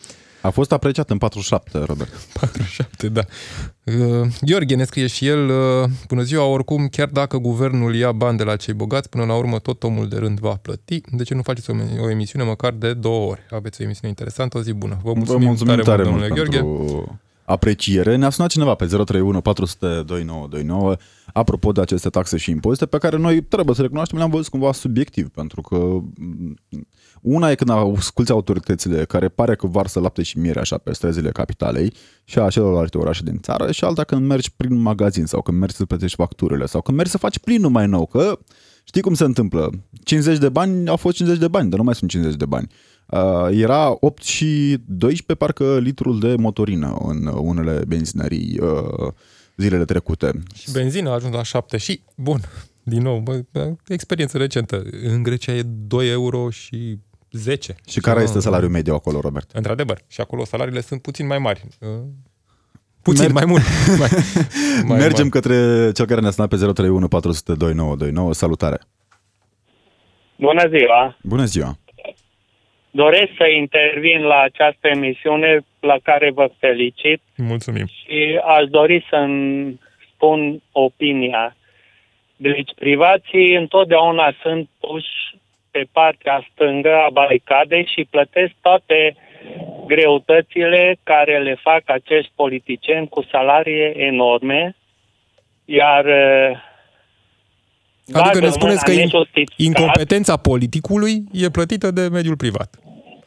A 0.46 0.50
fost 0.50 0.72
apreciat 0.72 1.10
în 1.10 1.18
47, 1.18 1.78
Robert. 1.78 2.10
47, 2.40 3.08
da. 3.08 3.24
Uh, 3.84 4.26
Gheorghe 4.40 4.74
ne 4.74 4.84
scrie 4.84 5.06
și 5.06 5.26
el, 5.26 5.48
uh, 5.48 5.88
bună 6.08 6.22
ziua, 6.22 6.44
oricum, 6.44 6.88
chiar 6.88 7.08
dacă 7.08 7.36
guvernul 7.36 7.94
ia 7.94 8.12
bani 8.12 8.38
de 8.38 8.44
la 8.44 8.56
cei 8.56 8.74
bogați, 8.74 9.08
până 9.08 9.24
la 9.24 9.34
urmă 9.34 9.58
tot 9.58 9.82
omul 9.82 10.08
de 10.08 10.16
rând 10.16 10.38
va 10.38 10.58
plăti. 10.62 11.00
De 11.10 11.22
ce 11.22 11.34
nu 11.34 11.42
faceți 11.42 11.70
o, 11.70 11.74
o 12.02 12.10
emisiune 12.10 12.44
măcar 12.44 12.72
de 12.72 12.92
două 12.92 13.30
ori? 13.30 13.40
Aveți 13.50 13.80
o 13.80 13.84
emisiune 13.84 14.08
interesantă, 14.08 14.58
o 14.58 14.62
zi 14.62 14.72
bună. 14.72 14.98
Vă 15.02 15.12
mulțumim, 15.14 15.40
Vă 15.40 15.46
mulțumim 15.46 15.74
tare, 15.74 15.82
tare 15.82 16.02
mult, 16.02 16.12
domnule 16.14 16.34
Gheorghe. 16.34 16.58
Pentru 16.58 17.18
apreciere. 17.46 18.16
Ne-a 18.16 18.30
sunat 18.30 18.50
cineva 18.50 18.74
pe 18.74 18.86
031 18.86 19.40
400 19.40 19.86
2929 19.86 20.96
apropo 21.32 21.72
de 21.72 21.80
aceste 21.80 22.08
taxe 22.08 22.36
și 22.36 22.50
impozite 22.50 22.86
pe 22.86 22.98
care 22.98 23.16
noi 23.16 23.42
trebuie 23.42 23.74
să 23.74 23.82
recunoaștem 23.82 24.18
le-am 24.18 24.30
văzut 24.30 24.48
cumva 24.48 24.72
subiectiv 24.72 25.28
pentru 25.28 25.60
că 25.60 25.76
mm, 25.76 26.58
una 27.22 27.50
e 27.50 27.54
când 27.54 27.70
asculți 27.70 28.30
autoritățile 28.30 29.04
care 29.04 29.28
pare 29.28 29.54
că 29.54 29.66
varsă 29.66 30.00
lapte 30.00 30.22
și 30.22 30.38
miere 30.38 30.60
așa 30.60 30.78
pe 30.78 30.92
străzile 30.92 31.30
capitalei 31.30 31.92
și 32.24 32.38
a 32.38 32.48
celorlalte 32.48 32.98
orașe 32.98 33.22
din 33.24 33.38
țară 33.40 33.72
și 33.72 33.84
alta 33.84 34.04
când 34.04 34.26
mergi 34.26 34.50
prin 34.56 34.74
magazin 34.74 35.26
sau 35.26 35.42
când 35.42 35.58
mergi 35.58 35.74
să 35.74 35.84
plătești 35.84 36.16
facturile 36.16 36.66
sau 36.66 36.80
când 36.80 36.96
mergi 36.96 37.12
să 37.12 37.18
faci 37.18 37.38
plinul 37.38 37.70
mai 37.70 37.86
nou, 37.86 38.06
că 38.06 38.38
știi 38.84 39.02
cum 39.02 39.14
se 39.14 39.24
întâmplă. 39.24 39.70
50 40.04 40.38
de 40.38 40.48
bani 40.48 40.88
au 40.88 40.96
fost 40.96 41.16
50 41.16 41.38
de 41.38 41.48
bani, 41.48 41.70
dar 41.70 41.78
nu 41.78 41.84
mai 41.84 41.94
sunt 41.94 42.10
50 42.10 42.36
de 42.36 42.46
bani. 42.46 42.68
Uh, 43.06 43.48
era 43.50 43.96
8 44.00 44.22
și 44.22 44.76
12 44.86 45.34
parcă 45.34 45.78
litrul 45.78 46.20
de 46.20 46.34
motorină 46.38 46.96
în 47.02 47.26
unele 47.26 47.82
benzinării 47.86 48.58
uh, 48.60 49.12
zilele 49.56 49.84
trecute. 49.84 50.42
Și 50.54 50.72
benzina 50.72 51.10
a 51.10 51.14
ajuns 51.14 51.34
la 51.34 51.42
7 51.42 51.76
și, 51.76 52.02
bun, 52.16 52.40
din 52.88 53.02
nou, 53.02 53.18
bă, 53.18 53.40
experiență 53.88 54.38
recentă. 54.38 54.82
În 55.02 55.22
Grecia 55.22 55.52
e 55.52 55.62
2 55.64 56.10
euro 56.10 56.50
și 56.50 56.96
10. 57.30 57.74
Și 57.88 58.00
care 58.00 58.22
este 58.22 58.40
salariul 58.40 58.70
mediu 58.70 58.94
acolo, 58.94 59.20
Robert? 59.20 59.50
Într-adevăr. 59.52 59.98
Și 60.08 60.20
acolo 60.20 60.44
salariile 60.44 60.80
sunt 60.80 61.02
puțin 61.02 61.26
mai 61.26 61.38
mari. 61.38 61.62
Uh, 61.80 61.88
puțin, 63.02 63.24
Mer- 63.24 63.32
mai 63.32 63.44
mult. 63.44 63.62
mai, 64.00 64.08
mai 64.84 64.98
Mergem 64.98 65.28
mari. 65.28 65.28
către 65.30 65.56
cel 65.92 66.06
care 66.06 66.20
ne-a 66.20 66.30
sunat 66.30 66.48
pe 66.48 66.56
031 66.56 67.08
400 67.08 67.54
2929. 67.54 68.32
Salutare! 68.32 68.78
Bună 70.36 70.68
ziua! 70.68 71.16
Bună 71.22 71.44
ziua! 71.44 71.78
Doresc 72.90 73.30
să 73.38 73.44
intervin 73.62 74.20
la 74.20 74.40
această 74.40 74.88
emisiune 74.88 75.64
la 75.80 75.96
care 76.02 76.30
vă 76.34 76.50
felicit. 76.58 77.20
Mulțumim. 77.36 77.86
Și 77.86 78.40
aș 78.56 78.64
dori 78.70 79.06
să-mi 79.10 79.80
spun 80.14 80.62
opinia. 80.72 81.56
Deci 82.36 82.70
privații 82.74 83.54
întotdeauna 83.54 84.34
sunt 84.42 84.68
puși 84.80 85.38
pe 85.70 85.86
partea 85.92 86.46
stângă 86.52 86.94
a 87.06 87.10
baricadei 87.10 87.90
și 87.94 88.06
plătesc 88.10 88.52
toate 88.60 89.16
greutățile 89.86 90.98
care 91.02 91.38
le 91.38 91.54
fac 91.62 91.82
acești 91.84 92.32
politicieni 92.34 93.08
cu 93.08 93.24
salarii 93.30 93.92
enorme, 93.92 94.76
iar 95.64 96.04
Adică 98.12 98.38
ne 98.38 98.48
spuneți 98.48 98.84
că 98.84 98.92
incompetența 99.56 100.36
politicului 100.36 101.24
e 101.32 101.48
plătită 101.48 101.90
de 101.90 102.08
mediul 102.08 102.36
privat. 102.36 102.74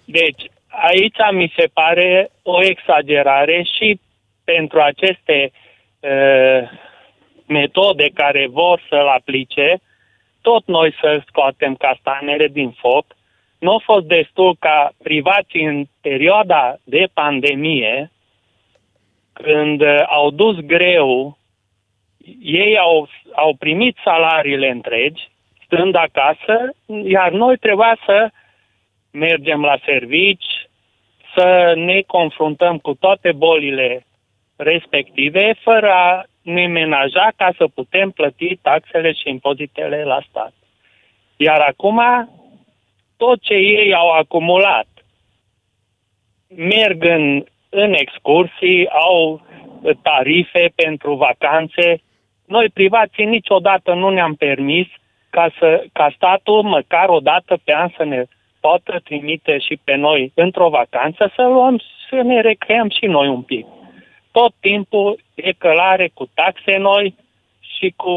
Deci, 0.05 0.41
aici 0.67 1.17
mi 1.31 1.53
se 1.57 1.65
pare 1.73 2.31
o 2.41 2.63
exagerare 2.63 3.67
și 3.77 3.99
pentru 4.43 4.79
aceste 4.79 5.51
uh, 5.99 6.69
metode 7.49 8.09
care 8.13 8.47
vor 8.47 8.81
să-l 8.89 9.07
aplice, 9.07 9.79
tot 10.41 10.67
noi 10.67 10.93
să 11.01 11.21
scoatem 11.27 11.75
castanele 11.75 12.47
din 12.47 12.71
foc. 12.71 13.05
Nu 13.59 13.73
a 13.73 13.81
fost 13.83 14.05
destul 14.05 14.55
ca 14.59 14.91
privații 15.03 15.65
în 15.65 15.85
perioada 16.01 16.77
de 16.83 17.07
pandemie, 17.13 18.11
când 19.33 19.81
au 20.05 20.31
dus 20.31 20.55
greu, 20.55 21.37
ei 22.41 22.77
au, 22.77 23.09
au 23.35 23.55
primit 23.59 23.97
salariile 24.03 24.69
întregi, 24.69 25.29
stând 25.65 25.95
acasă, 25.95 26.75
iar 27.03 27.31
noi 27.31 27.57
trebuia 27.57 27.97
să 28.05 28.29
mergem 29.11 29.61
la 29.61 29.77
servici, 29.85 30.67
să 31.35 31.73
ne 31.75 32.01
confruntăm 32.01 32.77
cu 32.77 32.93
toate 32.93 33.31
bolile 33.31 34.05
respective, 34.55 35.55
fără 35.63 35.91
a 35.91 36.23
ne 36.38 36.38
menaja 36.67 37.31
ca 37.35 37.51
să 37.57 37.67
putem 37.73 38.11
plăti 38.11 38.55
taxele 38.55 39.11
și 39.11 39.29
impozitele 39.29 40.03
la 40.03 40.19
stat. 40.29 40.53
Iar 41.37 41.59
acum, 41.59 41.99
tot 43.17 43.41
ce 43.41 43.53
ei 43.53 43.93
au 43.93 44.09
acumulat, 44.09 44.87
merg 46.55 47.03
în, 47.03 47.43
în 47.69 47.93
excursii, 47.93 48.89
au 48.89 49.41
tarife 50.01 50.71
pentru 50.75 51.15
vacanțe. 51.15 52.01
Noi, 52.45 52.69
privații, 52.69 53.25
niciodată 53.25 53.93
nu 53.93 54.09
ne-am 54.09 54.33
permis 54.33 54.87
ca, 55.29 55.51
să, 55.59 55.83
ca 55.93 56.11
statul, 56.15 56.61
măcar 56.61 57.09
o 57.09 57.19
dată 57.19 57.59
pe 57.63 57.73
an, 57.75 57.89
să 57.97 58.03
ne 58.03 58.23
poată 58.59 58.99
trimite 59.03 59.57
și 59.57 59.79
pe 59.83 59.95
noi 59.95 60.31
într-o 60.35 60.69
vacanță 60.69 61.31
să 61.35 61.41
luăm, 61.41 61.81
să 62.09 62.15
ne 62.15 62.41
recreăm 62.41 62.89
și 62.89 63.05
noi 63.05 63.27
un 63.27 63.41
pic. 63.41 63.65
Tot 64.31 64.53
timpul 64.59 65.19
e 65.35 65.51
călare 65.51 66.11
cu 66.13 66.29
taxe 66.33 66.77
noi 66.77 67.15
și 67.59 67.93
cu 67.95 68.13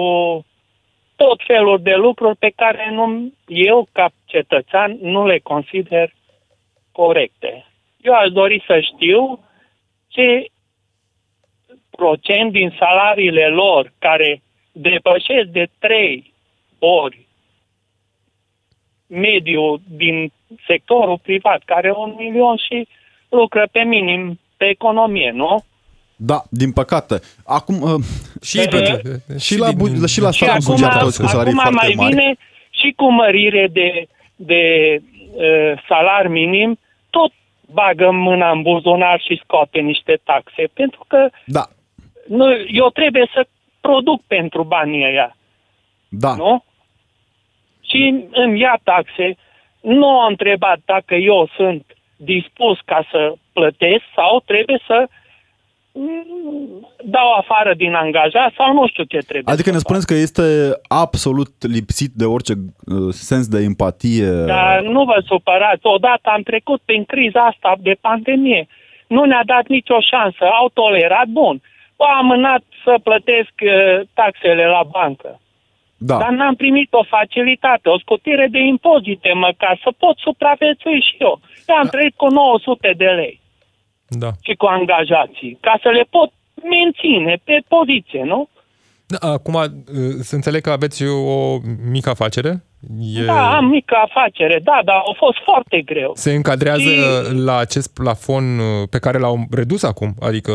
tot 1.17 1.41
felul 1.47 1.83
de 1.83 1.95
lucruri 1.95 2.37
pe 2.37 2.53
care 2.57 2.91
nu, 2.91 3.33
eu, 3.47 3.89
ca 3.93 4.11
cetățean, 4.25 4.99
nu 5.01 5.27
le 5.27 5.39
consider 5.39 6.13
corecte. 6.93 7.67
Eu 8.01 8.15
aș 8.15 8.29
dori 8.29 8.65
să 8.67 8.81
știu 8.81 9.45
ce 10.09 10.47
procent 11.91 12.53
din 12.53 12.75
salariile 12.79 13.47
lor 13.47 13.93
care 13.99 14.43
depășesc 14.73 15.49
de 15.49 15.67
trei 15.79 16.33
ori 16.79 17.27
mediu 19.07 19.77
din 19.89 20.33
sectorul 20.67 21.19
privat, 21.19 21.63
care 21.65 21.87
e 21.87 21.93
un 21.97 22.15
milion 22.19 22.57
și 22.57 22.89
lucră 23.29 23.69
pe 23.73 23.83
minim 23.83 24.39
pe 24.57 24.69
economie, 24.69 25.31
nu? 25.31 25.65
Da, 26.25 26.43
din 26.51 26.73
păcate. 26.73 27.21
Acum, 27.45 27.81
uh, 27.83 28.05
și, 28.43 28.57
pe, 28.57 28.67
pe, 28.69 29.39
și, 29.39 29.59
la, 29.59 29.73
bu- 29.73 30.07
și 30.07 30.21
la 30.21 30.31
statul 30.31 30.61
și 30.61 30.69
bugetar 30.69 31.03
cu 31.03 31.11
salarii 31.11 31.53
acum 31.53 31.61
foarte 31.61 31.71
mai 31.75 31.93
mari. 31.97 32.15
vine 32.15 32.37
și 32.71 32.93
cu 32.97 33.13
mărire 33.13 33.69
de, 33.73 34.09
de 34.37 34.63
uh, 35.35 35.83
salar 35.89 36.27
minim, 36.27 36.79
tot 37.11 37.33
bagă 37.73 38.11
mâna 38.11 38.51
în 38.51 38.63
buzunar 38.63 39.21
și 39.21 39.41
scoate 39.45 39.79
niște 39.79 40.21
taxe, 40.25 40.69
pentru 40.73 41.05
că 41.09 41.29
Da, 41.47 41.65
nu, 42.29 42.47
eu 42.73 42.89
trebuie 42.91 43.31
să 43.35 43.47
produc 43.81 44.23
pentru 44.27 44.63
banii 44.65 45.05
ăia, 45.05 45.37
da. 46.09 46.35
nu? 46.35 46.65
Și 47.81 48.25
îmi 48.31 48.61
ia 48.61 48.81
taxe, 48.83 49.37
nu 49.81 50.07
am 50.07 50.29
întrebat 50.29 50.79
dacă 50.85 51.15
eu 51.15 51.51
sunt 51.57 51.85
dispus 52.17 52.79
ca 52.85 53.07
să 53.11 53.33
plătesc 53.53 54.03
sau 54.15 54.43
trebuie 54.47 54.81
să 54.87 54.99
mm, 55.01 55.21
dau 57.05 57.33
afară 57.33 57.75
din 57.75 57.95
angajat 57.95 58.53
sau 58.57 58.73
nu 58.73 58.87
știu 58.89 59.05
ce 59.05 59.19
trebuie 59.19 59.53
Adică 59.55 59.69
să 59.69 59.75
ne 59.75 59.81
fac. 59.81 59.87
spuneți 59.87 60.07
că 60.07 60.15
este 60.15 60.43
absolut 60.89 61.53
lipsit 61.61 62.13
de 62.15 62.25
orice 62.25 62.53
uh, 62.57 63.13
sens 63.31 63.49
de 63.49 63.63
empatie. 63.63 64.31
Dar 64.47 64.81
nu 64.83 65.05
vă 65.05 65.23
supărați, 65.27 65.87
odată 65.87 66.31
am 66.33 66.43
trecut 66.43 66.81
prin 66.85 67.05
criza 67.05 67.41
asta 67.41 67.75
de 67.81 67.95
pandemie. 68.01 68.67
Nu 69.07 69.25
ne-a 69.25 69.43
dat 69.45 69.67
nicio 69.67 69.99
șansă, 70.11 70.45
au 70.61 70.69
tolerat, 70.69 71.27
bun. 71.27 71.61
Au 71.97 72.19
amânat 72.19 72.63
să 72.85 72.95
plătesc 73.03 73.53
uh, 73.63 74.07
taxele 74.15 74.67
la 74.67 74.83
bancă. 74.91 75.41
Da. 75.97 76.17
Dar 76.19 76.31
n-am 76.31 76.55
primit 76.55 76.93
o 76.93 77.05
facilitate, 77.05 77.89
o 77.89 77.99
scutire 77.99 78.47
de 78.51 78.59
impozite 78.59 79.33
măcar, 79.33 79.81
să 79.83 79.91
pot 79.99 80.17
supraviețui 80.19 81.01
și 81.09 81.17
eu. 81.19 81.41
Eu 81.67 81.77
am 81.77 81.87
trăit 81.87 82.15
cu 82.17 82.29
900 82.29 82.95
de 82.97 83.05
lei 83.05 83.42
Da. 84.19 84.31
și 84.43 84.55
cu 84.55 84.67
angajații, 84.67 85.59
ca 85.61 85.79
să 85.83 85.89
le 85.89 86.05
pot 86.11 86.31
menține 86.63 87.41
pe 87.45 87.59
poziție, 87.69 88.23
nu? 88.25 88.49
Da, 89.07 89.29
Acum, 89.33 89.55
uh, 89.55 89.63
să 90.21 90.35
înțeleg 90.35 90.61
că 90.63 90.71
aveți 90.71 91.05
o 91.07 91.57
mică 91.91 92.11
afacere? 92.11 92.63
E... 93.21 93.25
Da, 93.25 93.57
am 93.57 93.65
mică 93.65 93.95
afacere, 94.05 94.61
da, 94.65 94.79
dar 94.85 94.97
a 94.97 95.15
fost 95.17 95.39
foarte 95.45 95.81
greu. 95.81 96.11
Se 96.15 96.33
încadrează 96.33 96.81
Și- 96.91 97.35
la 97.45 97.57
acest 97.57 97.95
plafon 97.95 98.59
uh, 98.59 98.89
pe 98.91 98.99
care 98.99 99.19
l-au 99.19 99.37
redus 99.51 99.83
acum? 99.83 100.11
Adică 100.21 100.53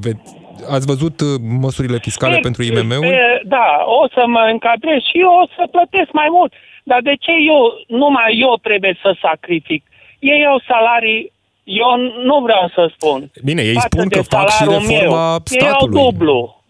ve- 0.00 0.22
ați 0.70 0.86
văzut 0.86 1.20
uh, 1.20 1.28
măsurile 1.60 1.98
fiscale 1.98 2.34
Pe- 2.34 2.40
pentru 2.40 2.62
IMM-uri? 2.62 3.08
pe- 3.08 3.42
Da, 3.44 3.66
o 4.02 4.08
să 4.14 4.22
mă 4.26 4.48
încadrez 4.52 5.00
și 5.10 5.18
eu 5.26 5.32
o 5.42 5.46
să 5.56 5.62
plătesc 5.70 6.10
mai 6.12 6.26
mult. 6.30 6.52
Dar 6.84 7.00
de 7.02 7.14
ce 7.24 7.32
eu, 7.52 7.60
numai 8.00 8.30
eu 8.46 8.52
trebuie 8.62 8.98
să 9.02 9.16
sacrific? 9.26 9.82
Ei 10.18 10.46
au 10.46 10.60
salarii, 10.68 11.32
eu 11.64 11.90
nu 12.24 12.40
vreau 12.42 12.70
să 12.74 12.90
spun. 12.96 13.30
Bine, 13.44 13.62
ei 13.62 13.74
față 13.74 13.88
spun 13.90 14.08
de 14.08 14.16
că 14.16 14.22
fac 14.22 14.48
și 14.50 14.56
salariul 14.56 14.88
reforma 14.88 15.28
meu. 15.28 15.42
Ei 15.50 15.66
au 15.66 15.68
statului. 15.68 16.02
dublu. 16.02 16.62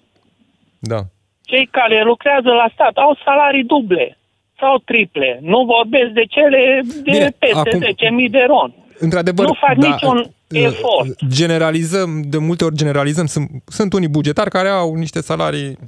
Da. 0.79 1.01
Cei 1.45 1.67
care 1.71 2.03
lucrează 2.05 2.49
la 2.49 2.69
stat 2.75 2.95
au 2.97 3.19
salarii 3.25 3.65
duble 3.65 4.19
sau 4.61 4.79
triple. 4.85 5.39
Nu 5.43 5.65
vorbesc 5.65 6.11
de 6.11 6.25
cele 6.25 6.81
de 6.85 7.11
Bine, 7.11 7.35
peste 7.39 7.59
acum- 7.59 7.81
10.000 8.27 8.31
de 8.31 8.45
ron. 8.47 8.75
Într-adevăr, 8.99 9.47
Nu 9.47 9.57
fac 9.67 9.77
da, 9.77 9.89
niciun 9.89 10.19
uh, 10.19 10.63
efort. 10.63 11.19
Generalizăm, 11.29 12.23
de 12.27 12.39
multe 12.39 12.65
ori 12.65 12.75
generalizăm. 12.75 13.27
Sunt, 13.27 13.51
sunt 13.67 13.93
unii 13.93 14.09
bugetari 14.09 14.51
care 14.51 14.69
au 14.69 14.95
niște 14.95 15.21
salarii... 15.21 15.79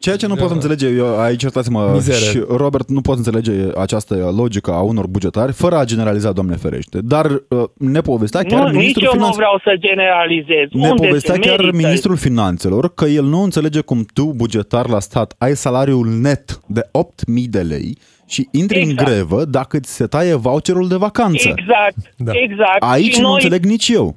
Ceea 0.00 0.16
ce 0.16 0.26
nu 0.26 0.34
pot 0.34 0.50
înțelege, 0.50 0.88
eu, 0.88 1.20
aici 1.20 1.42
iertați-mă, 1.42 1.90
Mizere. 1.92 2.16
și 2.16 2.42
Robert, 2.56 2.88
nu 2.88 3.00
pot 3.00 3.16
înțelege 3.16 3.52
această 3.76 4.32
logică 4.36 4.72
a 4.72 4.80
unor 4.80 5.06
bugetari 5.06 5.52
fără 5.52 5.76
a 5.76 5.84
generaliza, 5.84 6.32
Doamne 6.32 6.56
ferește. 6.56 6.98
Dar 7.02 7.26
uh, 7.30 7.64
ne 7.78 8.00
povestea 8.00 8.42
chiar 8.42 8.60
Nu, 8.60 8.66
nici 8.68 8.76
ministrul 8.76 9.04
eu 9.04 9.10
nu 9.12 9.16
finanțelor. 9.18 9.36
vreau 9.36 9.60
să 9.64 9.80
generalizez. 9.86 10.66
Ne 10.72 10.88
Unde 10.90 11.06
povestea 11.06 11.34
se 11.34 11.40
chiar 11.40 11.58
merită? 11.60 11.76
ministrul 11.76 12.16
finanțelor 12.16 12.94
că 12.94 13.04
el 13.04 13.24
nu 13.24 13.42
înțelege 13.42 13.80
cum 13.80 14.06
tu, 14.14 14.24
bugetar 14.36 14.88
la 14.88 15.00
stat, 15.00 15.34
ai 15.38 15.54
salariul 15.56 16.06
net 16.20 16.60
de 16.66 16.80
8.000 16.80 17.50
de 17.50 17.60
lei 17.60 17.98
și 18.28 18.48
intri 18.52 18.78
Exact. 18.80 18.98
în 18.98 19.04
grevă 19.04 19.44
dacă 19.44 19.78
ți 19.80 19.94
se 19.94 20.06
taie 20.06 20.34
voucherul 20.34 20.88
de 20.88 20.96
vacanță. 20.96 21.48
Exact, 21.48 21.96
Da. 22.16 22.32
exact. 22.34 22.82
Aici 22.92 23.12
și 23.14 23.20
nu 23.20 23.26
noi, 23.26 23.34
înțeleg 23.34 23.64
nici 23.64 23.88
eu. 23.88 24.16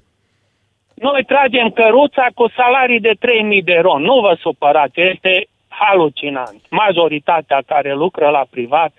noi 0.94 1.24
tragem 1.28 1.68
căruța 1.80 2.26
cu 2.36 2.46
salarii 2.58 3.00
de 3.00 3.14
3.000 3.20 3.64
de 3.66 3.78
ron. 3.82 4.02
Nu 4.02 4.16
vă 4.26 4.38
supărați, 4.42 5.00
este 5.14 5.48
halucinant. 5.88 6.62
Majoritatea 6.70 7.64
care 7.66 7.94
lucră 7.94 8.30
la 8.30 8.46
privat, 8.50 8.92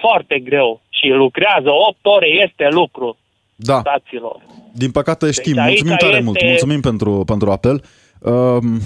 foarte 0.00 0.38
greu 0.38 0.80
și 0.88 1.08
lucrează 1.08 1.70
8 1.88 1.96
ore, 2.02 2.26
este 2.28 2.68
lucru, 2.70 3.16
Da, 3.56 3.78
staților. 3.80 4.36
din 4.74 4.90
păcate 4.90 5.30
știm. 5.30 5.58
aici 5.58 5.66
Mulțumim 5.68 5.96
tare 5.96 6.12
este- 6.12 6.24
mult. 6.24 6.42
Mulțumim 6.44 6.80
pentru, 6.80 7.22
pentru 7.26 7.50
apel. 7.50 7.82
Um, 8.20 8.80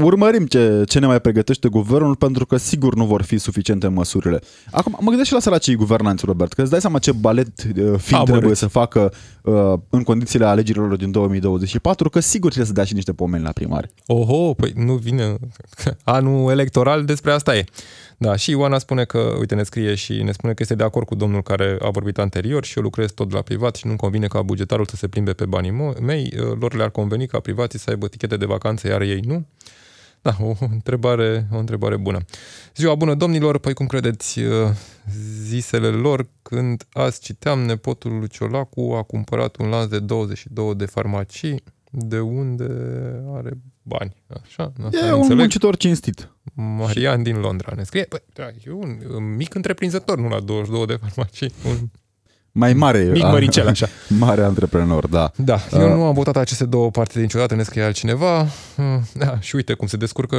urmărim 0.00 0.46
ce, 0.46 0.82
ce 0.86 0.98
ne 0.98 1.06
mai 1.06 1.20
pregătește 1.20 1.68
guvernul 1.68 2.16
pentru 2.16 2.46
că 2.46 2.56
sigur 2.56 2.94
nu 2.94 3.04
vor 3.04 3.22
fi 3.22 3.38
suficiente 3.38 3.88
măsurile. 3.88 4.40
Acum, 4.70 4.96
mă 5.00 5.08
gândesc 5.08 5.28
și 5.28 5.34
la 5.34 5.40
săracii 5.40 5.74
guvernanți, 5.74 6.24
Robert, 6.24 6.52
că 6.52 6.60
îți 6.60 6.70
dai 6.70 6.80
seama 6.80 6.98
ce 6.98 7.12
balet 7.12 7.62
uh, 7.62 7.74
fin 7.98 8.14
Amărâți. 8.14 8.30
trebuie 8.30 8.54
să 8.54 8.66
facă 8.66 9.12
uh, 9.42 9.72
în 9.90 10.02
condițiile 10.02 10.44
alegerilor 10.44 10.96
din 10.96 11.10
2024, 11.10 12.08
că 12.08 12.20
sigur 12.20 12.48
trebuie 12.48 12.66
să 12.66 12.72
dea 12.72 12.84
și 12.84 12.94
niște 12.94 13.12
pomeni 13.12 13.44
la 13.44 13.52
primari. 13.52 13.90
Oho, 14.06 14.54
păi 14.54 14.72
nu 14.76 14.94
vine 14.94 15.34
anul 16.04 16.50
electoral, 16.50 17.04
despre 17.04 17.32
asta 17.32 17.56
e. 17.56 17.64
Da, 18.18 18.36
și 18.36 18.50
Ioana 18.50 18.78
spune 18.78 19.04
că, 19.04 19.34
uite, 19.38 19.54
ne 19.54 19.62
scrie 19.62 19.94
și 19.94 20.22
ne 20.22 20.32
spune 20.32 20.52
că 20.54 20.62
este 20.62 20.74
de 20.74 20.82
acord 20.82 21.06
cu 21.06 21.14
domnul 21.14 21.42
care 21.42 21.78
a 21.80 21.90
vorbit 21.90 22.18
anterior 22.18 22.64
și 22.64 22.76
eu 22.76 22.82
lucrez 22.82 23.10
tot 23.10 23.32
la 23.32 23.42
privat 23.42 23.76
și 23.76 23.86
nu-mi 23.86 23.98
convine 23.98 24.26
ca 24.26 24.42
bugetarul 24.42 24.86
să 24.86 24.96
se 24.96 25.08
plimbe 25.08 25.32
pe 25.32 25.46
banii 25.46 25.70
mo- 25.72 26.00
mei. 26.00 26.32
Lor 26.58 26.74
le-ar 26.74 26.90
conveni 26.90 27.26
ca 27.26 27.40
privații 27.40 27.78
să 27.78 27.90
aibă 27.90 28.08
tichete 28.08 28.36
de 28.36 28.44
vacanță, 28.44 28.88
iar 28.88 29.00
ei 29.00 29.20
nu. 29.20 29.46
Da, 30.22 30.36
o 30.40 30.54
întrebare, 30.70 31.46
o 31.52 31.56
întrebare 31.58 31.96
bună. 31.96 32.18
Ziua 32.76 32.94
bună, 32.94 33.14
domnilor, 33.14 33.58
păi 33.58 33.74
cum 33.74 33.86
credeți 33.86 34.40
uh, 34.40 34.68
zisele 35.44 35.88
lor 35.88 36.26
când 36.42 36.86
azi 36.92 37.20
citeam 37.20 37.60
nepotul 37.60 38.18
lui 38.18 38.28
Ciolacu 38.28 38.94
a 38.96 39.02
cumpărat 39.02 39.56
un 39.56 39.68
lanț 39.68 39.90
de 39.90 39.98
22 39.98 40.74
de 40.74 40.86
farmacii, 40.86 41.62
de 41.94 42.20
unde 42.20 42.64
are 43.34 43.50
bani. 43.82 44.14
Așa, 44.42 44.72
asta 44.84 44.98
E 44.98 45.04
ne 45.04 45.10
un 45.12 45.16
înțeleg. 45.16 45.38
muncitor 45.38 45.76
cinstit. 45.76 46.30
Marian 46.54 47.22
din 47.22 47.40
Londra 47.40 47.72
ne 47.76 47.82
scrie. 47.82 48.04
Păi, 48.04 48.22
da, 48.32 48.46
e 48.66 48.70
un, 48.70 48.98
un 49.14 49.34
mic 49.36 49.54
întreprinzător, 49.54 50.18
nu 50.18 50.28
la 50.28 50.40
22 50.40 50.86
de 50.86 50.94
farmacii. 51.00 51.52
Un 51.68 51.88
Mai 52.54 52.72
mare. 52.72 53.08
mic 53.12 53.24
a- 53.24 53.28
măricel, 53.30 53.68
așa. 53.68 53.86
Mare 54.18 54.42
antreprenor, 54.42 55.06
da. 55.06 55.30
Da, 55.36 55.58
eu 55.72 55.94
nu 55.96 56.04
am 56.04 56.14
votat 56.14 56.36
aceste 56.36 56.64
două 56.64 56.90
partide 56.90 57.20
niciodată, 57.20 57.54
ne 57.54 57.62
scrie 57.62 57.82
altcineva. 57.82 58.46
Mm, 58.76 59.02
Da, 59.14 59.38
și 59.40 59.56
uite 59.56 59.72
cum 59.74 59.86
se 59.86 59.96
descurcă 59.96 60.36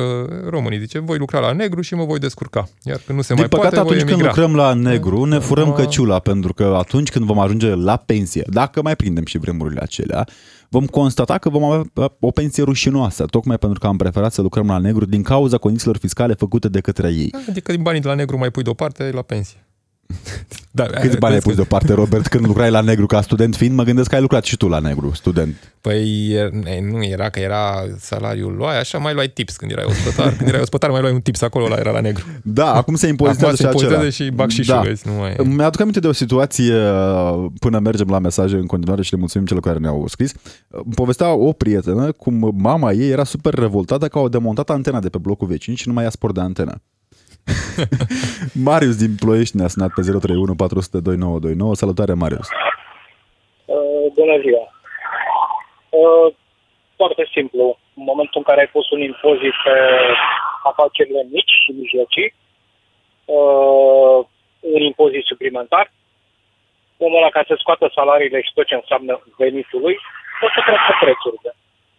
românii. 0.49 0.80
Zice, 0.80 0.99
voi 0.99 1.18
lucra 1.18 1.39
la 1.39 1.51
negru 1.51 1.82
și 1.82 1.95
mă 1.95 2.05
voi 2.05 2.20
descurca. 2.20 2.68
Iar 2.84 3.01
când 3.05 3.18
nu 3.18 3.24
se 3.24 3.34
Din 3.34 3.41
mai 3.41 3.49
păcate, 3.49 3.76
poate, 3.76 3.89
voi 3.89 3.95
atunci 3.97 4.09
când 4.09 4.22
emigra. 4.22 4.41
lucrăm 4.41 4.55
la 4.66 4.74
negru, 4.89 5.24
ne 5.24 5.39
furăm 5.39 5.70
Ah. 5.70 5.76
căciula, 5.76 6.20
pentru 6.20 6.53
că 6.53 6.76
atunci 6.78 7.09
când 7.09 7.26
vom 7.26 7.39
ajunge 7.39 7.76
la 7.76 7.95
pensie, 7.97 8.43
dacă 8.47 8.82
mai 8.82 8.95
prindem 8.95 9.26
și 9.26 9.38
vremurile 9.38 9.80
acelea, 9.82 10.28
vom 10.70 10.86
constata 10.86 11.38
că 11.38 11.49
vom 11.49 11.64
avea 11.64 11.84
uh, 11.93 12.05
o 12.20 12.32
pensie 12.32 12.64
rușinoasă, 12.64 13.26
tocmai 13.26 13.57
pentru 13.57 13.80
că 13.80 13.88
am 13.88 13.97
preferat 13.97 14.34
să 14.34 14.41
lucrăm 14.41 14.68
la 14.68 14.78
negru 14.78 15.05
din 15.05 15.22
cauza 15.22 15.57
condițiilor 15.57 15.97
fiscale 15.97 16.34
făcute 16.34 16.68
de 16.70 16.80
către 16.80 17.07
ei. 17.09 17.34
Adică 17.49 17.72
din 17.72 17.82
banii 17.82 18.01
de 18.01 18.07
la 18.07 18.14
negru 18.14 18.38
mai 18.38 18.49
pui 18.49 18.64
deoparte 18.64 19.09
la 19.14 19.22
pensie. 19.22 19.62
Da, 20.72 20.84
Câți 20.84 21.18
bani 21.18 21.34
ai 21.34 21.39
pus 21.39 21.55
deoparte, 21.55 21.93
Robert, 21.93 22.28
când 22.28 22.45
lucrai 22.45 22.72
la 22.72 22.82
negru 22.82 23.05
ca 23.05 23.22
student 23.22 23.55
fiind? 23.55 23.76
Mă 23.76 23.84
gândesc 23.84 24.09
că 24.09 24.16
ai 24.16 24.22
lucrat 24.22 24.43
și 24.43 24.57
tu 24.57 24.68
la 24.68 24.80
negru, 24.80 25.11
student. 25.14 25.74
Păi 25.82 26.30
e, 26.32 26.49
nu 26.91 27.03
era 27.03 27.30
că 27.30 27.39
era 27.39 27.84
salariul 27.99 28.55
luai, 28.55 28.80
așa 28.80 28.97
mai 28.97 29.14
luai 29.14 29.28
tips 29.28 29.55
când 29.55 29.72
erai 29.72 29.86
ospătar. 29.88 30.34
Când 30.38 30.47
erai 30.49 30.61
ospătar 30.61 30.89
mai 30.89 31.01
luai 31.01 31.14
un 31.14 31.22
tips 31.22 31.41
acolo, 31.41 31.68
la 31.68 31.76
era 31.76 31.91
la 31.91 31.99
negru. 31.99 32.24
Da, 32.43 32.74
acum 32.74 32.95
se 32.95 33.07
impozitează 33.07 33.66
Acum 33.68 33.80
se 33.80 33.86
și 33.86 33.86
acela. 33.86 34.03
impozitează 34.03 34.24
și 34.24 34.32
bacșișul, 34.36 34.82
vezi, 34.84 35.07
nu 35.07 35.14
mai 35.14 35.36
e. 35.39 35.43
Mi-aduc 35.43 35.80
aminte 35.82 35.99
de 35.99 36.07
o 36.07 36.11
situație 36.11 36.74
uh, 36.76 37.45
până 37.59 37.80
mergem 37.80 38.07
la 38.09 38.20
mesaje 38.20 38.55
în 38.55 38.66
continuare 38.66 39.01
și 39.01 39.14
le 39.14 39.20
mulțumim 39.20 39.47
celor 39.47 39.61
care 39.64 39.78
ne-au 39.78 40.07
scris. 40.07 40.32
Uh, 40.32 40.80
Îmi 40.84 40.93
povestea 40.95 41.34
o 41.34 41.51
prietenă 41.51 42.11
cum 42.11 42.53
mama 42.57 42.91
ei 42.91 43.09
era 43.09 43.24
super 43.24 43.53
revoltată 43.53 44.07
că 44.07 44.18
au 44.18 44.30
demontat 44.30 44.70
antena 44.70 44.99
de 44.99 45.09
pe 45.09 45.18
blocul 45.18 45.47
vecin 45.47 45.76
și 45.76 45.88
nu 45.88 45.93
mai 45.93 46.03
ia 46.03 46.09
spor 46.09 46.32
de 46.32 46.39
antenă. 46.39 46.82
Marius 48.70 48.96
din 49.04 49.14
Ploiești 49.22 49.58
ne-a 49.58 49.68
sunat 49.74 49.91
pe 49.96 50.02
031 50.02 50.56
400 50.56 51.00
2929. 51.00 51.76
Salutare, 51.76 52.14
Marius. 52.14 52.48
Uh, 53.66 54.06
bună 54.18 54.36
ziua! 54.44 54.66
Uh, 56.02 56.28
foarte 56.96 57.24
simplu. 57.36 57.78
În 58.00 58.04
momentul 58.12 58.38
în 58.41 58.48
care 58.50 58.60
ai 58.60 58.74
pus 58.76 58.89
un 58.89 59.02
impozit 59.02 59.56
pe 59.66 59.76
afacerile 60.70 61.24
mici 61.36 61.54
și 61.64 61.72
mijlocii, 61.82 62.30
uh, 63.26 64.20
un 64.76 64.82
impozit 64.91 65.24
suplimentar, 65.32 65.86
omul 66.98 67.20
ăla 67.22 67.30
ca 67.38 67.44
să 67.48 67.56
scoată 67.58 67.86
salariile 67.98 68.39
și 68.41 68.54
tot 68.54 68.66
ce 68.68 68.76
înseamnă 68.76 69.14
venitului, 69.44 69.96
o 70.46 70.48
să 70.54 70.60
crească 70.66 70.91
prețurile. 71.04 71.52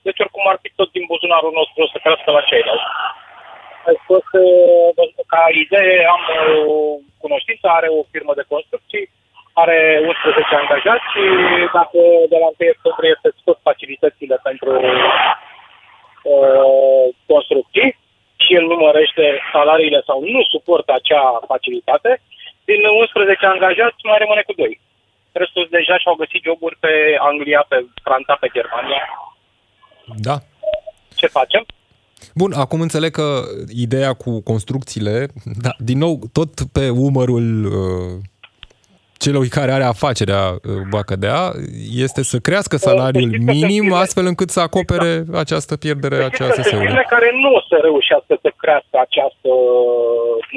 Deci 0.07 0.21
oricum 0.25 0.45
ar 0.53 0.59
fi 0.63 0.71
tot 0.79 0.89
din 0.97 1.05
buzunarul 1.13 1.53
nostru 1.61 1.79
o 1.83 1.93
să 1.93 1.99
crească 2.05 2.29
la 2.31 2.43
ceilalți. 2.51 2.89
Ai 3.89 3.97
spus 4.05 4.23
că, 4.33 4.43
ca 5.33 5.43
idee, 5.65 5.97
am 6.15 6.23
o 6.69 6.77
cunoștință, 7.25 7.67
are 7.69 7.89
o 7.99 8.01
firmă 8.13 8.33
de 8.37 8.45
construcții, 8.53 9.05
are 9.63 9.79
11 10.07 10.55
angajați 10.63 11.07
și 11.13 11.23
dacă 11.77 12.01
de 12.33 12.39
la 12.43 12.49
1 12.51 12.71
octombrie 12.75 13.15
se 13.23 13.29
scot 13.41 13.59
facilitățile 13.69 14.37
pentru 14.49 14.71
uh, 16.33 17.05
construcții 17.33 17.91
și 18.45 18.51
el 18.59 18.65
nu 18.71 18.77
mărește 18.87 19.25
salariile 19.53 20.01
sau 20.09 20.19
nu 20.35 20.43
suportă 20.55 20.91
acea 20.95 21.25
facilitate, 21.53 22.11
din 22.65 22.81
11 22.85 23.47
angajați 23.47 24.09
mai 24.11 24.19
rămâne 24.23 24.43
cu 24.47 24.53
2. 24.53 24.81
restul 25.33 25.67
deja 25.71 25.99
și-au 25.99 26.15
găsit 26.23 26.43
joburi 26.49 26.77
pe 26.85 26.93
Anglia, 27.31 27.65
pe 27.69 27.79
Franța, 28.07 28.35
pe 28.41 28.49
Germania. 28.57 29.05
Da. 30.29 30.37
Ce 31.21 31.27
facem? 31.27 31.65
Bun, 32.35 32.53
acum 32.53 32.81
înțeleg 32.81 33.11
că 33.11 33.43
ideea 33.69 34.13
cu 34.13 34.43
construcțiile, 34.43 35.27
da, 35.63 35.71
din 35.79 35.99
nou, 35.99 36.19
tot 36.33 36.51
pe 36.73 36.89
umărul 36.89 37.65
uh, 37.65 38.21
celui 39.19 39.49
care 39.49 39.73
are 39.73 39.85
afacerea 39.85 40.43
uh, 40.51 40.59
Bacădea, 40.91 41.53
este 42.05 42.23
să 42.23 42.39
crească 42.39 42.77
salariul 42.77 43.29
știți 43.31 43.45
că 43.45 43.51
sunt 43.53 43.63
minim 43.63 43.83
firme- 43.83 43.99
astfel 44.05 44.27
încât 44.27 44.51
să 44.51 44.61
acopere 44.61 45.13
această 45.35 45.77
pierdere 45.77 46.17
a 46.17 46.25
Știți 46.25 46.37
că 46.39 46.45
sunt 46.45 46.65
CSS-ului. 46.65 46.87
firme 46.87 47.05
care 47.09 47.29
nu 47.43 47.49
o 47.59 47.61
să 47.69 47.77
reușească 47.83 48.33
să 48.45 48.51
crească 48.63 48.95
această 49.07 49.51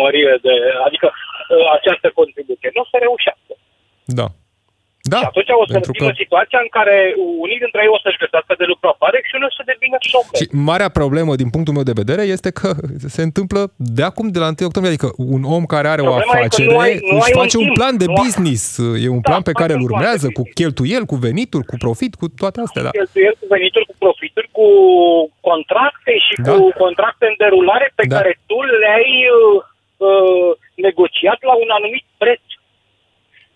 mărire 0.02 0.36
de, 0.42 0.54
adică 0.88 1.08
uh, 1.14 1.68
această 1.78 2.08
contribuție. 2.20 2.70
Nu 2.76 2.82
o 2.86 2.88
să 2.92 2.98
reușească. 3.08 3.54
Da. 4.20 4.28
Da, 5.14 5.20
și 5.22 5.28
atunci 5.32 5.50
o 5.64 5.66
să 5.70 5.74
pentru 5.78 5.92
vină 5.98 6.12
că... 6.14 6.20
situația 6.24 6.60
în 6.66 6.70
care 6.78 6.96
unii 7.44 7.60
dintre 7.64 7.80
ei 7.86 7.92
o 7.96 8.00
să-și 8.04 8.22
găsească 8.24 8.54
de 8.62 8.66
lucru 8.72 8.86
afară 8.94 9.18
și 9.28 9.34
unii 9.38 9.50
o 9.52 9.54
să 9.58 9.64
devină 9.72 9.98
șomeri. 10.10 10.38
Și 10.40 10.46
marea 10.70 10.90
problemă 11.00 11.32
din 11.42 11.50
punctul 11.54 11.74
meu 11.78 11.86
de 11.90 12.00
vedere 12.02 12.24
este 12.38 12.50
că 12.60 12.70
se 13.16 13.22
întâmplă 13.28 13.62
de 13.98 14.04
acum, 14.10 14.26
de 14.36 14.40
la 14.44 14.50
1 14.52 14.56
octombrie, 14.70 14.94
adică 14.94 15.10
un 15.36 15.42
om 15.58 15.64
care 15.74 15.88
are 15.94 16.02
Problema 16.04 16.22
o 16.24 16.24
e 16.24 16.32
că 16.32 16.38
afacere 16.40 16.68
nu 16.74 16.80
ai- 16.86 17.00
nu 17.12 17.16
își 17.20 17.28
ai 17.30 17.36
un 17.36 17.42
face 17.44 17.58
un, 17.62 17.66
timp. 17.68 17.78
plan 17.80 17.96
de 18.02 18.08
Nu 18.08 18.14
ai- 18.16 18.20
business, 18.24 18.62
e 19.06 19.10
un 19.18 19.24
Da, 19.24 19.28
plan 19.30 19.42
pe 19.50 19.54
faci 19.54 19.62
care 19.62 19.74
un 19.78 19.82
îl 19.82 19.88
plan 19.88 19.92
de 19.94 20.04
urmează, 20.04 20.28
cu 20.38 20.42
business. 20.44 20.58
cheltuieli, 20.60 21.10
cu 21.12 21.18
venituri, 21.28 21.66
cu 21.72 21.76
profit, 21.86 22.12
cu 22.22 22.26
toate 22.42 22.58
astea, 22.66 22.84
da. 22.88 22.92
cheltuieli, 23.00 23.38
cu 23.42 23.48
venituri, 23.56 23.86
cu 23.92 23.96
profituri, 24.06 24.50
cu 24.58 24.68
contracte 25.50 26.14
și 26.26 26.34
Da. 26.48 26.52
cu 26.54 26.64
contracte 26.84 27.26
în 27.32 27.36
derulare 27.44 27.88
pe 27.98 28.04
Da. 28.08 28.16
care 28.18 28.32
tu 28.50 28.58
le-ai 28.82 29.12
uh, 29.38 29.58
uh, 30.10 30.50
negociat 30.88 31.40
la 31.50 31.54
un 31.64 31.70
anumit 31.80 32.06
preț. 32.22 32.42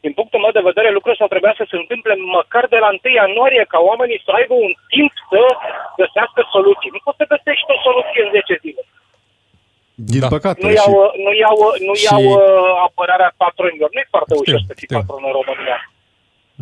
Din 0.06 0.14
punctul 0.20 0.40
meu 0.44 0.54
de 0.58 0.68
vedere, 0.70 0.90
lucrurile 0.96 1.16
astea 1.18 1.34
trebuia 1.34 1.56
să 1.60 1.66
se 1.72 1.78
întâmple 1.82 2.14
măcar 2.38 2.64
de 2.74 2.80
la 2.84 2.90
1 2.90 3.00
ianuarie, 3.20 3.64
ca 3.74 3.80
oamenii 3.90 4.24
să 4.26 4.32
aibă 4.40 4.56
un 4.68 4.74
timp 4.94 5.12
să 5.32 5.42
găsească 6.02 6.40
soluții. 6.56 6.94
Nu 6.96 7.02
poți 7.06 7.20
să 7.22 7.32
găsești 7.34 7.74
o 7.76 7.78
soluție 7.88 8.22
în 8.26 8.32
10 8.38 8.54
zile. 8.66 8.82
Din 10.12 10.22
Da. 10.24 10.30
păcate. 10.36 10.60
Nu 10.64 10.70
și... 10.72 10.78
iau, 10.80 10.92
nu 11.26 11.32
iau, 11.44 11.58
nu 11.88 11.94
Și- 12.00 12.06
iau 12.10 12.24
uh, 12.38 12.72
apărarea 12.88 13.32
patronilor. 13.44 13.90
Nu 13.94 14.00
e 14.04 14.14
foarte 14.16 14.34
Știu, 14.34 14.44
ușor 14.46 14.62
să 14.70 14.74
fii 14.80 14.88
știu. 14.90 14.98
patron 14.98 15.22
în 15.30 15.34
România. 15.40 15.78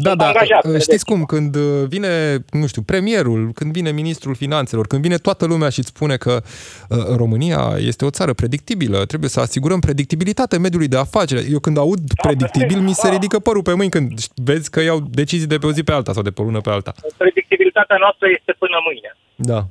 Da, 0.02 0.10
Sunt 0.10 0.22
da, 0.22 0.28
angajat, 0.28 0.64
știți 0.64 0.86
credeți-mă. 0.86 1.16
cum, 1.16 1.26
când 1.26 1.56
uh, 1.56 1.88
vine, 1.88 2.38
nu 2.52 2.68
știu, 2.68 2.82
premierul, 2.82 3.52
când 3.54 3.72
vine 3.72 3.92
ministrul 3.92 4.36
finanțelor, 4.36 4.88
când 4.88 5.02
vine 5.02 5.18
toată 5.18 5.46
lumea 5.46 5.70
și 5.70 5.80
îți 5.80 5.88
spune 5.88 6.16
că 6.18 6.42
uh, 6.90 6.98
România 7.16 7.62
este 7.78 8.06
o 8.06 8.10
țară 8.10 8.34
predictibilă, 8.34 9.06
trebuie 9.06 9.30
să 9.30 9.40
asigurăm 9.40 9.80
predictibilitatea 9.80 10.60
mediului 10.60 10.88
de 10.88 10.98
afaceri. 10.98 11.52
Eu 11.52 11.60
când 11.60 11.78
aud 11.78 12.00
predictibil, 12.22 12.80
mi 12.80 12.94
se 12.94 13.08
da. 13.08 13.14
ridică 13.14 13.40
părul 13.40 13.62
pe 13.62 13.74
mâini 13.74 13.92
când 13.92 14.12
vezi 14.36 14.70
că 14.70 14.82
iau 14.82 15.00
decizii 15.00 15.48
de 15.48 15.58
pe 15.58 15.66
o 15.66 15.72
zi 15.72 15.84
pe 15.84 15.92
alta 15.92 16.14
sau 16.14 16.24
de 16.24 16.32
pe 16.32 16.42
o 16.42 16.44
lună 16.44 16.62
pe 16.62 16.70
alta. 16.70 16.94
Predictibilitatea 17.18 17.98
noastră 18.00 18.28
este 18.38 18.52
până 18.60 18.78
mâine. 18.88 19.12
Da. 19.36 19.68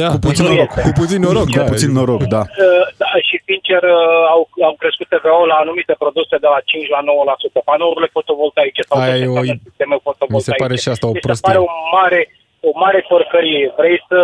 Da, 0.00 0.06
Cu 0.14 0.18
puțin 0.28 0.44
Nu 0.46 0.50
noroc. 0.52 0.68
este. 0.70 0.80
Cu 0.88 0.92
puțin 1.00 1.20
noroc, 1.26 1.46
Cu 1.54 1.58
da. 1.62 1.70
puțin 1.72 1.90
noroc, 1.98 2.22
da. 2.36 2.42
Uh, 2.64 2.84
da, 3.02 3.10
și 3.28 3.36
sincer 3.48 3.82
uh, 3.98 4.22
au, 4.34 4.42
au 4.68 4.74
crescut 4.82 5.06
TVA-ul 5.14 5.46
la 5.52 5.58
anumite 5.64 5.94
produse 6.04 6.34
de 6.44 6.48
la 6.54 6.60
5 6.64 6.88
la 6.96 7.00
9%. 7.02 7.60
Panourile 7.70 8.08
fotovoltaice 8.18 8.80
sau 8.88 8.96
Aia 9.00 9.16
e 9.24 9.26
o- 9.32 9.32
toate 9.36 9.54
sisteme 9.66 9.96
fotovoltaice. 10.08 10.36
mi 10.36 10.46
se 10.48 10.62
pare 10.62 10.74
și 10.82 10.88
asta 10.94 11.06
o 11.10 11.12
Mi 11.14 11.18
se 11.20 11.24
prostie. 11.26 11.46
pare 11.48 11.58
o 11.66 11.68
mare, 11.96 12.20
o 12.68 12.70
mare 12.82 13.00
porcărie. 13.08 13.66
Vrei 13.80 13.98
să 14.08 14.20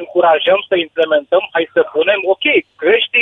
încurajăm, 0.00 0.60
să 0.68 0.74
implementăm, 0.86 1.42
hai 1.54 1.64
să 1.76 1.80
punem, 1.94 2.20
ok, 2.34 2.44
crești 2.82 3.18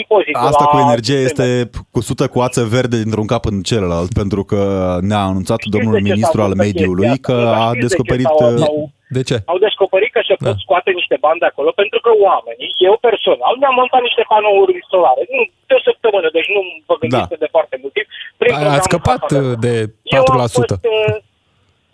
impozitul. 0.00 0.46
Asta 0.50 0.64
la 0.64 0.70
cu 0.72 0.78
energie 0.86 1.20
sisteme. 1.26 1.48
este 1.48 1.70
cu 1.94 2.00
sută 2.08 2.24
coață 2.36 2.60
verde 2.76 2.96
dintr-un 3.02 3.28
cap 3.32 3.44
în 3.52 3.58
celălalt, 3.70 4.10
pentru 4.20 4.42
că 4.50 4.60
ne-a 5.10 5.24
anunțat 5.30 5.58
Știți 5.60 5.74
domnul 5.76 5.94
de 5.94 6.00
ce 6.00 6.06
s-a 6.06 6.12
ministru 6.14 6.40
al 6.46 6.52
făcut 6.52 6.64
mediului 6.66 7.08
chestia 7.12 7.26
că 7.28 7.36
asta? 7.40 7.60
a 7.64 7.68
Știți 7.68 7.74
de 7.74 7.80
ce 7.80 7.86
descoperit... 7.88 8.28
s-au- 8.28 8.54
uh, 8.54 8.68
au- 8.70 8.90
De 9.18 9.22
ce? 9.28 9.36
au 9.52 9.58
descoperit 9.66 10.10
că 10.16 10.20
se 10.28 10.34
pot 10.44 10.54
Da. 10.56 10.62
scoate 10.64 10.90
niște 11.00 11.16
bani 11.26 11.42
de 11.42 11.48
acolo 11.50 11.70
pentru 11.82 11.98
că 12.04 12.10
oamenii, 12.28 12.70
eu 12.88 12.94
personal, 13.08 13.54
mi-am 13.60 13.76
montat 13.80 14.02
niște 14.08 14.24
panouri 14.32 14.74
solare. 14.92 15.22
Nu 15.34 15.40
de 15.68 15.74
o 15.78 15.80
săptămână, 15.88 16.28
deci 16.36 16.48
nu 16.54 16.60
vă 16.88 16.94
gândiți 17.02 17.32
Da. 17.34 17.42
de 17.44 17.48
foarte 17.56 17.74
mult 17.80 17.92
timp. 17.96 18.08
Prin 18.40 18.52
A- 18.52 18.56
Ați 18.56 18.64
programul 18.64 18.88
scăpat 18.90 19.20
Safari. 19.22 19.46
uh, 19.52 19.58
de 19.66 19.72
Eu 20.16 20.22
am 20.22 20.28
4%. 20.32 20.74
fost, 20.74 20.84
uh, 20.94 21.14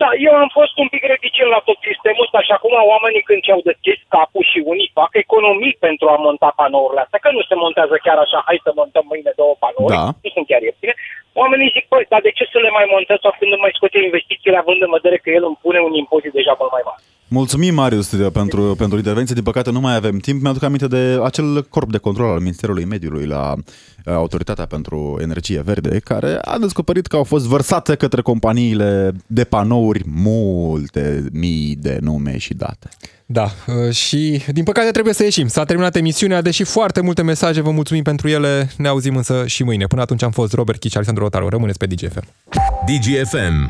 da, 0.02 0.08
eu 0.26 0.34
am 0.44 0.50
fost 0.58 0.74
un 0.82 0.88
pic 0.94 1.02
reticent 1.12 1.50
la 1.56 1.60
tot 1.68 1.78
sistemul 1.88 2.26
ăsta 2.26 2.40
și 2.46 2.52
acum 2.56 2.74
oamenii 2.92 3.26
când 3.28 3.40
și-au 3.42 3.60
deschis 3.70 3.98
capul 4.16 4.44
și 4.52 4.58
unii 4.72 4.94
fac 4.98 5.12
economii 5.24 5.76
pentru 5.86 6.06
a 6.14 6.16
monta 6.26 6.50
panourile 6.60 7.02
astea, 7.02 7.22
că 7.22 7.30
nu 7.36 7.42
se 7.48 7.56
montează 7.64 7.94
chiar 8.06 8.18
așa, 8.24 8.38
hai 8.48 8.64
să 8.66 8.70
montăm 8.80 9.04
mâine 9.10 9.32
două 9.40 9.54
panouri, 9.62 9.96
Da. 9.96 10.04
nu 10.24 10.28
sunt 10.34 10.46
chiar 10.50 10.62
ieftine. 10.62 10.94
Oamenii 11.42 11.74
zic, 11.76 11.84
păi, 11.92 12.04
dar 12.12 12.20
de 12.26 12.32
ce 12.36 12.44
să 12.52 12.58
le 12.64 12.70
mai 12.78 12.86
montez 12.94 13.18
sau 13.22 13.32
când 13.38 13.50
nu 13.52 13.58
mai 13.62 13.76
scoate 13.76 13.98
investițiile 14.08 14.58
având 14.60 14.80
în 14.86 14.92
vedere 14.98 15.16
că 15.20 15.28
el 15.36 15.44
îmi 15.46 15.60
pune 15.64 15.78
un 15.88 15.94
impozit 16.02 16.32
deja 16.38 16.52
mult 16.58 16.72
mai 16.76 16.84
mare? 16.88 17.02
Mulțumim, 17.28 17.74
Marius, 17.74 18.14
pentru, 18.32 18.74
pentru 18.78 18.96
intervenție. 18.96 19.34
Din 19.34 19.44
păcate, 19.44 19.70
nu 19.70 19.80
mai 19.80 19.94
avem 19.94 20.18
timp. 20.18 20.42
Mi-aduc 20.42 20.62
aminte 20.62 20.86
de 20.86 21.20
acel 21.24 21.66
corp 21.68 21.90
de 21.90 21.98
control 21.98 22.30
al 22.30 22.38
Ministerului 22.38 22.84
Mediului 22.84 23.26
la 23.26 23.54
uh, 23.56 24.12
Autoritatea 24.12 24.66
pentru 24.66 25.18
Energie 25.20 25.60
Verde, 25.60 25.98
care 25.98 26.38
a 26.42 26.58
descoperit 26.58 27.06
că 27.06 27.16
au 27.16 27.24
fost 27.24 27.46
vărsate 27.46 27.94
către 27.94 28.22
companiile 28.22 29.12
de 29.26 29.44
panouri 29.44 30.02
multe 30.06 31.24
mii 31.32 31.76
de 31.80 31.98
nume 32.00 32.38
și 32.38 32.54
date. 32.54 32.88
Da, 33.26 33.50
uh, 33.66 33.94
și 33.94 34.42
din 34.52 34.64
păcate 34.64 34.90
trebuie 34.90 35.14
să 35.14 35.22
ieșim. 35.22 35.46
S-a 35.46 35.64
terminat 35.64 35.96
emisiunea, 35.96 36.42
deși 36.42 36.64
foarte 36.64 37.00
multe 37.00 37.22
mesaje, 37.22 37.60
vă 37.60 37.70
mulțumim 37.70 38.02
pentru 38.02 38.28
ele. 38.28 38.70
Ne 38.76 38.88
auzim 38.88 39.16
însă 39.16 39.46
și 39.46 39.62
mâine. 39.62 39.86
Până 39.86 40.00
atunci 40.00 40.22
am 40.22 40.30
fost 40.30 40.52
Robert 40.52 40.78
Chici, 40.78 40.94
Alexandru 40.94 41.22
Rotaru. 41.22 41.48
Rămâneți 41.48 41.78
pe 41.78 41.86
DGFM. 41.86 42.24
DGFM. 42.86 43.64